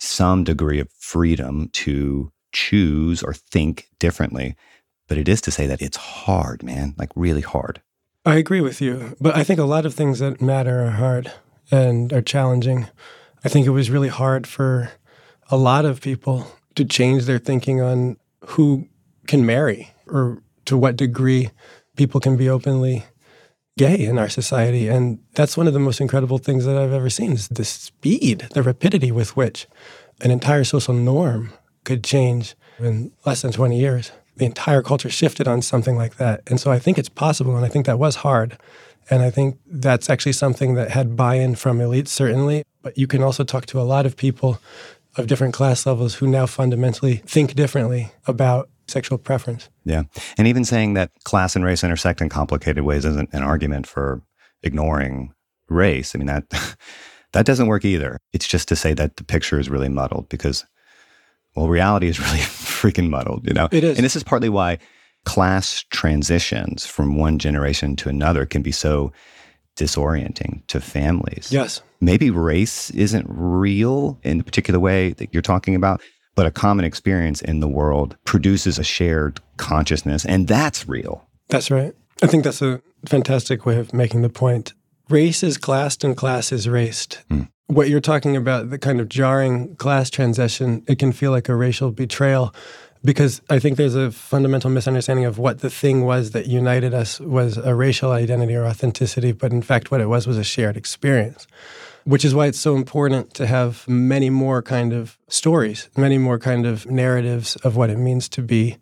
some 0.00 0.42
degree 0.42 0.80
of 0.80 0.90
freedom 0.92 1.68
to 1.72 2.32
choose 2.52 3.22
or 3.22 3.34
think 3.34 3.88
differently. 3.98 4.56
But 5.06 5.18
it 5.18 5.28
is 5.28 5.40
to 5.42 5.50
say 5.50 5.66
that 5.66 5.80
it's 5.80 5.96
hard, 5.96 6.62
man, 6.62 6.94
like 6.98 7.10
really 7.14 7.40
hard. 7.40 7.80
I 8.24 8.36
agree 8.36 8.60
with 8.60 8.80
you. 8.80 9.16
But 9.20 9.36
I 9.36 9.44
think 9.44 9.58
a 9.58 9.64
lot 9.64 9.86
of 9.86 9.94
things 9.94 10.18
that 10.18 10.40
matter 10.40 10.84
are 10.84 10.90
hard 10.90 11.32
and 11.70 12.12
are 12.12 12.22
challenging. 12.22 12.88
I 13.44 13.48
think 13.48 13.66
it 13.66 13.70
was 13.70 13.90
really 13.90 14.08
hard 14.08 14.46
for 14.46 14.90
a 15.50 15.56
lot 15.56 15.84
of 15.84 16.00
people 16.00 16.46
to 16.78 16.84
change 16.84 17.24
their 17.24 17.38
thinking 17.38 17.80
on 17.80 18.16
who 18.46 18.88
can 19.26 19.44
marry 19.44 19.92
or 20.06 20.40
to 20.64 20.76
what 20.76 20.96
degree 20.96 21.50
people 21.96 22.20
can 22.20 22.36
be 22.36 22.48
openly 22.48 23.04
gay 23.76 24.04
in 24.04 24.16
our 24.16 24.28
society. 24.28 24.86
And 24.86 25.18
that's 25.34 25.56
one 25.56 25.66
of 25.66 25.72
the 25.72 25.80
most 25.80 26.00
incredible 26.00 26.38
things 26.38 26.64
that 26.66 26.76
I've 26.76 26.92
ever 26.92 27.10
seen 27.10 27.32
is 27.32 27.48
the 27.48 27.64
speed, 27.64 28.46
the 28.54 28.62
rapidity 28.62 29.10
with 29.10 29.36
which 29.36 29.66
an 30.20 30.30
entire 30.30 30.62
social 30.62 30.94
norm 30.94 31.52
could 31.84 32.04
change 32.04 32.54
in 32.78 33.10
less 33.26 33.42
than 33.42 33.50
20 33.50 33.76
years. 33.76 34.12
The 34.36 34.46
entire 34.46 34.82
culture 34.82 35.10
shifted 35.10 35.48
on 35.48 35.62
something 35.62 35.96
like 35.96 36.16
that. 36.16 36.42
And 36.46 36.60
so 36.60 36.70
I 36.70 36.78
think 36.78 36.96
it's 36.96 37.08
possible, 37.08 37.56
and 37.56 37.64
I 37.64 37.68
think 37.68 37.86
that 37.86 37.98
was 37.98 38.16
hard. 38.16 38.56
And 39.10 39.22
I 39.22 39.30
think 39.30 39.58
that's 39.66 40.08
actually 40.08 40.34
something 40.34 40.74
that 40.74 40.90
had 40.90 41.16
buy 41.16 41.36
in 41.36 41.56
from 41.56 41.78
elites, 41.78 42.08
certainly. 42.08 42.62
But 42.82 42.96
you 42.96 43.08
can 43.08 43.22
also 43.22 43.42
talk 43.42 43.66
to 43.66 43.80
a 43.80 43.82
lot 43.82 44.06
of 44.06 44.16
people 44.16 44.60
of 45.18 45.26
different 45.26 45.54
class 45.54 45.84
levels 45.84 46.14
who 46.14 46.26
now 46.26 46.46
fundamentally 46.46 47.16
think 47.26 47.54
differently 47.54 48.12
about 48.26 48.70
sexual 48.86 49.18
preference. 49.18 49.68
Yeah. 49.84 50.04
And 50.38 50.48
even 50.48 50.64
saying 50.64 50.94
that 50.94 51.10
class 51.24 51.54
and 51.54 51.64
race 51.64 51.84
intersect 51.84 52.20
in 52.20 52.28
complicated 52.28 52.84
ways 52.84 53.04
isn't 53.04 53.30
an 53.32 53.42
argument 53.42 53.86
for 53.86 54.22
ignoring 54.62 55.34
race. 55.68 56.14
I 56.14 56.18
mean, 56.18 56.26
that. 56.26 56.44
that 57.32 57.46
doesn't 57.46 57.66
work 57.66 57.84
either. 57.84 58.18
It's 58.32 58.48
just 58.48 58.68
to 58.68 58.76
say 58.76 58.94
that 58.94 59.16
the 59.16 59.24
picture 59.24 59.58
is 59.58 59.68
really 59.68 59.88
muddled 59.88 60.28
because, 60.28 60.64
well, 61.54 61.68
reality 61.68 62.08
is 62.08 62.18
really 62.26 62.38
freaking 62.38 63.10
muddled, 63.10 63.46
you 63.46 63.54
know? 63.54 63.68
It 63.70 63.84
is. 63.84 63.98
And 63.98 64.04
this 64.04 64.16
is 64.16 64.22
partly 64.22 64.48
why 64.48 64.78
class 65.24 65.84
transitions 65.90 66.86
from 66.86 67.16
one 67.16 67.38
generation 67.38 67.96
to 67.96 68.08
another 68.08 68.46
can 68.46 68.62
be 68.62 68.72
so 68.72 69.12
disorienting 69.78 70.66
to 70.66 70.80
families. 70.80 71.50
Yes. 71.50 71.80
Maybe 72.00 72.30
race 72.30 72.90
isn't 72.90 73.26
real 73.28 74.18
in 74.22 74.38
the 74.38 74.44
particular 74.44 74.78
way 74.78 75.10
that 75.14 75.32
you're 75.32 75.42
talking 75.42 75.74
about, 75.74 76.02
but 76.34 76.46
a 76.46 76.50
common 76.50 76.84
experience 76.84 77.40
in 77.40 77.60
the 77.60 77.68
world 77.68 78.16
produces 78.24 78.78
a 78.78 78.84
shared 78.84 79.40
consciousness, 79.56 80.24
and 80.24 80.46
that's 80.46 80.88
real. 80.88 81.26
That's 81.48 81.70
right. 81.70 81.94
I 82.22 82.26
think 82.26 82.44
that's 82.44 82.62
a 82.62 82.82
fantastic 83.06 83.64
way 83.64 83.78
of 83.78 83.92
making 83.92 84.22
the 84.22 84.28
point. 84.28 84.74
Race 85.08 85.42
is 85.42 85.56
classed 85.56 86.04
and 86.04 86.16
class 86.16 86.52
is 86.52 86.68
raced. 86.68 87.22
Mm. 87.30 87.48
What 87.68 87.88
you're 87.88 88.00
talking 88.00 88.36
about, 88.36 88.70
the 88.70 88.78
kind 88.78 89.00
of 89.00 89.08
jarring 89.08 89.76
class 89.76 90.10
transition, 90.10 90.84
it 90.88 90.98
can 90.98 91.12
feel 91.12 91.30
like 91.30 91.48
a 91.48 91.54
racial 91.54 91.90
betrayal 91.90 92.54
because 93.04 93.40
I 93.48 93.58
think 93.58 93.76
there's 93.76 93.94
a 93.94 94.10
fundamental 94.10 94.70
misunderstanding 94.70 95.24
of 95.24 95.38
what 95.38 95.60
the 95.60 95.70
thing 95.70 96.04
was 96.04 96.32
that 96.32 96.46
united 96.46 96.94
us 96.94 97.20
was 97.20 97.56
a 97.56 97.74
racial 97.74 98.10
identity 98.10 98.54
or 98.54 98.64
authenticity, 98.64 99.32
but 99.32 99.52
in 99.52 99.62
fact, 99.62 99.90
what 99.90 100.00
it 100.00 100.06
was 100.06 100.26
was 100.26 100.38
a 100.38 100.44
shared 100.44 100.76
experience. 100.76 101.46
Which 102.04 102.24
is 102.24 102.34
why 102.34 102.46
it's 102.46 102.58
so 102.58 102.74
important 102.74 103.34
to 103.34 103.46
have 103.46 103.86
many 103.86 104.30
more 104.30 104.62
kind 104.62 104.94
of 104.94 105.18
stories, 105.28 105.90
many 105.96 106.16
more 106.16 106.38
kind 106.38 106.64
of 106.64 106.86
narratives 106.86 107.56
of 107.56 107.76
what 107.76 107.90
it 107.90 107.98
means 107.98 108.30
to 108.30 108.42
be 108.42 108.78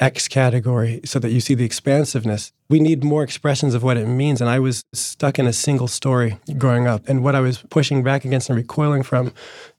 X 0.00 0.28
category 0.28 1.00
so 1.04 1.18
that 1.18 1.30
you 1.30 1.40
see 1.40 1.54
the 1.54 1.64
expansiveness. 1.64 2.52
We 2.70 2.80
need 2.80 3.04
more 3.04 3.22
expressions 3.22 3.74
of 3.74 3.82
what 3.82 3.98
it 3.98 4.06
means. 4.06 4.40
And 4.40 4.48
I 4.48 4.58
was 4.58 4.82
stuck 4.94 5.38
in 5.38 5.46
a 5.46 5.52
single 5.52 5.88
story 5.88 6.38
growing 6.56 6.86
up. 6.86 7.06
And 7.08 7.22
what 7.22 7.34
I 7.34 7.40
was 7.40 7.58
pushing 7.70 8.02
back 8.02 8.24
against 8.24 8.48
and 8.48 8.56
recoiling 8.56 9.02
from 9.02 9.32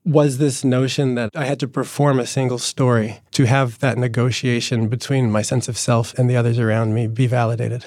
was 0.06 0.38
this 0.38 0.64
notion 0.64 1.16
that 1.16 1.32
I 1.36 1.46
had 1.46 1.60
to 1.62 1.68
perform 1.68 2.20
a 2.20 2.28
single 2.28 2.60
story 2.60 3.20
to 3.32 3.46
have 3.46 3.80
that 3.80 3.98
negotiation 3.98 4.88
between 4.88 5.32
my 5.32 5.42
sense 5.42 5.68
of 5.68 5.78
self 5.78 6.14
and 6.18 6.30
the 6.30 6.36
others 6.36 6.60
around 6.60 6.94
me 6.94 7.08
be 7.08 7.28
validated. 7.28 7.86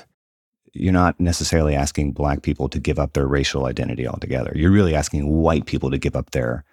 You're 0.72 0.92
not 0.92 1.20
necessarily 1.20 1.76
asking 1.76 2.12
black 2.12 2.42
people 2.42 2.68
to 2.70 2.80
give 2.80 2.98
up 2.98 3.12
their 3.12 3.28
racial 3.28 3.66
identity 3.66 4.08
altogether. 4.08 4.52
You're 4.56 4.72
really 4.72 4.94
asking 4.94 5.28
white 5.28 5.66
people 5.66 5.90
to 5.92 5.98
give 5.98 6.16
up 6.16 6.30
their 6.32 6.64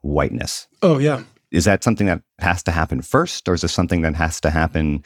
whiteness. 0.00 0.66
Oh, 0.82 0.98
yeah. 0.98 1.22
Is 1.56 1.64
that 1.64 1.82
something 1.82 2.06
that 2.06 2.22
has 2.38 2.62
to 2.64 2.70
happen 2.70 3.00
first, 3.00 3.48
or 3.48 3.54
is 3.54 3.62
this 3.62 3.72
something 3.72 4.02
that 4.02 4.14
has 4.14 4.40
to 4.42 4.50
happen 4.50 5.02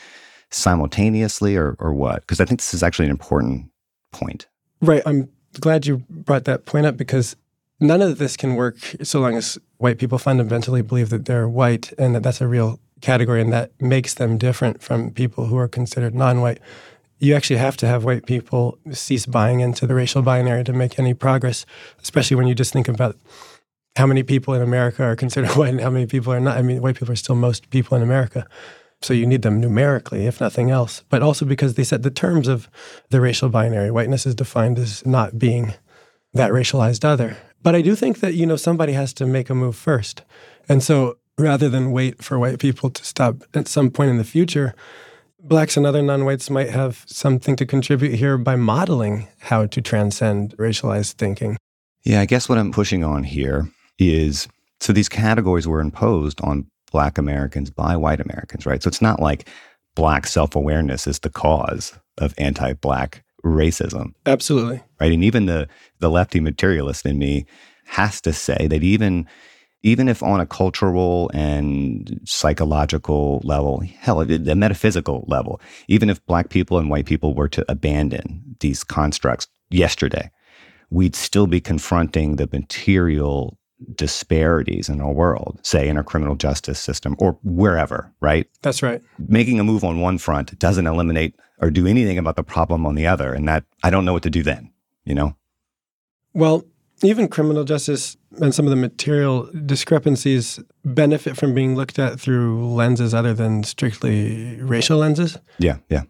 simultaneously, 0.51 1.57
or, 1.57 1.77
or 1.79 1.95
what? 1.95 2.23
Because 2.23 2.41
I 2.41 2.45
think 2.45 2.61
this 2.61 2.75
is 2.75 2.83
actually 2.83 3.05
an 3.07 3.13
important 3.13 3.71
point. 4.11 4.49
Right. 4.81 5.03
I'm 5.07 5.29
glad 5.61 5.87
you 5.87 6.05
brought 6.09 6.45
that 6.45 6.67
point 6.67 6.87
up 6.87 6.97
because 6.97 7.37
none 7.79 8.03
of 8.03 8.19
this 8.19 8.37
can 8.37 8.57
work 8.57 8.77
so 9.03 9.21
long 9.21 9.37
as 9.37 9.59
white 9.79 9.99
people 9.99 10.19
fundamentally 10.19 10.83
believe 10.83 11.11
that 11.11 11.25
they're 11.25 11.49
white 11.49 11.93
and 11.99 12.15
that 12.15 12.23
that's 12.23 12.41
a 12.41 12.49
real 12.49 12.81
category 13.01 13.41
and 13.41 13.53
that 13.53 13.71
makes 13.81 14.15
them 14.15 14.37
different 14.37 14.83
from 14.83 15.11
people 15.11 15.47
who 15.47 15.57
are 15.57 15.69
considered 15.69 16.15
non 16.15 16.41
white. 16.41 16.59
You 17.19 17.35
actually 17.37 17.59
have 17.59 17.77
to 17.79 17.87
have 17.87 18.05
white 18.05 18.27
people 18.27 18.79
cease 18.93 19.27
buying 19.27 19.61
into 19.61 19.87
the 19.87 19.95
racial 19.95 20.23
binary 20.23 20.65
to 20.65 20.73
make 20.73 20.99
any 20.99 21.15
progress, 21.15 21.67
especially 22.03 22.37
when 22.37 22.47
you 22.47 22.55
just 22.55 22.73
think 22.73 22.89
about 22.89 23.17
how 23.97 24.07
many 24.07 24.23
people 24.23 24.55
in 24.55 24.63
America 24.63 25.03
are 25.03 25.17
considered 25.17 25.51
white 25.57 25.71
and 25.71 25.81
how 25.81 25.91
many 25.91 26.07
people 26.07 26.33
are 26.33 26.41
not. 26.41 26.57
I 26.57 26.63
mean, 26.63 26.81
white 26.81 26.97
people 26.97 27.13
are 27.13 27.17
still 27.17 27.35
most 27.35 27.71
people 27.71 27.97
in 27.97 28.03
America. 28.03 28.47
So 29.03 29.15
you 29.15 29.27
need 29.27 29.43
them 29.43 29.61
numerically, 29.61 30.27
if 30.27 30.41
nothing 30.41 30.71
else, 30.71 31.05
but 31.09 31.23
also 31.23 31.47
because 31.47 31.75
they 31.75 31.85
set 31.85 32.03
the 32.03 32.11
terms 32.11 32.49
of 32.49 32.69
the 33.09 33.21
racial 33.21 33.49
binary. 33.49 33.91
Whiteness 33.91 34.27
is 34.27 34.35
defined 34.35 34.79
as 34.79 35.05
not 35.07 35.39
being 35.39 35.73
that 36.35 36.51
racialized 36.53 37.05
other. 37.05 37.39
But 37.63 37.75
I 37.75 37.81
do 37.81 37.95
think 37.95 38.21
that, 38.21 38.35
you 38.35 38.45
know, 38.45 38.57
somebody 38.57 38.93
has 38.93 39.15
to 39.15 39.27
make 39.27 39.49
a 39.49 39.55
move 39.55 39.75
first. 39.75 40.23
And 40.69 40.83
so 40.83 41.17
rather 41.39 41.71
than 41.71 41.93
wait 41.93 42.23
for 42.23 42.39
white 42.39 42.59
people 42.59 42.91
to 42.91 43.05
stop 43.05 43.37
at 43.55 43.69
some 43.69 43.91
point 43.91 44.11
in 44.11 44.19
the 44.19 44.25
future, 44.25 44.75
blacks 45.43 45.79
and 45.79 45.87
other 45.87 46.03
non-whites 46.03 46.51
might 46.51 46.69
have 46.69 47.05
something 47.07 47.57
to 47.57 47.65
contribute 47.65 48.15
here 48.15 48.37
by 48.37 48.57
modeling 48.57 49.29
how 49.41 49.65
to 49.67 49.81
transcend 49.81 50.55
racialized 50.59 51.15
thinking. 51.15 51.57
Yeah, 52.03 52.21
I 52.21 52.27
guess 52.27 52.51
what 52.51 52.59
I'm 52.59 52.73
pushing 52.73 53.03
on 53.03 53.25
here 53.25 53.71
is 54.01 54.49
so 54.81 54.93
these 54.93 55.09
categories 55.09 55.69
were 55.69 55.81
imposed 55.81 56.41
on 56.41 56.67
black 56.91 57.19
Americans 57.19 57.71
by 57.71 57.97
white 57.97 58.21
Americans, 58.21 58.67
right? 58.67 58.83
So 58.83 58.89
it's 58.89 59.03
not 59.03 59.21
like 59.21 59.49
black 59.95 60.27
self-awareness 60.27 61.07
is 61.07 61.19
the 61.21 61.31
cause 61.31 61.93
of 62.19 62.35
anti-black 62.39 63.23
racism. 63.45 64.13
Absolutely. 64.27 64.83
Right? 65.01 65.13
And 65.13 65.25
even 65.25 65.47
the 65.47 65.69
the 65.99 66.11
lefty 66.11 66.41
materialist 66.41 67.07
in 67.07 67.19
me 67.19 67.47
has 67.87 68.21
to 68.23 68.33
say 68.33 68.67
that 68.69 68.83
even 68.83 69.27
even 69.83 70.09
if 70.09 70.23
on 70.23 70.41
a 70.41 70.47
cultural 70.47 71.31
and 71.33 72.21
psychological 72.25 73.41
level, 73.45 73.83
hell, 73.99 74.21
a 74.21 74.55
metaphysical 74.55 75.25
level, 75.27 75.61
even 75.89 76.11
if 76.11 76.25
black 76.27 76.51
people 76.51 76.79
and 76.79 76.91
white 76.91 77.07
people 77.07 77.35
were 77.35 77.49
to 77.49 77.65
abandon 77.67 78.43
these 78.61 78.85
constructs 78.85 79.49
yesterday, 79.71 80.31
we'd 80.91 81.17
still 81.17 81.47
be 81.47 81.63
confronting 81.63 82.37
the 82.37 82.49
material 82.53 83.57
disparities 83.95 84.89
in 84.89 85.01
our 85.01 85.13
world, 85.13 85.59
say 85.63 85.89
in 85.89 85.97
our 85.97 86.03
criminal 86.03 86.37
justice 86.37 86.79
system 86.79 87.17
or 87.19 87.39
wherever, 87.43 88.13
right? 88.21 88.49
That's 88.63 88.83
right. 88.83 89.03
Making 89.19 89.61
a 89.61 89.65
move 89.65 89.85
on 89.85 90.01
one 90.01 90.19
front 90.19 90.59
doesn't 90.59 90.87
eliminate 90.87 91.35
or 91.61 91.71
do 91.71 91.87
anything 91.87 92.19
about 92.19 92.37
the 92.37 92.43
problem 92.43 92.87
on 92.87 92.95
the 92.95 93.07
other. 93.07 93.33
And 93.33 93.49
that 93.49 93.65
I 93.83 93.91
don't 93.91 94.05
know 94.05 94.13
what 94.13 94.23
to 94.25 94.31
do 94.31 94.43
then, 94.43 94.73
you 95.05 95.15
know? 95.15 95.37
Well, 96.33 96.65
even 97.03 97.29
criminal 97.29 97.65
justice 97.65 98.17
and 98.41 98.55
some 98.55 98.67
of 98.67 98.71
the 98.71 98.77
material 98.77 99.51
discrepancies 99.67 100.61
benefit 100.85 101.37
from 101.37 101.55
being 101.55 101.75
looked 101.75 101.99
at 101.99 102.21
through 102.21 102.73
lenses 102.75 103.15
other 103.15 103.35
than 103.35 103.63
strictly 103.65 104.61
racial 104.61 104.99
lenses. 104.99 105.39
Yeah, 105.59 105.79
yeah. 105.89 106.03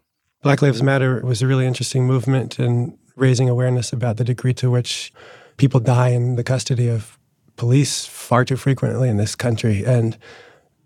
Black 0.43 0.61
Lives 0.61 0.83
Matter 0.83 1.21
was 1.23 1.41
a 1.41 1.47
really 1.47 1.65
interesting 1.65 2.05
movement 2.05 2.59
in 2.59 2.97
raising 3.15 3.47
awareness 3.47 3.93
about 3.93 4.17
the 4.17 4.23
degree 4.23 4.53
to 4.55 4.71
which 4.71 5.13
people 5.57 5.79
die 5.79 6.09
in 6.09 6.35
the 6.35 6.43
custody 6.43 6.87
of 6.89 7.17
police 7.61 8.07
far 8.07 8.43
too 8.43 8.57
frequently 8.57 9.07
in 9.07 9.17
this 9.17 9.35
country. 9.35 9.85
And 9.85 10.17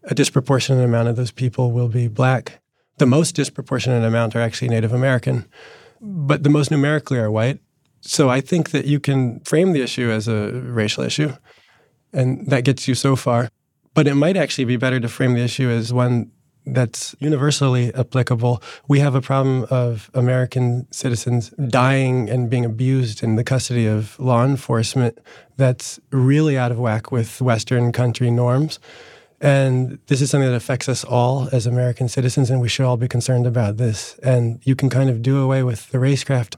a 0.03 0.13
disproportionate 0.13 0.83
amount 0.83 1.07
of 1.07 1.15
those 1.15 1.31
people 1.31 1.71
will 1.71 1.87
be 1.87 2.09
black. 2.09 2.59
The 2.97 3.05
most 3.05 3.33
disproportionate 3.33 4.03
amount 4.03 4.35
are 4.35 4.41
actually 4.41 4.67
Native 4.67 4.91
American, 4.91 5.45
but 6.01 6.43
the 6.43 6.49
most 6.49 6.71
numerically 6.71 7.17
are 7.17 7.31
white. 7.31 7.61
So 8.01 8.29
I 8.29 8.41
think 8.41 8.71
that 8.71 8.83
you 8.87 8.99
can 8.99 9.39
frame 9.45 9.71
the 9.71 9.81
issue 9.81 10.11
as 10.11 10.27
a 10.27 10.51
racial 10.51 11.05
issue, 11.05 11.31
and 12.11 12.45
that 12.49 12.65
gets 12.65 12.89
you 12.89 12.93
so 12.93 13.15
far. 13.15 13.47
But 13.93 14.05
it 14.05 14.15
might 14.15 14.35
actually 14.35 14.65
be 14.65 14.75
better 14.75 14.99
to 14.99 15.07
frame 15.07 15.33
the 15.33 15.45
issue 15.45 15.69
as 15.69 15.93
one 15.93 16.29
that's 16.65 17.15
universally 17.19 17.93
applicable. 17.93 18.61
We 18.87 18.99
have 18.99 19.15
a 19.15 19.21
problem 19.21 19.65
of 19.69 20.09
American 20.13 20.87
citizens 20.91 21.49
dying 21.49 22.29
and 22.29 22.49
being 22.49 22.65
abused 22.65 23.23
in 23.23 23.35
the 23.35 23.43
custody 23.43 23.85
of 23.85 24.19
law 24.19 24.43
enforcement 24.43 25.19
that's 25.57 25.99
really 26.11 26.57
out 26.57 26.71
of 26.71 26.79
whack 26.79 27.11
with 27.11 27.41
Western 27.41 27.91
country 27.91 28.31
norms. 28.31 28.79
And 29.41 29.99
this 30.07 30.21
is 30.21 30.31
something 30.31 30.49
that 30.49 30.55
affects 30.55 30.89
us 30.89 31.03
all 31.03 31.49
as 31.51 31.67
American 31.67 32.07
citizens, 32.07 32.49
and 32.49 32.61
we 32.61 32.69
should 32.69 32.85
all 32.85 32.97
be 32.97 33.07
concerned 33.07 33.45
about 33.45 33.77
this. 33.77 34.17
And 34.23 34.59
you 34.63 34.75
can 34.75 34.89
kind 34.89 35.09
of 35.09 35.21
do 35.21 35.43
away 35.43 35.61
with 35.61 35.91
the 35.91 35.97
racecraft 35.97 36.55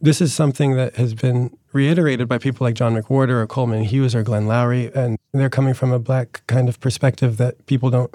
This 0.00 0.20
is 0.20 0.34
something 0.34 0.76
that 0.76 0.96
has 0.96 1.14
been 1.14 1.56
reiterated 1.72 2.28
by 2.28 2.36
people 2.38 2.66
like 2.66 2.74
John 2.74 2.94
McWhorter 2.94 3.40
or 3.40 3.46
Coleman 3.46 3.84
Hughes 3.84 4.14
or 4.14 4.22
Glenn 4.22 4.46
Loury. 4.46 4.94
and 4.94 5.18
they're 5.38 5.50
coming 5.50 5.74
from 5.74 5.92
a 5.92 5.98
black 5.98 6.42
kind 6.46 6.68
of 6.68 6.80
perspective 6.80 7.36
that 7.36 7.64
people 7.66 7.90
don't 7.90 8.14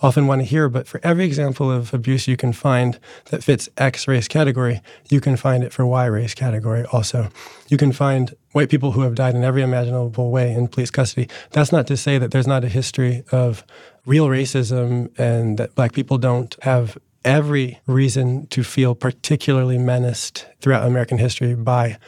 often 0.00 0.26
want 0.26 0.40
to 0.40 0.44
hear. 0.44 0.68
But 0.68 0.86
for 0.86 1.00
every 1.02 1.24
example 1.24 1.70
of 1.70 1.94
abuse 1.94 2.26
you 2.28 2.36
can 2.36 2.52
find 2.52 2.98
that 3.26 3.44
fits 3.44 3.68
X 3.76 4.06
race 4.08 4.28
category, 4.28 4.80
you 5.10 5.20
can 5.20 5.36
find 5.36 5.62
it 5.64 5.72
for 5.72 5.86
Y 5.86 6.06
race 6.06 6.34
category 6.34 6.84
also. 6.92 7.28
You 7.68 7.76
can 7.76 7.92
find 7.92 8.34
white 8.52 8.68
people 8.68 8.92
who 8.92 9.02
have 9.02 9.14
died 9.14 9.34
in 9.34 9.44
every 9.44 9.62
imaginable 9.62 10.30
way 10.30 10.52
in 10.52 10.68
police 10.68 10.90
custody. 10.90 11.28
That's 11.50 11.72
not 11.72 11.86
to 11.88 11.96
say 11.96 12.18
that 12.18 12.30
there's 12.30 12.46
not 12.46 12.64
a 12.64 12.68
history 12.68 13.24
of 13.32 13.64
real 14.06 14.28
racism 14.28 15.16
and 15.18 15.58
that 15.58 15.74
black 15.74 15.92
people 15.92 16.18
don't 16.18 16.56
have 16.62 16.98
every 17.24 17.80
reason 17.86 18.46
to 18.48 18.64
feel 18.64 18.94
particularly 18.94 19.78
menaced 19.78 20.46
throughout 20.60 20.86
American 20.86 21.18
history 21.18 21.54
by 21.54 21.98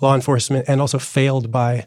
law 0.00 0.14
enforcement 0.14 0.64
and 0.68 0.80
also 0.80 0.98
failed 0.98 1.50
by 1.50 1.86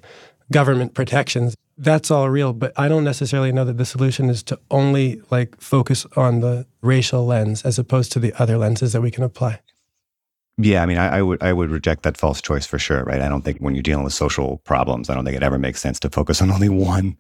government 0.52 0.94
protections. 0.94 1.56
That's 1.78 2.10
all 2.10 2.30
real, 2.30 2.54
but 2.54 2.72
I 2.78 2.88
don't 2.88 3.04
necessarily 3.04 3.52
know 3.52 3.66
that 3.66 3.78
the 3.78 3.86
solution 3.86 4.30
is 4.30 4.44
to 4.44 4.60
only 4.72 5.22
like 5.30 5.60
focus 5.60 6.06
on 6.16 6.40
the 6.40 6.66
racial 6.82 7.26
lens 7.26 7.64
as 7.64 7.78
opposed 7.78 8.12
to 8.14 8.20
the 8.20 8.34
other 8.42 8.58
lenses 8.58 8.94
that 8.94 9.02
we 9.02 9.12
can 9.12 9.24
apply. 9.24 9.60
Yeah, 10.58 10.82
I 10.82 10.86
mean, 10.86 10.98
I, 10.98 11.18
I, 11.18 11.22
would 11.22 11.44
I 11.44 11.52
would 11.52 11.70
reject 11.70 12.04
that 12.04 12.16
false 12.16 12.42
choice 12.42 12.66
for 12.66 12.80
sure, 12.80 13.04
right? 13.04 13.22
I 13.22 13.28
don't 13.28 13.42
think 13.42 13.60
when 13.60 13.76
you're 13.76 13.84
dealing 13.84 14.06
with 14.06 14.14
social 14.14 14.60
problems, 14.60 15.10
I 15.10 15.16
don't 15.16 15.26
think 15.26 15.36
it 15.36 15.44
ever 15.44 15.60
makes 15.60 15.82
sense 15.82 16.00
to 16.02 16.10
focus 16.10 16.42
on 16.42 16.50
only 16.50 16.70
one 16.70 17.18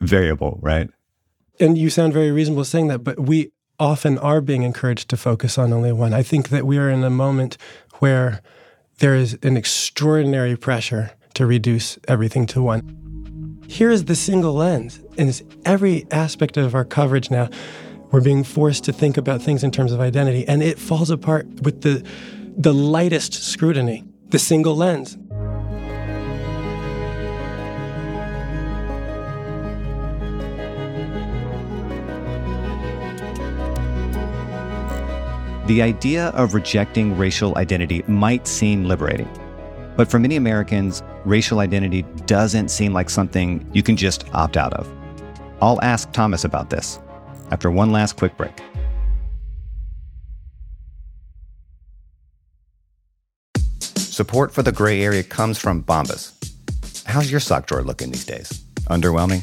variable, 0.00 0.58
right? 0.62 0.88
And 1.60 1.76
you 1.76 1.90
sound 1.90 2.14
very 2.14 2.30
reasonable 2.30 2.64
saying 2.64 2.88
that, 2.88 3.00
but 3.00 3.20
we 3.20 3.52
often 3.78 4.16
are 4.18 4.40
being 4.40 4.62
encouraged 4.62 5.10
to 5.10 5.18
focus 5.18 5.58
on 5.58 5.72
only 5.72 5.92
one. 5.92 6.14
I 6.14 6.22
think 6.22 6.48
that 6.48 6.66
we 6.66 6.78
are 6.78 6.88
in 6.88 7.04
a 7.04 7.10
moment 7.10 7.58
where 7.98 8.40
there 8.98 9.14
is 9.14 9.38
an 9.42 9.56
extraordinary 9.56 10.56
pressure 10.56 11.12
to 11.36 11.46
reduce 11.46 11.98
everything 12.08 12.46
to 12.46 12.62
one. 12.62 13.62
Here 13.68 13.90
is 13.90 14.06
the 14.06 14.16
single 14.16 14.54
lens, 14.54 15.00
and 15.18 15.28
it's 15.28 15.42
every 15.64 16.06
aspect 16.10 16.56
of 16.56 16.74
our 16.74 16.84
coverage 16.84 17.30
now. 17.30 17.48
We're 18.10 18.20
being 18.22 18.44
forced 18.44 18.84
to 18.84 18.92
think 18.92 19.16
about 19.16 19.42
things 19.42 19.62
in 19.62 19.70
terms 19.70 19.92
of 19.92 20.00
identity, 20.00 20.46
and 20.48 20.62
it 20.62 20.78
falls 20.78 21.10
apart 21.10 21.46
with 21.62 21.82
the, 21.82 22.06
the 22.56 22.72
lightest 22.72 23.34
scrutiny. 23.34 24.04
The 24.28 24.38
single 24.38 24.74
lens. 24.74 25.16
The 35.66 35.82
idea 35.82 36.28
of 36.28 36.54
rejecting 36.54 37.18
racial 37.18 37.58
identity 37.58 38.04
might 38.06 38.46
seem 38.46 38.84
liberating. 38.84 39.28
But 39.96 40.10
for 40.10 40.18
many 40.18 40.36
Americans, 40.36 41.02
racial 41.26 41.58
identity 41.58 42.02
doesn't 42.26 42.70
seem 42.70 42.92
like 42.92 43.10
something 43.10 43.68
you 43.72 43.82
can 43.82 43.96
just 43.96 44.24
opt 44.32 44.56
out 44.56 44.72
of. 44.74 44.90
I'll 45.60 45.82
ask 45.82 46.10
Thomas 46.12 46.44
about 46.44 46.70
this 46.70 46.98
after 47.50 47.70
one 47.70 47.92
last 47.92 48.16
quick 48.16 48.36
break. 48.36 48.60
Support 53.96 54.52
for 54.52 54.62
the 54.62 54.72
gray 54.72 55.02
area 55.02 55.22
comes 55.22 55.58
from 55.58 55.82
Bombas. 55.82 56.32
How's 57.04 57.30
your 57.30 57.40
sock 57.40 57.66
drawer 57.66 57.82
looking 57.82 58.10
these 58.10 58.24
days? 58.24 58.64
Underwhelming? 58.88 59.42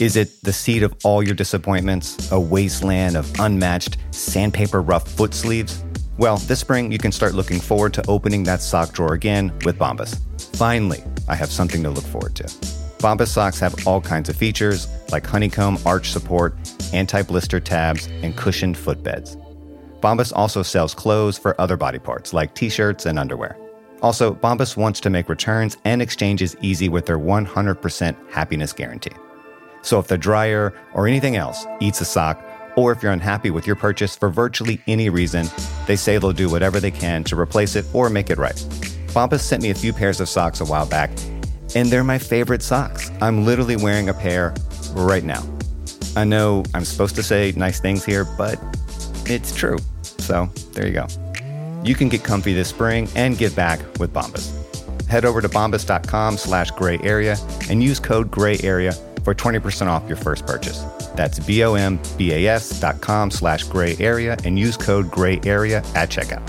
Is 0.00 0.16
it 0.16 0.42
the 0.42 0.52
seat 0.52 0.82
of 0.82 0.94
all 1.04 1.22
your 1.22 1.34
disappointments, 1.34 2.30
a 2.32 2.38
wasteland 2.38 3.16
of 3.16 3.32
unmatched, 3.38 3.96
sandpaper 4.10 4.82
rough 4.82 5.08
foot 5.08 5.32
sleeves? 5.32 5.82
Well, 6.16 6.36
this 6.36 6.60
spring 6.60 6.92
you 6.92 6.98
can 6.98 7.10
start 7.10 7.34
looking 7.34 7.58
forward 7.58 7.92
to 7.94 8.06
opening 8.06 8.44
that 8.44 8.62
sock 8.62 8.92
drawer 8.92 9.14
again 9.14 9.52
with 9.64 9.78
Bombas. 9.78 10.20
Finally, 10.56 11.02
I 11.26 11.34
have 11.34 11.50
something 11.50 11.82
to 11.82 11.90
look 11.90 12.04
forward 12.04 12.36
to. 12.36 12.44
Bombas 12.98 13.28
socks 13.28 13.58
have 13.58 13.86
all 13.86 14.00
kinds 14.00 14.28
of 14.28 14.36
features 14.36 14.86
like 15.10 15.26
honeycomb 15.26 15.76
arch 15.84 16.12
support, 16.12 16.56
anti 16.92 17.22
blister 17.22 17.58
tabs, 17.58 18.06
and 18.22 18.36
cushioned 18.36 18.76
footbeds. 18.76 19.36
Bombas 20.00 20.32
also 20.36 20.62
sells 20.62 20.94
clothes 20.94 21.36
for 21.36 21.60
other 21.60 21.76
body 21.76 21.98
parts 21.98 22.32
like 22.32 22.54
t 22.54 22.68
shirts 22.68 23.06
and 23.06 23.18
underwear. 23.18 23.58
Also, 24.00 24.34
Bombas 24.34 24.76
wants 24.76 25.00
to 25.00 25.10
make 25.10 25.28
returns 25.28 25.76
and 25.84 26.00
exchanges 26.00 26.56
easy 26.60 26.88
with 26.88 27.06
their 27.06 27.18
100% 27.18 28.30
happiness 28.30 28.72
guarantee. 28.72 29.16
So 29.82 29.98
if 29.98 30.06
the 30.06 30.18
dryer 30.18 30.72
or 30.92 31.08
anything 31.08 31.36
else 31.36 31.66
eats 31.80 32.00
a 32.00 32.04
sock, 32.04 32.38
or 32.76 32.92
if 32.92 33.02
you're 33.02 33.12
unhappy 33.12 33.50
with 33.50 33.66
your 33.66 33.76
purchase 33.76 34.16
for 34.16 34.28
virtually 34.28 34.80
any 34.86 35.08
reason, 35.08 35.46
they 35.86 35.96
say 35.96 36.18
they'll 36.18 36.32
do 36.32 36.50
whatever 36.50 36.80
they 36.80 36.90
can 36.90 37.24
to 37.24 37.38
replace 37.38 37.76
it 37.76 37.84
or 37.92 38.10
make 38.10 38.30
it 38.30 38.38
right. 38.38 38.56
Bombas 39.08 39.40
sent 39.40 39.62
me 39.62 39.70
a 39.70 39.74
few 39.74 39.92
pairs 39.92 40.20
of 40.20 40.28
socks 40.28 40.60
a 40.60 40.64
while 40.64 40.86
back, 40.86 41.10
and 41.74 41.88
they're 41.88 42.04
my 42.04 42.18
favorite 42.18 42.62
socks. 42.62 43.10
I'm 43.20 43.44
literally 43.44 43.76
wearing 43.76 44.08
a 44.08 44.14
pair 44.14 44.54
right 44.92 45.24
now. 45.24 45.42
I 46.16 46.24
know 46.24 46.64
I'm 46.74 46.84
supposed 46.84 47.14
to 47.16 47.22
say 47.22 47.52
nice 47.56 47.80
things 47.80 48.04
here, 48.04 48.24
but 48.24 48.58
it's 49.26 49.54
true. 49.54 49.78
So 50.02 50.46
there 50.72 50.86
you 50.86 50.92
go. 50.92 51.06
You 51.84 51.94
can 51.94 52.08
get 52.08 52.24
comfy 52.24 52.54
this 52.54 52.68
spring 52.68 53.08
and 53.14 53.36
give 53.36 53.54
back 53.54 53.78
with 53.98 54.12
Bombas. 54.12 54.50
Head 55.06 55.24
over 55.24 55.40
to 55.40 55.48
bombas.com 55.48 56.38
slash 56.38 56.70
gray 56.72 56.98
area 57.02 57.36
and 57.68 57.82
use 57.82 58.00
code 58.00 58.30
gray 58.30 58.58
area 58.62 58.94
for 59.24 59.34
20% 59.34 59.86
off 59.86 60.06
your 60.06 60.16
first 60.16 60.46
purchase. 60.46 60.84
That's 61.16 61.38
B-O-M-B-A-S 61.40 62.80
dot 62.80 63.00
com 63.00 63.30
slash 63.30 63.64
gray 63.64 63.96
area 63.98 64.36
and 64.44 64.58
use 64.58 64.76
code 64.76 65.10
gray 65.10 65.40
area 65.44 65.78
at 65.94 66.10
checkout. 66.10 66.48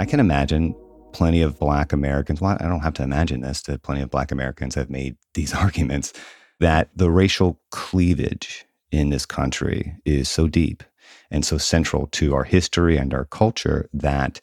I 0.00 0.06
can 0.06 0.18
imagine 0.18 0.74
plenty 1.12 1.42
of 1.42 1.58
black 1.58 1.92
Americans. 1.92 2.40
Well, 2.40 2.56
I 2.58 2.68
don't 2.68 2.80
have 2.80 2.94
to 2.94 3.02
imagine 3.02 3.42
this, 3.42 3.60
that 3.62 3.82
plenty 3.82 4.00
of 4.00 4.10
black 4.10 4.32
Americans 4.32 4.74
have 4.74 4.88
made 4.88 5.18
these 5.34 5.52
arguments 5.52 6.14
that 6.58 6.88
the 6.96 7.10
racial 7.10 7.60
cleavage 7.70 8.64
in 8.90 9.10
this 9.10 9.26
country 9.26 9.94
is 10.06 10.26
so 10.26 10.48
deep 10.48 10.82
and 11.30 11.44
so 11.44 11.58
central 11.58 12.06
to 12.12 12.34
our 12.34 12.44
history 12.44 12.96
and 12.96 13.12
our 13.12 13.26
culture 13.26 13.90
that 13.92 14.40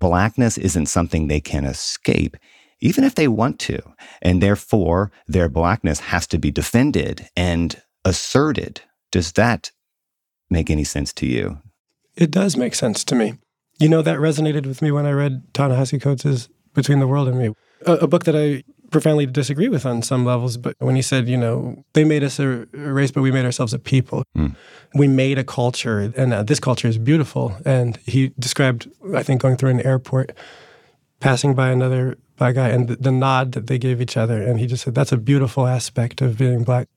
blackness 0.00 0.56
isn't 0.56 0.86
something 0.86 1.28
they 1.28 1.40
can 1.40 1.66
escape, 1.66 2.38
even 2.80 3.04
if 3.04 3.14
they 3.14 3.28
want 3.28 3.58
to. 3.58 3.82
And 4.22 4.42
therefore, 4.42 5.12
their 5.26 5.50
blackness 5.50 6.00
has 6.00 6.26
to 6.28 6.38
be 6.38 6.50
defended 6.50 7.28
and 7.36 7.82
asserted. 8.06 8.80
Does 9.12 9.32
that 9.32 9.70
make 10.48 10.70
any 10.70 10.84
sense 10.84 11.12
to 11.12 11.26
you? 11.26 11.58
It 12.16 12.30
does 12.30 12.56
make 12.56 12.74
sense 12.74 13.04
to 13.04 13.14
me. 13.14 13.34
You 13.78 13.88
know, 13.88 14.02
that 14.02 14.18
resonated 14.18 14.66
with 14.66 14.82
me 14.82 14.90
when 14.90 15.06
I 15.06 15.10
read 15.10 15.42
Ta-Nehisi 15.52 16.00
Coates' 16.00 16.48
Between 16.74 17.00
the 17.00 17.06
World 17.06 17.28
and 17.28 17.38
Me, 17.38 17.52
a, 17.86 17.92
a, 17.92 18.06
book 18.06 18.24
that 18.24 18.34
I 18.34 18.64
profoundly 18.90 19.26
disagree 19.26 19.68
with 19.68 19.86
on 19.86 20.02
some 20.02 20.24
levels. 20.24 20.56
But 20.56 20.76
when 20.78 20.96
he 20.96 21.02
said, 21.02 21.28
you 21.28 21.36
know, 21.36 21.84
they 21.92 22.04
made 22.04 22.24
us 22.24 22.38
a, 22.38 22.66
a 22.72 22.92
race, 22.92 23.10
but 23.10 23.22
we 23.22 23.30
made 23.30 23.44
ourselves 23.44 23.72
a 23.72 23.78
people. 23.78 24.24
Mm. 24.36 24.56
We 24.94 25.08
made 25.08 25.38
a 25.38 25.44
culture, 25.44 26.12
and 26.16 26.32
uh, 26.32 26.42
this 26.42 26.60
culture 26.60 26.88
is 26.88 26.98
beautiful. 26.98 27.56
And 27.64 27.96
he 27.98 28.32
described, 28.38 28.90
I 29.14 29.22
think, 29.22 29.40
going 29.40 29.56
through 29.56 29.70
an 29.70 29.80
airport, 29.80 30.32
passing 31.20 31.54
by 31.54 31.70
another 31.70 32.18
black 32.36 32.56
guy, 32.56 32.68
and 32.68 32.88
the, 32.88 32.96
the 32.96 33.12
nod 33.12 33.52
that 33.52 33.66
they 33.66 33.78
gave 33.78 34.00
each 34.00 34.16
other. 34.16 34.42
And 34.42 34.58
he 34.58 34.66
just 34.66 34.84
said, 34.84 34.94
that's 34.94 35.12
a 35.12 35.16
beautiful 35.16 35.66
aspect 35.66 36.20
of 36.20 36.38
being 36.38 36.64
black. 36.64 36.88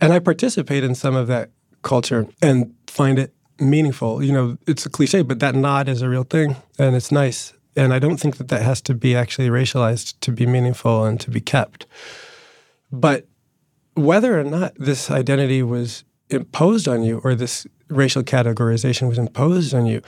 And 0.00 0.12
I 0.12 0.18
participate 0.18 0.84
in 0.84 0.94
some 0.94 1.14
of 1.14 1.26
that 1.28 1.50
culture 1.82 2.26
and 2.42 2.74
find 2.86 3.18
it 3.18 3.32
meaningful. 3.60 4.22
You 4.22 4.32
know, 4.32 4.58
it's 4.66 4.86
a 4.86 4.90
cliche, 4.90 5.22
but 5.22 5.40
that 5.40 5.54
nod 5.54 5.88
is 5.88 6.02
a 6.02 6.08
real 6.08 6.24
thing 6.24 6.56
and 6.78 6.94
it's 6.94 7.12
nice. 7.12 7.52
And 7.76 7.92
I 7.92 7.98
don't 7.98 8.16
think 8.16 8.38
that 8.38 8.48
that 8.48 8.62
has 8.62 8.80
to 8.82 8.94
be 8.94 9.14
actually 9.14 9.48
racialized 9.48 10.18
to 10.20 10.32
be 10.32 10.46
meaningful 10.46 11.04
and 11.04 11.20
to 11.20 11.30
be 11.30 11.40
kept. 11.40 11.86
But 12.90 13.26
whether 13.94 14.38
or 14.38 14.44
not 14.44 14.74
this 14.76 15.10
identity 15.10 15.62
was 15.62 16.04
imposed 16.30 16.88
on 16.88 17.02
you 17.02 17.20
or 17.22 17.34
this 17.34 17.66
racial 17.88 18.22
categorization 18.22 19.08
was 19.08 19.18
imposed 19.18 19.74
on 19.74 19.86
you, 19.86 20.00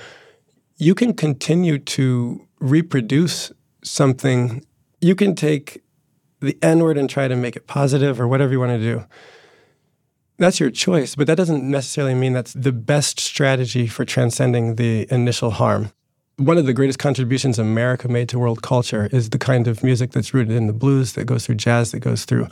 you 0.76 0.94
can 0.94 1.12
continue 1.14 1.78
to 1.78 2.46
reproduce 2.60 3.52
something. 3.82 4.64
You 5.00 5.14
can 5.14 5.34
take 5.34 5.82
the 6.40 6.56
N 6.62 6.80
word 6.80 6.96
and 6.98 7.10
try 7.10 7.28
to 7.28 7.36
make 7.36 7.56
it 7.56 7.66
positive 7.66 8.20
or 8.20 8.28
whatever 8.28 8.52
you 8.52 8.60
want 8.60 8.72
to 8.72 8.78
do. 8.78 9.04
That's 10.38 10.60
your 10.60 10.70
choice, 10.70 11.16
but 11.16 11.26
that 11.26 11.36
doesn't 11.36 11.68
necessarily 11.68 12.14
mean 12.14 12.32
that's 12.32 12.52
the 12.52 12.70
best 12.72 13.18
strategy 13.18 13.88
for 13.88 14.04
transcending 14.04 14.76
the 14.76 15.12
initial 15.12 15.50
harm. 15.50 15.90
One 16.36 16.56
of 16.58 16.66
the 16.66 16.72
greatest 16.72 17.00
contributions 17.00 17.58
America 17.58 18.06
made 18.06 18.28
to 18.28 18.38
world 18.38 18.62
culture 18.62 19.08
is 19.10 19.30
the 19.30 19.38
kind 19.38 19.66
of 19.66 19.82
music 19.82 20.12
that's 20.12 20.32
rooted 20.32 20.54
in 20.54 20.68
the 20.68 20.72
blues, 20.72 21.14
that 21.14 21.24
goes 21.24 21.44
through 21.44 21.56
jazz, 21.56 21.90
that 21.90 21.98
goes 21.98 22.24
through 22.24 22.46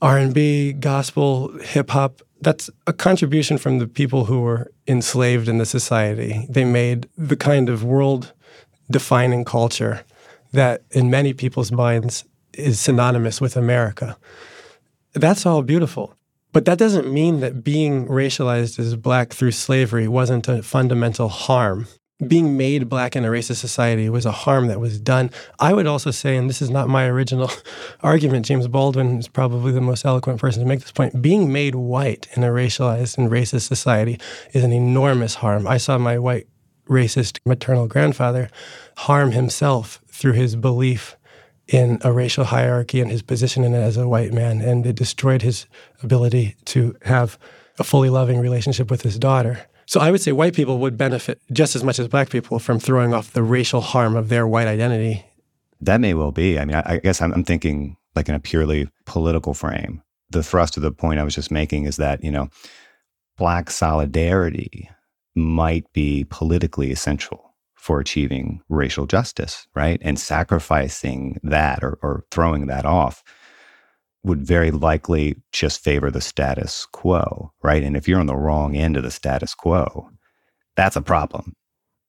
R&B, 0.00 0.72
gospel, 0.72 1.56
hip 1.58 1.90
hop. 1.90 2.22
That's 2.40 2.70
a 2.86 2.94
contribution 2.94 3.58
from 3.58 3.78
the 3.78 3.86
people 3.86 4.24
who 4.24 4.40
were 4.40 4.72
enslaved 4.86 5.48
in 5.48 5.58
the 5.58 5.66
society. 5.66 6.46
They 6.48 6.64
made 6.64 7.08
the 7.18 7.36
kind 7.36 7.68
of 7.68 7.84
world 7.84 8.32
defining 8.90 9.44
culture 9.44 10.02
that 10.52 10.82
in 10.92 11.10
many 11.10 11.34
people's 11.34 11.72
minds 11.72 12.24
is 12.54 12.80
synonymous 12.80 13.38
with 13.38 13.54
America. 13.56 14.16
That's 15.12 15.44
all 15.44 15.60
beautiful. 15.60 16.15
But 16.56 16.64
that 16.64 16.78
doesn't 16.78 17.12
mean 17.12 17.40
that 17.40 17.62
being 17.62 18.06
racialized 18.06 18.78
as 18.78 18.96
black 18.96 19.34
through 19.34 19.50
slavery 19.50 20.08
wasn't 20.08 20.48
a 20.48 20.62
fundamental 20.62 21.28
harm. 21.28 21.86
Being 22.26 22.56
made 22.56 22.88
black 22.88 23.14
in 23.14 23.26
a 23.26 23.28
racist 23.28 23.56
society 23.56 24.08
was 24.08 24.24
a 24.24 24.32
harm 24.32 24.68
that 24.68 24.80
was 24.80 24.98
done. 24.98 25.30
I 25.60 25.74
would 25.74 25.86
also 25.86 26.10
say, 26.10 26.34
and 26.34 26.48
this 26.48 26.62
is 26.62 26.70
not 26.70 26.88
my 26.88 27.04
original 27.08 27.50
argument, 28.00 28.46
James 28.46 28.68
Baldwin 28.68 29.18
is 29.18 29.28
probably 29.28 29.70
the 29.70 29.82
most 29.82 30.06
eloquent 30.06 30.40
person 30.40 30.62
to 30.62 30.66
make 30.66 30.80
this 30.80 30.92
point. 30.92 31.20
Being 31.20 31.52
made 31.52 31.74
white 31.74 32.26
in 32.34 32.42
a 32.42 32.48
racialized 32.48 33.18
and 33.18 33.30
racist 33.30 33.68
society 33.68 34.18
is 34.54 34.64
an 34.64 34.72
enormous 34.72 35.34
harm. 35.34 35.66
I 35.66 35.76
saw 35.76 35.98
my 35.98 36.18
white 36.18 36.46
racist 36.88 37.38
maternal 37.44 37.86
grandfather 37.86 38.48
harm 38.96 39.32
himself 39.32 40.00
through 40.08 40.32
his 40.32 40.56
belief 40.56 41.18
in 41.68 41.98
a 42.02 42.12
racial 42.12 42.44
hierarchy 42.44 43.00
and 43.00 43.10
his 43.10 43.22
position 43.22 43.64
in 43.64 43.74
it 43.74 43.80
as 43.80 43.96
a 43.96 44.08
white 44.08 44.32
man, 44.32 44.60
and 44.60 44.86
it 44.86 44.96
destroyed 44.96 45.42
his 45.42 45.66
ability 46.02 46.56
to 46.66 46.96
have 47.02 47.38
a 47.78 47.84
fully 47.84 48.08
loving 48.08 48.38
relationship 48.38 48.90
with 48.90 49.02
his 49.02 49.18
daughter. 49.18 49.66
So 49.86 50.00
I 50.00 50.10
would 50.10 50.20
say 50.20 50.32
white 50.32 50.54
people 50.54 50.78
would 50.78 50.96
benefit 50.96 51.40
just 51.52 51.76
as 51.76 51.84
much 51.84 51.98
as 51.98 52.08
black 52.08 52.30
people 52.30 52.58
from 52.58 52.80
throwing 52.80 53.14
off 53.14 53.32
the 53.32 53.42
racial 53.42 53.80
harm 53.80 54.16
of 54.16 54.28
their 54.28 54.46
white 54.46 54.66
identity. 54.66 55.24
That 55.80 56.00
may 56.00 56.14
well 56.14 56.32
be. 56.32 56.58
I 56.58 56.64
mean, 56.64 56.76
I, 56.76 56.82
I 56.94 56.96
guess 56.98 57.20
I'm, 57.20 57.32
I'm 57.32 57.44
thinking 57.44 57.96
like 58.14 58.28
in 58.28 58.34
a 58.34 58.40
purely 58.40 58.88
political 59.04 59.54
frame. 59.54 60.02
The 60.30 60.42
thrust 60.42 60.76
of 60.76 60.82
the 60.82 60.90
point 60.90 61.20
I 61.20 61.24
was 61.24 61.34
just 61.34 61.52
making 61.52 61.84
is 61.84 61.96
that, 61.96 62.24
you 62.24 62.30
know, 62.30 62.48
black 63.36 63.70
solidarity 63.70 64.90
might 65.36 65.84
be 65.92 66.26
politically 66.30 66.90
essential 66.90 67.45
for 67.86 68.00
achieving 68.00 68.60
racial 68.68 69.06
justice, 69.06 69.68
right? 69.76 70.00
And 70.02 70.18
sacrificing 70.18 71.38
that 71.44 71.84
or, 71.84 72.00
or 72.02 72.24
throwing 72.32 72.66
that 72.66 72.84
off 72.84 73.22
would 74.24 74.44
very 74.44 74.72
likely 74.72 75.36
just 75.52 75.84
favor 75.84 76.10
the 76.10 76.20
status 76.20 76.84
quo, 76.86 77.52
right? 77.62 77.84
And 77.84 77.96
if 77.96 78.08
you're 78.08 78.18
on 78.18 78.26
the 78.26 78.34
wrong 78.34 78.74
end 78.74 78.96
of 78.96 79.04
the 79.04 79.10
status 79.12 79.54
quo, 79.54 80.10
that's 80.74 80.96
a 80.96 81.00
problem. 81.00 81.54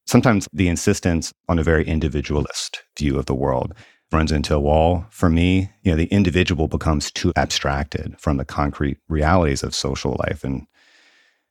Sometimes 0.08 0.48
the 0.52 0.68
insistence 0.68 1.32
on 1.48 1.60
a 1.60 1.64
very 1.64 1.86
individualist 1.86 2.82
view 2.98 3.20
of 3.20 3.28
the 3.28 3.36
world 3.36 3.76
runs 4.12 4.32
into 4.32 4.56
a 4.56 4.60
wall. 4.60 5.06
For 5.12 5.30
me, 5.30 5.70
you 5.84 5.92
know, 5.92 5.96
the 5.98 6.06
individual 6.06 6.68
becomes 6.68 7.12
too 7.12 7.32
abstracted 7.36 8.16
from 8.20 8.38
the 8.38 8.46
concrete 8.46 8.98
realities 9.10 9.62
of 9.62 9.76
social 9.76 10.18
life. 10.26 10.44
And 10.44 10.66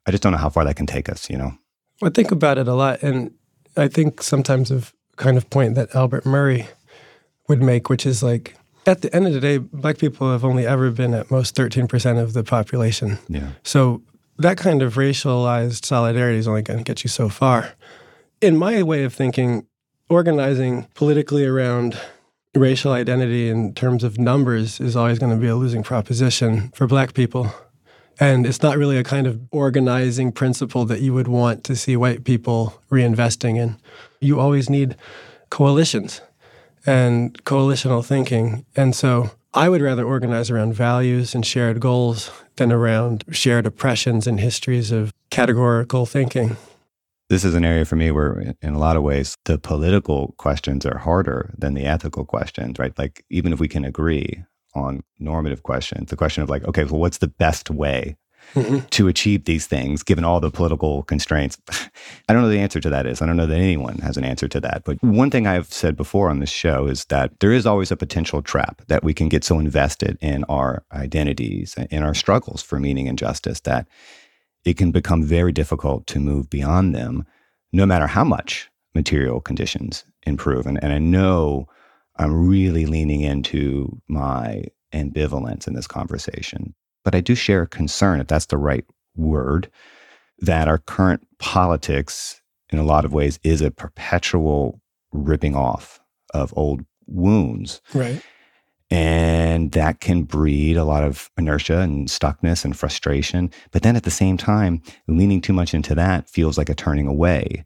I 0.05 0.11
just 0.11 0.25
don't 0.25 0.33
know 0.33 0.39
how 0.39 0.51
far 0.51 0.65
that 0.65 0.75
can 0.75 0.87
take 0.87 1.09
us, 1.09 1.31
you 1.31 1.39
know? 1.39 1.53
I 2.03 2.09
think 2.11 2.33
about 2.33 2.59
it 2.59 2.67
a 2.67 2.75
lot. 2.75 3.05
And 3.05 3.33
I 3.77 3.89
think 3.89 4.23
sometimes 4.23 4.71
of 4.71 4.93
kind 5.17 5.37
of 5.37 5.49
point 5.51 5.75
that 5.75 5.95
Albert 5.95 6.27
Murray 6.27 6.69
would 7.49 7.63
make, 7.63 7.89
which 7.89 8.07
is 8.07 8.23
like 8.23 8.57
at 8.87 9.03
the 9.03 9.15
end 9.15 9.27
of 9.27 9.33
the 9.33 9.41
day, 9.41 9.59
black 9.59 9.99
people 9.99 10.31
have 10.31 10.45
only 10.45 10.67
ever 10.67 10.91
been 10.91 11.15
at 11.15 11.31
most 11.31 11.55
13% 11.57 12.23
of 12.23 12.33
the 12.33 12.45
population. 12.45 13.19
Yeah. 13.29 13.51
So 13.65 14.03
that 14.39 14.59
kind 14.59 14.83
of 14.83 14.95
racialized 14.95 15.85
solidarity 15.85 16.39
is 16.39 16.47
only 16.47 16.63
going 16.63 16.79
to 16.79 16.85
get 16.85 17.03
you 17.03 17.09
so 17.09 17.29
far. 17.29 17.73
In 18.41 18.57
my 18.57 18.83
way 18.83 19.05
of 19.05 19.13
thinking, 19.13 19.67
organizing 20.09 20.87
politically 20.95 21.45
around 21.45 21.99
racial 22.55 22.93
identity 22.93 23.49
in 23.49 23.75
terms 23.75 24.05
of 24.05 24.19
numbers 24.19 24.81
is 24.81 24.97
always 24.97 25.19
going 25.19 25.33
to 25.33 25.39
be 25.39 25.49
a 25.49 25.57
losing 25.57 25.83
proposition 25.83 26.71
for 26.75 26.87
black 26.87 27.13
people. 27.13 27.53
And 28.19 28.47
it's 28.47 28.63
not 28.63 28.79
really 28.79 28.97
a 28.97 29.05
kind 29.05 29.27
of 29.27 29.41
organizing 29.51 30.33
principle 30.33 30.85
that 30.87 31.01
you 31.01 31.13
would 31.13 31.29
want 31.29 31.65
to 31.65 31.77
see 31.77 31.97
white 31.97 32.25
people 32.25 32.81
reinvesting 32.91 33.57
in. 33.57 33.77
You 34.21 34.41
always 34.41 34.71
need 34.71 34.97
coalitions 35.51 36.23
and 36.87 37.43
coalitional 37.45 38.05
thinking. 38.05 38.65
And 38.75 38.95
so 38.95 39.31
I 39.53 39.69
would 39.69 39.83
rather 39.83 40.05
organize 40.05 40.51
around 40.51 40.75
values 40.75 41.35
and 41.35 41.45
shared 41.45 41.81
goals 41.81 42.31
than 42.57 42.73
around 42.73 43.25
shared 43.33 43.67
oppressions 43.67 44.27
and 44.27 44.41
histories 44.41 44.91
of 44.93 45.13
categorical 45.31 46.07
thinking. 46.07 46.57
This 47.29 47.45
is 47.45 47.55
an 47.55 47.65
area 47.65 47.85
for 47.85 47.97
me 47.97 48.13
where, 48.13 48.55
in 48.63 48.75
a 48.75 48.79
lot 48.79 48.97
of 48.97 49.03
ways, 49.03 49.35
the 49.47 49.59
political 49.59 50.35
questions 50.39 50.87
are 50.87 50.99
harder 50.99 51.53
than 51.59 51.75
the 51.75 51.85
ethical 51.85 52.25
questions, 52.25 52.79
right? 52.79 52.97
Like, 52.97 53.25
even 53.31 53.53
if 53.53 53.59
we 53.59 53.67
can 53.67 53.85
agree 53.85 54.45
on 54.77 55.03
normative 55.19 55.63
questions, 55.63 56.11
the 56.11 56.17
question 56.17 56.43
of 56.43 56.51
like, 56.51 56.65
okay, 56.65 56.85
well, 56.85 57.01
what's 57.01 57.19
the 57.19 57.29
best 57.29 57.71
way 57.71 58.17
mm-hmm. 58.55 58.79
to 58.91 59.09
achieve 59.09 59.45
these 59.45 59.67
things 59.67 60.03
given 60.03 60.25
all 60.25 60.39
the 60.39 60.51
political 60.51 61.03
constraints? 61.05 61.59
I 62.29 62.33
don't 62.33 62.43
know 62.43 62.49
the 62.49 62.61
answer 62.61 62.81
to 62.81 62.91
that 62.91 63.07
is. 63.07 63.23
I 63.23 63.27
don't 63.27 63.37
know 63.37 63.47
that 63.47 63.59
anyone 63.59 63.99
has 63.99 64.17
an 64.17 64.25
answer 64.25 64.47
to 64.49 64.61
that. 64.61 64.83
But 64.85 65.03
one 65.03 65.31
thing 65.31 65.47
I've 65.47 65.73
said 65.73 65.97
before 65.97 66.29
on 66.29 66.41
this 66.41 66.51
show 66.51 66.87
is 66.87 67.07
that 67.07 67.33
there 67.41 67.53
is 67.53 67.67
always 67.67 67.91
a 67.91 67.97
potential 67.97 68.43
trap 68.43 68.83
that 68.89 69.03
we 69.03 69.15
can 69.15 69.29
get 69.29 69.45
so 69.45 69.59
invested 69.59 70.19
in 70.21 70.45
our 70.45 70.85
identities, 70.93 71.75
in 71.91 72.03
our 72.03 72.15
struggles 72.15 72.63
for 72.63 72.79
meaning 72.79 73.09
and 73.09 73.19
justice 73.19 73.61
that 73.61 73.89
it 74.65 74.77
can 74.77 74.91
become 74.91 75.23
very 75.23 75.53
difficult 75.53 76.07
to 76.09 76.21
move 76.21 76.51
beyond 76.51 76.95
them, 76.95 77.25
no 77.73 77.87
matter 77.87 78.07
how 78.07 78.25
much 78.25 78.69
material 78.95 79.41
conditions 79.41 80.05
improve. 80.27 80.67
And, 80.67 80.83
and 80.83 80.93
I 80.93 80.99
know 80.99 81.69
I'm 82.19 82.49
really 82.49 82.87
leaning 82.87 83.21
into 83.21 84.01
my 84.09 84.65
ambivalence 84.93 85.67
in 85.67 85.75
this 85.75 85.87
conversation. 85.87 86.75
But 87.05 87.15
I 87.15 87.21
do 87.21 87.35
share 87.35 87.63
a 87.63 87.69
concern, 87.69 88.21
if 88.21 88.27
that's 88.27 88.47
the 88.47 88.59
right 88.59 88.85
word, 89.15 89.71
that 90.41 90.69
our 90.69 90.79
current 90.79 91.27
politics, 91.39 92.41
in 92.71 92.79
a 92.79 92.85
lot 92.85 93.05
of 93.05 93.13
ways, 93.13 93.39
is 93.43 93.61
a 93.61 93.71
perpetual 93.71 94.81
ripping 95.13 95.55
off 95.55 96.01
of 96.35 96.53
old 96.57 96.85
wounds. 97.07 97.81
Right. 97.95 98.21
And 98.91 99.73
that 99.73 100.01
can 100.01 100.23
breed 100.23 100.77
a 100.77 100.85
lot 100.85 101.03
of 101.03 101.31
inertia 101.37 101.81
and 101.81 102.09
stuckness 102.09 102.65
and 102.65 102.77
frustration. 102.77 103.51
But 103.73 103.83
then 103.83 103.97
at 103.97 104.05
the 104.05 104.11
same 104.11 104.37
time, 104.37 104.81
leaning 105.09 105.41
too 105.41 105.53
much 105.53 105.75
into 105.75 105.95
that 105.97 106.29
feels 106.29 106.57
like 106.57 106.69
a 106.69 106.75
turning 106.75 107.07
away 107.07 107.65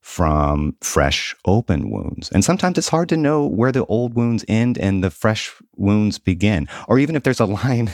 from 0.00 0.76
fresh 0.80 1.34
open 1.44 1.90
wounds. 1.90 2.30
And 2.30 2.44
sometimes 2.44 2.78
it's 2.78 2.88
hard 2.88 3.08
to 3.10 3.16
know 3.16 3.46
where 3.46 3.72
the 3.72 3.84
old 3.86 4.14
wounds 4.14 4.44
end 4.48 4.78
and 4.78 5.02
the 5.02 5.10
fresh 5.10 5.52
wounds 5.76 6.18
begin, 6.18 6.68
or 6.88 6.98
even 6.98 7.16
if 7.16 7.22
there's 7.22 7.40
a 7.40 7.46
line 7.60 7.90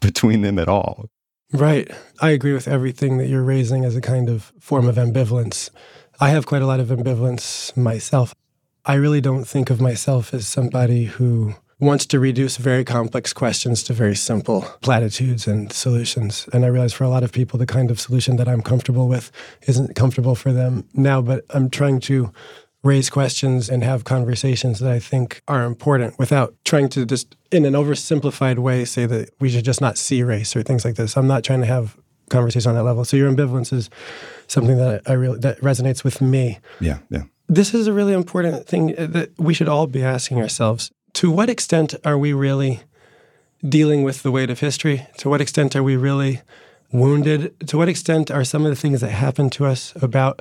between 0.00 0.42
them 0.42 0.58
at 0.58 0.68
all. 0.68 1.06
Right. 1.52 1.90
I 2.20 2.30
agree 2.30 2.52
with 2.52 2.68
everything 2.68 3.18
that 3.18 3.28
you're 3.28 3.42
raising 3.42 3.84
as 3.84 3.96
a 3.96 4.00
kind 4.00 4.28
of 4.28 4.52
form 4.60 4.86
of 4.86 4.96
ambivalence. 4.96 5.70
I 6.20 6.30
have 6.30 6.46
quite 6.46 6.62
a 6.62 6.66
lot 6.66 6.80
of 6.80 6.88
ambivalence 6.88 7.74
myself. 7.76 8.34
I 8.84 8.94
really 8.94 9.20
don't 9.20 9.44
think 9.44 9.70
of 9.70 9.80
myself 9.80 10.34
as 10.34 10.46
somebody 10.46 11.04
who 11.04 11.54
wants 11.80 12.06
to 12.06 12.18
reduce 12.18 12.56
very 12.56 12.84
complex 12.84 13.32
questions 13.32 13.82
to 13.84 13.92
very 13.92 14.16
simple 14.16 14.62
platitudes 14.80 15.46
and 15.46 15.72
solutions. 15.72 16.48
And 16.52 16.64
I 16.64 16.68
realize 16.68 16.92
for 16.92 17.04
a 17.04 17.08
lot 17.08 17.22
of 17.22 17.32
people, 17.32 17.58
the 17.58 17.66
kind 17.66 17.90
of 17.90 18.00
solution 18.00 18.36
that 18.36 18.48
I'm 18.48 18.62
comfortable 18.62 19.08
with 19.08 19.30
isn't 19.62 19.94
comfortable 19.94 20.34
for 20.34 20.52
them 20.52 20.88
now, 20.94 21.22
but 21.22 21.44
I'm 21.50 21.70
trying 21.70 22.00
to 22.00 22.32
raise 22.82 23.10
questions 23.10 23.68
and 23.68 23.82
have 23.84 24.04
conversations 24.04 24.78
that 24.80 24.90
I 24.90 24.98
think 24.98 25.42
are 25.48 25.64
important 25.64 26.18
without 26.18 26.54
trying 26.64 26.88
to 26.90 27.04
just, 27.04 27.36
in 27.50 27.64
an 27.64 27.74
oversimplified 27.74 28.58
way, 28.58 28.84
say 28.84 29.06
that 29.06 29.30
we 29.40 29.48
should 29.48 29.64
just 29.64 29.80
not 29.80 29.98
see 29.98 30.22
race 30.22 30.54
or 30.56 30.62
things 30.62 30.84
like 30.84 30.96
this. 30.96 31.16
I'm 31.16 31.26
not 31.26 31.44
trying 31.44 31.60
to 31.60 31.66
have 31.66 31.96
conversation 32.30 32.70
on 32.70 32.74
that 32.76 32.84
level. 32.84 33.04
So 33.04 33.16
your 33.16 33.30
ambivalence 33.30 33.72
is 33.72 33.90
something 34.46 34.76
that 34.76 35.02
I 35.06 35.12
really 35.12 35.38
that 35.40 35.60
resonates 35.60 36.04
with 36.04 36.20
me. 36.20 36.58
Yeah, 36.80 36.98
yeah. 37.10 37.24
This 37.48 37.72
is 37.72 37.86
a 37.86 37.92
really 37.92 38.12
important 38.12 38.66
thing 38.66 38.94
that 38.98 39.30
we 39.38 39.54
should 39.54 39.68
all 39.68 39.86
be 39.86 40.02
asking 40.02 40.38
ourselves 40.38 40.90
to 41.14 41.30
what 41.30 41.50
extent 41.50 41.94
are 42.04 42.18
we 42.18 42.32
really 42.32 42.82
dealing 43.66 44.02
with 44.02 44.22
the 44.22 44.30
weight 44.30 44.50
of 44.50 44.60
history? 44.60 45.06
To 45.18 45.28
what 45.28 45.40
extent 45.40 45.74
are 45.74 45.82
we 45.82 45.96
really 45.96 46.42
wounded? 46.92 47.68
To 47.68 47.78
what 47.78 47.88
extent 47.88 48.30
are 48.30 48.44
some 48.44 48.64
of 48.64 48.70
the 48.70 48.76
things 48.76 49.00
that 49.00 49.10
happen 49.10 49.50
to 49.50 49.66
us 49.66 49.92
about 50.00 50.40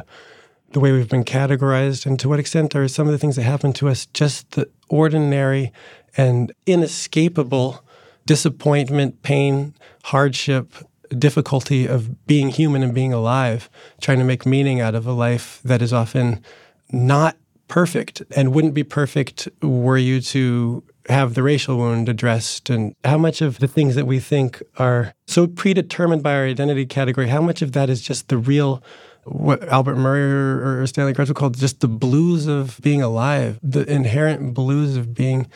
the 0.72 0.80
way 0.80 0.91
we've 0.91 1.09
been 1.09 1.24
categorized? 1.24 2.05
And 2.05 2.20
to 2.20 2.30
what 2.30 2.39
extent 2.39 2.76
are 2.76 2.88
some 2.88 3.07
of 3.07 3.13
the 3.13 3.18
things 3.18 3.36
that 3.36 3.43
happen 3.43 3.74
to 3.74 3.89
us 3.89 4.05
just 4.07 4.51
the 4.51 4.70
ordinary 4.89 5.72
and 6.15 6.51
inescapable 6.65 7.84
disappointment, 8.26 9.22
pain, 9.24 9.74
hardship, 10.03 10.74
difficulty 11.18 11.88
of 11.88 12.28
being 12.28 12.49
human 12.49 12.84
and 12.84 12.93
being 12.93 13.13
alive, 13.13 13.70
trying 14.01 14.20
to 14.20 14.26
make 14.26 14.45
meaning 14.45 14.82
out 14.82 14.93
of 14.93 15.07
a 15.07 15.13
life 15.13 15.61
that 15.63 15.82
is 15.82 15.93
often 15.93 16.43
not 16.91 17.38
perfect 17.68 18.22
and 18.36 18.53
wouldn't 18.53 18.74
be 18.74 18.84
perfect 18.84 19.47
were 19.61 19.97
you 19.97 20.22
to 20.22 20.84
have 21.09 21.34
the 21.34 21.43
racial 21.43 21.78
wound 21.78 22.09
addressed 22.09 22.70
and 22.70 22.93
how 23.03 23.18
much 23.18 23.41
of 23.41 23.59
the 23.59 23.68
things 23.68 23.95
that 23.95 24.05
we 24.05 24.20
think 24.20 24.61
are 24.78 25.13
so 25.26 25.47
predetermined 25.47 26.24
by 26.24 26.36
our 26.36 26.45
identity 26.45 26.86
category, 26.86 27.28
how 27.28 27.41
much 27.41 27.61
of 27.61 27.72
that 27.72 27.89
is 27.89 28.01
just 28.01 28.30
the 28.30 28.38
real 28.38 28.84
what 29.30 29.68
Albert 29.68 29.97
Murray 29.97 30.22
or, 30.22 30.88
Stanley 30.88 31.13
Crouch 31.13 31.34
called 31.34 31.57
just 31.57 31.82
the 31.82 31.88
blues 31.88 32.47
of 32.47 32.80
being 32.82 33.01
alive, 33.01 33.59
the 33.61 33.84
inherent 33.91 34.53
blues 34.53 34.95
of 34.95 35.13
being 35.13 35.47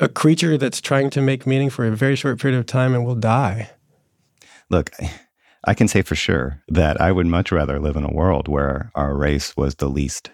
a 0.00 0.08
creature 0.08 0.56
that's 0.56 0.80
trying 0.80 1.10
to 1.10 1.20
make 1.20 1.46
meaning 1.46 1.68
for 1.68 1.84
a 1.84 1.94
very 1.94 2.16
short 2.16 2.40
period 2.40 2.58
of 2.58 2.64
time 2.64 2.94
and 2.94 3.04
will 3.04 3.14
die. 3.14 3.70
Look, 4.70 4.92
I 5.64 5.74
can 5.74 5.88
say 5.88 6.02
for 6.02 6.14
sure 6.14 6.62
that 6.68 7.00
I 7.00 7.12
would 7.12 7.26
much 7.26 7.52
rather 7.52 7.78
live 7.78 7.96
in 7.96 8.04
a 8.04 8.12
world 8.12 8.48
where 8.48 8.90
our 8.94 9.14
race 9.14 9.56
was 9.56 9.74
the 9.74 9.88
least 9.88 10.30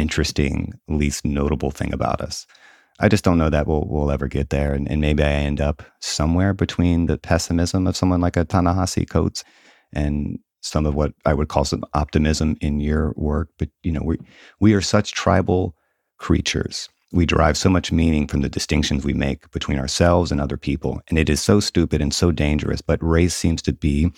interesting, 0.00 0.72
least 0.88 1.24
notable 1.24 1.70
thing 1.70 1.92
about 1.92 2.20
us. 2.20 2.46
I 2.98 3.08
just 3.08 3.24
don't 3.24 3.38
know 3.38 3.50
that 3.50 3.66
we'll, 3.66 3.84
we'll 3.86 4.10
ever 4.10 4.28
get 4.28 4.50
there. 4.50 4.74
And, 4.74 4.90
and 4.90 5.00
maybe 5.00 5.22
I 5.22 5.30
end 5.30 5.60
up 5.60 5.82
somewhere 6.00 6.52
between 6.52 7.06
the 7.06 7.18
pessimism 7.18 7.86
of 7.86 7.96
someone 7.96 8.20
like 8.20 8.36
a 8.36 8.44
Ta-Nehisi 8.44 9.08
Coates 9.08 9.42
and 9.92 10.38
some 10.60 10.84
of 10.84 10.94
what 10.94 11.14
I 11.24 11.32
would 11.32 11.48
call 11.48 11.64
some 11.64 11.84
optimism 11.94 12.56
in 12.60 12.80
your 12.80 13.14
work. 13.16 13.48
But, 13.58 13.70
you 13.82 13.92
know, 13.92 14.02
we, 14.04 14.18
we 14.60 14.74
are 14.74 14.82
such 14.82 15.12
tribal 15.12 15.74
creatures. 16.18 16.88
We 17.12 17.24
derive 17.24 17.56
so 17.56 17.70
much 17.70 17.90
meaning 17.90 18.26
from 18.26 18.42
the 18.42 18.48
distinctions 18.48 19.04
we 19.04 19.14
make 19.14 19.50
between 19.50 19.78
ourselves 19.78 20.30
and 20.30 20.40
other 20.40 20.58
people. 20.58 21.00
And 21.08 21.18
it 21.18 21.30
is 21.30 21.40
so 21.40 21.58
stupid 21.58 22.02
and 22.02 22.12
so 22.12 22.30
dangerous, 22.30 22.82
but 22.82 23.02
race 23.02 23.34
seems 23.34 23.62
to 23.62 23.72
be 23.72 24.12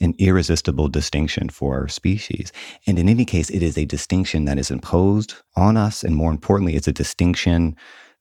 an 0.00 0.14
irresistible 0.18 0.88
distinction 0.88 1.48
for 1.48 1.74
our 1.74 1.88
species. 1.88 2.52
And 2.86 2.98
in 2.98 3.08
any 3.08 3.24
case, 3.24 3.50
it 3.50 3.62
is 3.62 3.76
a 3.76 3.84
distinction 3.84 4.46
that 4.46 4.58
is 4.58 4.70
imposed 4.70 5.34
on 5.56 5.76
us. 5.76 6.02
And 6.02 6.16
more 6.16 6.30
importantly, 6.30 6.74
it's 6.74 6.88
a 6.88 6.92
distinction 6.92 7.76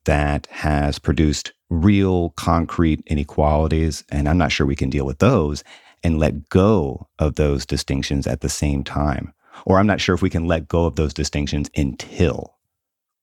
that 0.06 0.48
has 0.48 1.00
produced 1.00 1.54
real 1.70 2.32
concrete 2.32 3.02
inequalities. 3.08 4.04
And 4.10 4.28
I'm 4.28 4.38
not 4.38 4.52
sure 4.52 4.66
we 4.66 4.76
can 4.76 4.90
deal 4.90 5.06
with 5.06 5.20
those 5.20 5.64
and 6.04 6.20
let 6.20 6.50
go 6.50 7.08
of 7.20 7.36
those 7.36 7.66
distinctions 7.66 8.28
at 8.28 8.42
the 8.42 8.50
same 8.50 8.84
time. 8.84 9.34
Or 9.66 9.78
I'm 9.78 9.88
not 9.88 10.02
sure 10.02 10.16
if 10.16 10.22
we 10.22 10.30
can 10.30 10.46
let 10.46 10.68
go 10.68 10.86
of 10.86 10.96
those 10.96 11.14
distinctions 11.14 11.70
until 11.76 12.56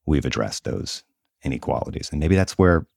we've 0.05 0.25
addressed 0.25 0.63
those 0.63 1.03
inequalities. 1.43 2.09
And 2.11 2.19
maybe 2.19 2.35
that's 2.35 2.57
where 2.57 2.87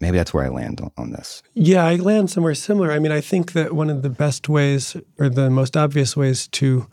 maybe 0.00 0.16
that's 0.18 0.34
where 0.34 0.44
I 0.44 0.48
land 0.48 0.80
on, 0.96 1.10
this. 1.10 1.42
Yeah, 1.54 1.84
I 1.84 1.96
land 1.96 2.30
somewhere 2.30 2.54
similar. 2.54 2.92
I 2.92 2.98
mean, 2.98 3.12
I 3.12 3.20
think 3.20 3.52
that 3.52 3.72
one 3.72 3.90
of 3.90 4.02
the 4.02 4.10
best 4.10 4.48
ways 4.48 4.96
or 5.18 5.28
the 5.28 5.50
most 5.50 5.76
obvious 5.76 6.16
ways 6.16 6.48
to 6.48 6.86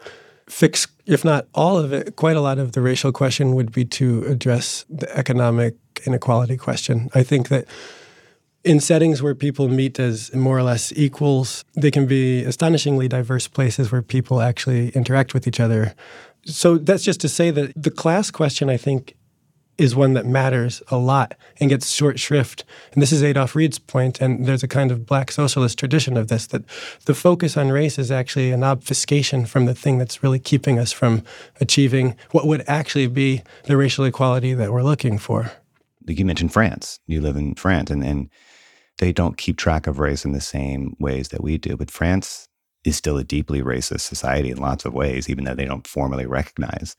fix, 0.49 0.87
if 1.05 1.23
not 1.23 1.47
all 1.53 1.77
of 1.77 1.93
it, 1.93 2.15
quite 2.15 2.35
a 2.35 2.41
lot 2.41 2.59
of 2.59 2.73
the 2.73 2.81
racial 2.81 3.11
question 3.11 3.55
would 3.55 3.71
be 3.71 3.85
to 3.85 4.23
address 4.25 4.85
the 4.89 5.09
economic 5.17 5.75
inequality 6.05 6.57
question. 6.57 7.09
I 7.13 7.23
think 7.23 7.49
that 7.49 7.65
in 8.63 8.79
settings 8.79 9.21
where 9.21 9.35
people 9.35 9.67
meet 9.67 9.99
as 9.99 10.33
more 10.33 10.57
or 10.57 10.63
less 10.63 10.93
equals, 10.95 11.65
they 11.75 11.91
can 11.91 12.05
be 12.05 12.43
astonishingly 12.43 13.07
diverse 13.07 13.47
places 13.47 13.91
where 13.91 14.01
people 14.01 14.41
actually 14.41 14.89
interact 14.89 15.33
with 15.33 15.47
each 15.47 15.59
other. 15.59 15.93
So 16.45 16.77
that's 16.77 17.03
just 17.03 17.21
to 17.21 17.29
say 17.29 17.51
that 17.51 17.73
the 17.75 17.91
class 17.91 18.31
question, 18.31 18.69
I 18.69 18.77
think, 18.77 19.15
is 19.77 19.95
one 19.95 20.13
that 20.13 20.25
matters 20.25 20.83
a 20.89 20.97
lot 20.97 21.35
and 21.59 21.69
gets 21.69 21.89
short 21.89 22.19
shrift. 22.19 22.63
And 22.93 23.01
this 23.01 23.11
is 23.11 23.23
Adolf 23.23 23.55
Reed's 23.55 23.79
point, 23.79 24.21
and 24.21 24.45
there's 24.45 24.63
a 24.63 24.67
kind 24.67 24.91
of 24.91 25.05
black 25.05 25.31
socialist 25.31 25.79
tradition 25.79 26.15
of 26.17 26.27
this 26.27 26.47
that 26.47 26.63
the 27.05 27.15
focus 27.15 27.57
on 27.57 27.71
race 27.71 27.97
is 27.97 28.11
actually 28.11 28.51
an 28.51 28.63
obfuscation 28.63 29.45
from 29.45 29.65
the 29.65 29.75
thing 29.75 29.97
that's 29.97 30.21
really 30.21 30.39
keeping 30.39 30.79
us 30.79 30.91
from 30.91 31.23
achieving 31.59 32.15
what 32.31 32.45
would 32.45 32.63
actually 32.67 33.07
be 33.07 33.41
the 33.65 33.77
racial 33.77 34.05
equality 34.05 34.53
that 34.53 34.71
we're 34.71 34.83
looking 34.83 35.17
for. 35.17 35.51
You 36.05 36.25
mentioned 36.25 36.53
France. 36.53 36.99
You 37.07 37.21
live 37.21 37.37
in 37.37 37.55
France, 37.55 37.89
and, 37.89 38.03
and 38.03 38.29
they 38.99 39.11
don't 39.11 39.37
keep 39.37 39.57
track 39.57 39.87
of 39.87 39.99
race 39.99 40.25
in 40.25 40.33
the 40.33 40.41
same 40.41 40.95
ways 40.99 41.29
that 41.29 41.41
we 41.41 41.57
do. 41.57 41.77
But 41.77 41.89
France 41.89 42.47
is 42.85 42.95
still 42.95 43.17
a 43.17 43.23
deeply 43.23 43.61
racist 43.61 44.01
society 44.01 44.49
in 44.49 44.57
lots 44.57 44.85
of 44.85 44.93
ways, 44.93 45.29
even 45.29 45.43
though 45.43 45.55
they 45.55 45.65
don't 45.65 45.87
formally 45.87 46.25
recognize 46.25 46.95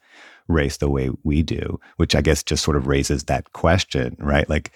race 0.49 0.76
the 0.76 0.91
way 0.91 1.11
we 1.22 1.43
do, 1.43 1.80
which 1.97 2.14
I 2.14 2.20
guess 2.20 2.43
just 2.43 2.64
sort 2.64 2.76
of 2.76 2.87
raises 2.87 3.24
that 3.24 3.53
question, 3.53 4.16
right? 4.18 4.49
Like, 4.49 4.72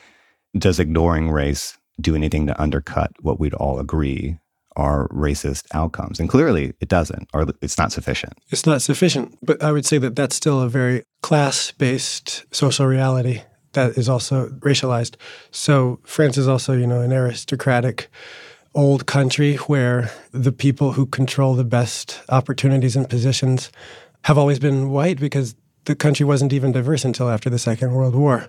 does 0.56 0.78
ignoring 0.78 1.30
race 1.30 1.78
do 2.00 2.14
anything 2.14 2.46
to 2.46 2.60
undercut 2.60 3.12
what 3.20 3.38
we'd 3.40 3.54
all 3.54 3.78
agree 3.78 4.38
are 4.76 5.08
racist 5.08 5.66
outcomes? 5.74 6.20
And 6.20 6.28
clearly 6.28 6.72
it 6.80 6.88
doesn't, 6.88 7.28
or 7.34 7.46
it's 7.60 7.78
not 7.78 7.92
sufficient. 7.92 8.34
It's 8.50 8.66
not 8.66 8.82
sufficient. 8.82 9.36
But 9.42 9.62
I 9.62 9.72
would 9.72 9.84
say 9.84 9.98
that 9.98 10.16
that's 10.16 10.36
still 10.36 10.60
a 10.60 10.68
very 10.68 11.02
class 11.22 11.72
based 11.72 12.44
social 12.54 12.86
reality 12.86 13.42
that 13.72 13.98
is 13.98 14.08
also 14.08 14.48
racialized. 14.60 15.16
So 15.50 16.00
France 16.04 16.38
is 16.38 16.48
also, 16.48 16.72
you 16.72 16.86
know, 16.86 17.00
an 17.00 17.12
aristocratic 17.12 18.08
old 18.78 19.06
country 19.06 19.56
where 19.56 20.08
the 20.30 20.52
people 20.52 20.92
who 20.92 21.04
control 21.04 21.54
the 21.54 21.64
best 21.64 22.22
opportunities 22.28 22.94
and 22.94 23.10
positions 23.10 23.72
have 24.22 24.38
always 24.38 24.60
been 24.60 24.90
white 24.90 25.18
because 25.18 25.56
the 25.86 25.96
country 25.96 26.24
wasn't 26.24 26.52
even 26.52 26.70
diverse 26.70 27.04
until 27.04 27.28
after 27.28 27.50
the 27.50 27.58
Second 27.58 27.92
World 27.92 28.14
War. 28.14 28.48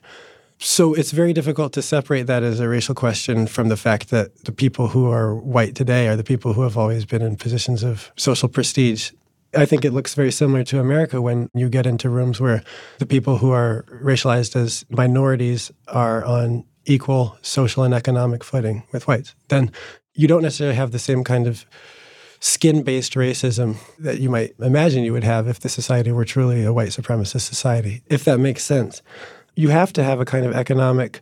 So 0.59 0.93
it's 0.93 1.11
very 1.11 1.33
difficult 1.33 1.73
to 1.73 1.81
separate 1.81 2.27
that 2.27 2.43
as 2.43 2.59
a 2.59 2.69
racial 2.69 2.93
question 2.93 3.47
from 3.47 3.69
the 3.69 3.77
fact 3.77 4.11
that 4.11 4.43
the 4.43 4.51
people 4.51 4.89
who 4.89 5.09
are 5.09 5.33
white 5.33 5.73
today 5.73 6.07
are 6.07 6.15
the 6.15 6.23
people 6.23 6.53
who 6.53 6.61
have 6.61 6.77
always 6.77 7.05
been 7.05 7.23
in 7.23 7.35
positions 7.35 7.81
of 7.81 8.11
social 8.15 8.49
prestige. 8.49 9.11
I 9.55 9.65
think 9.65 9.83
it 9.83 9.93
looks 9.93 10.13
very 10.13 10.31
similar 10.31 10.63
to 10.65 10.79
America 10.79 11.23
when 11.23 11.49
you 11.55 11.69
get 11.69 11.87
into 11.87 12.07
rooms 12.07 12.39
where 12.39 12.61
the 12.99 13.07
people 13.07 13.39
who 13.39 13.49
are 13.51 13.83
racialized 14.03 14.55
as 14.55 14.85
minorities 14.89 15.71
are 15.87 16.23
on 16.23 16.65
equal 16.85 17.37
social 17.41 17.83
and 17.83 17.93
economic 17.93 18.43
footing 18.43 18.83
with 18.91 19.07
whites. 19.07 19.35
Then 19.47 19.71
you 20.13 20.27
don't 20.27 20.41
necessarily 20.41 20.75
have 20.75 20.91
the 20.91 20.99
same 20.99 21.23
kind 21.23 21.47
of 21.47 21.65
skin 22.39 22.83
based 22.83 23.13
racism 23.13 23.75
that 23.97 24.19
you 24.19 24.29
might 24.29 24.53
imagine 24.59 25.03
you 25.03 25.13
would 25.13 25.23
have 25.23 25.47
if 25.47 25.59
the 25.59 25.69
society 25.69 26.11
were 26.11 26.25
truly 26.25 26.63
a 26.63 26.73
white 26.73 26.89
supremacist 26.89 27.41
society, 27.41 28.01
if 28.07 28.23
that 28.23 28.39
makes 28.39 28.63
sense. 28.63 29.01
You 29.55 29.69
have 29.69 29.91
to 29.93 30.03
have 30.03 30.21
a 30.21 30.25
kind 30.25 30.45
of 30.45 30.53
economic 30.53 31.21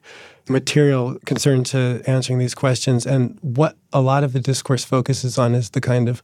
material 0.50 1.18
concern 1.26 1.64
to 1.66 2.02
answering 2.06 2.40
these 2.40 2.56
questions. 2.56 3.06
And 3.06 3.38
what 3.42 3.76
a 3.92 4.02
lot 4.02 4.24
of 4.24 4.34
the 4.34 4.40
discourse 4.40 4.86
focuses 4.86 5.38
on 5.38 5.56
is 5.56 5.72
the 5.72 5.82
kind 5.82 6.08
of 6.08 6.22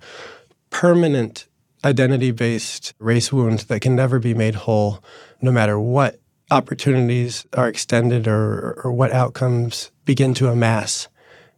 permanent 0.70 1.48
identity 1.84 2.32
based 2.32 2.94
race 3.00 3.34
wound 3.34 3.60
that 3.60 3.82
can 3.82 3.96
never 3.96 4.20
be 4.20 4.34
made 4.34 4.56
whole, 4.56 5.04
no 5.42 5.52
matter 5.52 5.80
what 5.80 6.20
opportunities 6.52 7.46
are 7.54 7.68
extended 7.68 8.28
or, 8.28 8.80
or 8.84 8.92
what 8.92 9.12
outcomes 9.12 9.92
begin 10.06 10.34
to 10.36 10.50
amass. 10.50 11.08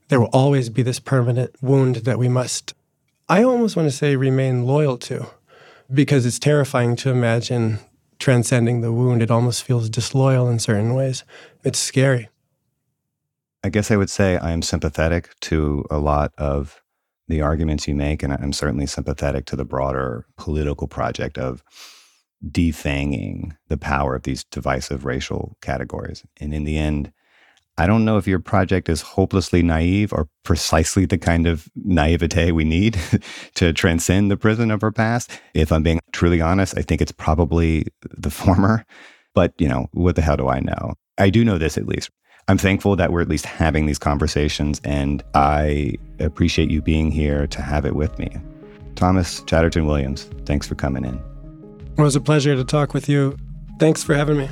There 0.08 0.20
will 0.20 0.30
always 0.34 0.70
be 0.70 0.84
this 0.84 1.00
permanent 1.00 1.56
wound 1.62 1.98
that 1.98 2.20
we 2.20 2.28
must 2.28 2.74
I 3.28 3.44
almost 3.44 3.76
want 3.76 3.90
to 3.90 3.96
say 3.96 4.16
remain 4.16 4.66
loyal 4.66 4.98
to 5.00 5.26
because 5.92 6.28
it's 6.28 6.38
terrifying 6.38 6.96
to 6.98 7.10
imagine 7.10 7.80
transcending 8.20 8.82
the 8.82 8.92
wound. 8.92 9.24
It 9.24 9.32
almost 9.32 9.64
feels 9.64 9.90
disloyal 9.90 10.48
in 10.48 10.60
certain 10.60 10.94
ways. 10.94 11.24
It's 11.64 11.80
scary. 11.80 12.30
I 13.64 13.70
guess 13.70 13.90
I 13.90 13.96
would 13.96 14.12
say 14.12 14.38
I 14.38 14.52
am 14.52 14.62
sympathetic 14.62 15.32
to 15.42 15.86
a 15.90 15.98
lot 15.98 16.34
of 16.38 16.84
the 17.28 17.42
arguments 17.42 17.88
you 17.88 17.96
make, 17.96 18.22
and 18.22 18.32
I'm 18.32 18.54
certainly 18.54 18.86
sympathetic 18.86 19.46
to 19.48 19.56
the 19.56 19.66
broader 19.66 20.28
political 20.38 20.88
project 20.88 21.40
of 21.40 21.64
defanging 22.48 23.58
the 23.70 23.78
power 23.78 24.16
of 24.16 24.22
these 24.22 24.44
divisive 24.44 25.04
racial 25.04 25.58
categories. 25.62 26.24
And 26.40 26.54
in 26.54 26.64
the 26.64 26.78
end, 26.78 27.12
I 27.78 27.88
don't 27.88 28.06
know 28.06 28.18
if 28.18 28.26
your 28.26 28.40
project 28.40 28.88
is 28.88 29.02
hopelessly 29.02 29.62
naive 29.62 30.14
or 30.14 30.30
precisely 30.44 31.06
the 31.06 31.18
kind 31.18 31.46
of 31.46 31.68
naivete 31.76 32.52
we 32.52 32.64
need 32.64 32.98
to 33.56 33.74
transcend 33.74 34.32
the 34.32 34.38
prison 34.38 34.72
of 34.72 34.82
our 34.82 34.92
past. 34.92 35.32
If 35.54 35.72
I'm 35.72 35.84
being 35.84 36.00
truly 36.14 36.40
honest, 36.40 36.78
I 36.78 36.82
think 36.82 37.02
it's 37.02 37.12
probably 37.12 37.86
the 38.02 38.30
former. 38.30 38.86
But, 39.34 39.54
you 39.58 39.68
know, 39.68 39.88
what 39.92 40.16
the 40.16 40.22
hell 40.22 40.38
do 40.38 40.48
I 40.48 40.62
know? 40.62 40.94
I 41.18 41.30
do 41.30 41.44
know 41.44 41.58
this 41.58 41.78
at 41.78 41.86
least. 41.86 42.10
I'm 42.48 42.58
thankful 42.58 42.96
that 42.96 43.12
we're 43.12 43.22
at 43.22 43.28
least 43.28 43.46
having 43.46 43.88
these 43.88 43.98
conversations, 43.98 44.80
and 44.84 45.24
I 45.34 45.96
appreciate 46.20 46.70
you 46.70 46.82
being 46.82 47.12
here 47.12 47.48
to 47.48 47.62
have 47.62 47.86
it 47.86 47.96
with 47.96 48.18
me. 48.20 48.30
Thomas 48.96 49.42
Chatterton 49.42 49.88
Williams, 49.88 50.30
thanks 50.46 50.68
for 50.68 50.76
coming 50.76 51.04
in. 51.06 51.20
It 51.98 52.02
was 52.02 52.16
a 52.16 52.22
pleasure 52.22 52.56
to 52.56 52.64
talk 52.64 52.94
with 52.94 53.10
you. 53.10 53.36
Thanks 53.80 54.04
for 54.04 54.14
having 54.14 54.38
me. 54.38 54.50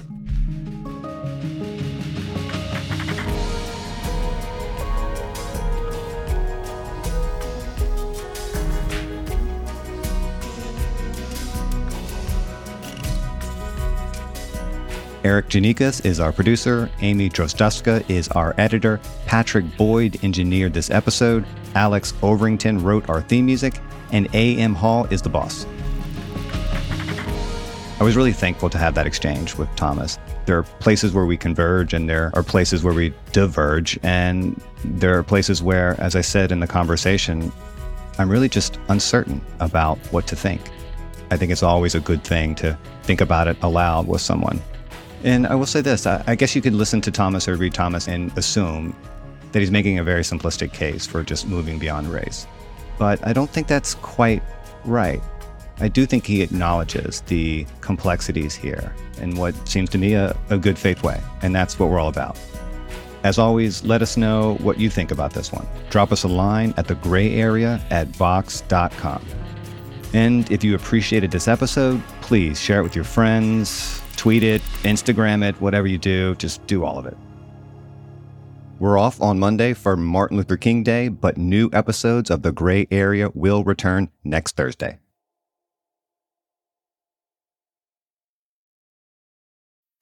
Erikk 15.24 15.48
Geannikis 15.48 16.06
is 16.06 16.20
our 16.20 16.34
producer. 16.34 16.92
Amy 17.00 17.30
Drozdowska 17.30 18.04
is 18.10 18.28
our 18.30 18.54
editor. 18.58 19.00
Patrick 19.26 19.64
Boyd 19.78 20.22
engineered 20.22 20.74
this 20.74 20.90
episode. 20.90 21.46
Alex 21.76 22.12
Overington 22.22 22.84
wrote 22.84 23.10
our 23.10 23.22
theme 23.22 23.46
music. 23.46 23.80
And 24.12 24.28
A.M. 24.34 24.76
Hall 24.76 25.06
is 25.06 25.22
the 25.22 25.30
boss. 25.30 25.66
I 28.02 28.04
was 28.04 28.18
really 28.18 28.34
thankful 28.34 28.70
to 28.72 28.78
have 28.78 28.96
that 28.96 29.08
exchange 29.08 29.56
with 29.56 29.74
Thomas. 29.78 30.20
There 30.46 30.58
are 30.58 30.64
places 30.64 31.14
where 31.14 31.26
we 31.26 31.38
converge 31.38 31.94
and 31.94 32.10
there 32.10 32.30
are 32.36 32.44
places 32.44 32.84
where 32.84 32.94
we 32.94 33.14
diverge. 33.32 33.98
And 34.04 34.62
there 34.84 35.18
are 35.18 35.24
places 35.24 35.64
where, 35.64 35.96
as 36.02 36.18
I 36.18 36.22
said 36.22 36.52
in 36.52 36.60
the 36.60 36.68
conversation, 36.68 37.50
I'm 38.20 38.30
really 38.30 38.50
just 38.50 38.78
uncertain 38.90 39.40
about 39.62 40.00
what 40.08 40.28
to 40.28 40.36
think. 40.36 40.62
I 41.32 41.38
think 41.38 41.50
it's 41.50 41.64
always 41.64 41.96
a 41.96 42.02
good 42.02 42.26
thing 42.26 42.56
to 42.56 42.78
think 43.04 43.22
about 43.22 43.48
it 43.48 43.56
aloud 43.62 44.06
with 44.06 44.20
someone. 44.20 44.62
And 45.24 45.48
I 45.48 45.56
will 45.56 45.66
say 45.66 45.82
this 45.82 46.06
I, 46.06 46.36
guess 46.36 46.56
you 46.56 46.62
could 46.62 46.74
listen 46.74 47.00
to 47.02 47.12
Thomas 47.12 47.48
or 47.48 47.56
read 47.56 47.74
Thomas 47.74 48.08
and 48.08 48.36
assume 48.38 48.96
that 49.52 49.60
he's 49.60 49.72
making 49.72 50.00
a 50.00 50.04
very 50.04 50.24
simplistic 50.24 50.74
case 50.74 51.06
for 51.06 51.24
just 51.24 51.48
moving 51.48 51.80
beyond 51.80 52.12
race. 52.12 52.46
But 52.98 53.26
I 53.26 53.34
don't 53.34 53.50
think 53.50 53.68
that's 53.68 53.96
quite 53.96 54.44
right. 54.84 55.22
I 55.80 55.88
do 55.88 56.06
think 56.06 56.26
he 56.26 56.42
acknowledges 56.42 57.22
the 57.22 57.66
complexities 57.82 58.54
here 58.54 58.94
in 59.22 59.36
what 59.36 59.56
seems 59.68 59.90
to 59.92 59.98
me 59.98 60.14
a, 60.14 60.38
a 60.50 60.58
good 60.58 60.78
faith 60.78 61.04
way, 61.04 61.20
and 61.42 61.56
that's 61.56 61.80
what 61.80 61.90
we're 61.90 62.00
all 62.00 62.10
about. 62.10 62.38
As 63.24 63.40
always, 63.40 63.84
let 63.84 64.02
us 64.02 64.18
know 64.18 64.56
what 64.56 64.80
you 64.80 64.90
think 64.90 65.10
about 65.10 65.34
this 65.34 65.52
one. 65.52 65.66
Drop 65.90 66.12
us 66.12 66.24
a 66.24 66.28
line 66.28 66.74
at 66.78 66.88
the 66.88 66.96
gray 66.96 67.36
area 67.36 67.82
at 67.90 68.08
vox.com. 68.10 69.26
And 70.14 70.52
if 70.52 70.64
you 70.64 70.76
appreciated 70.76 71.32
this 71.32 71.48
episode, 71.48 72.04
please 72.22 72.60
share 72.60 72.82
it 72.82 72.84
with 72.84 72.96
your 72.96 73.06
friends, 73.06 74.03
tweet 74.16 74.44
it, 74.44 74.62
Instagram 74.84 75.48
it, 75.48 75.60
whatever 75.62 75.88
you 75.88 75.98
do, 75.98 76.36
just 76.36 76.66
do 76.68 76.84
all 76.84 76.98
of 76.98 77.06
it. 77.06 77.18
We're 78.80 78.98
off 78.98 79.22
on 79.22 79.40
Monday 79.40 79.74
for 79.74 79.96
Martin 79.96 80.38
Luther 80.38 80.58
King 80.58 80.84
Day, 80.84 81.08
but 81.08 81.38
new 81.38 81.70
episodes 81.72 82.30
of 82.30 82.42
The 82.42 82.52
Gray 82.52 82.88
Area 82.92 83.30
will 83.34 83.64
return 83.64 84.10
next 84.24 84.56
Thursday. 84.56 85.00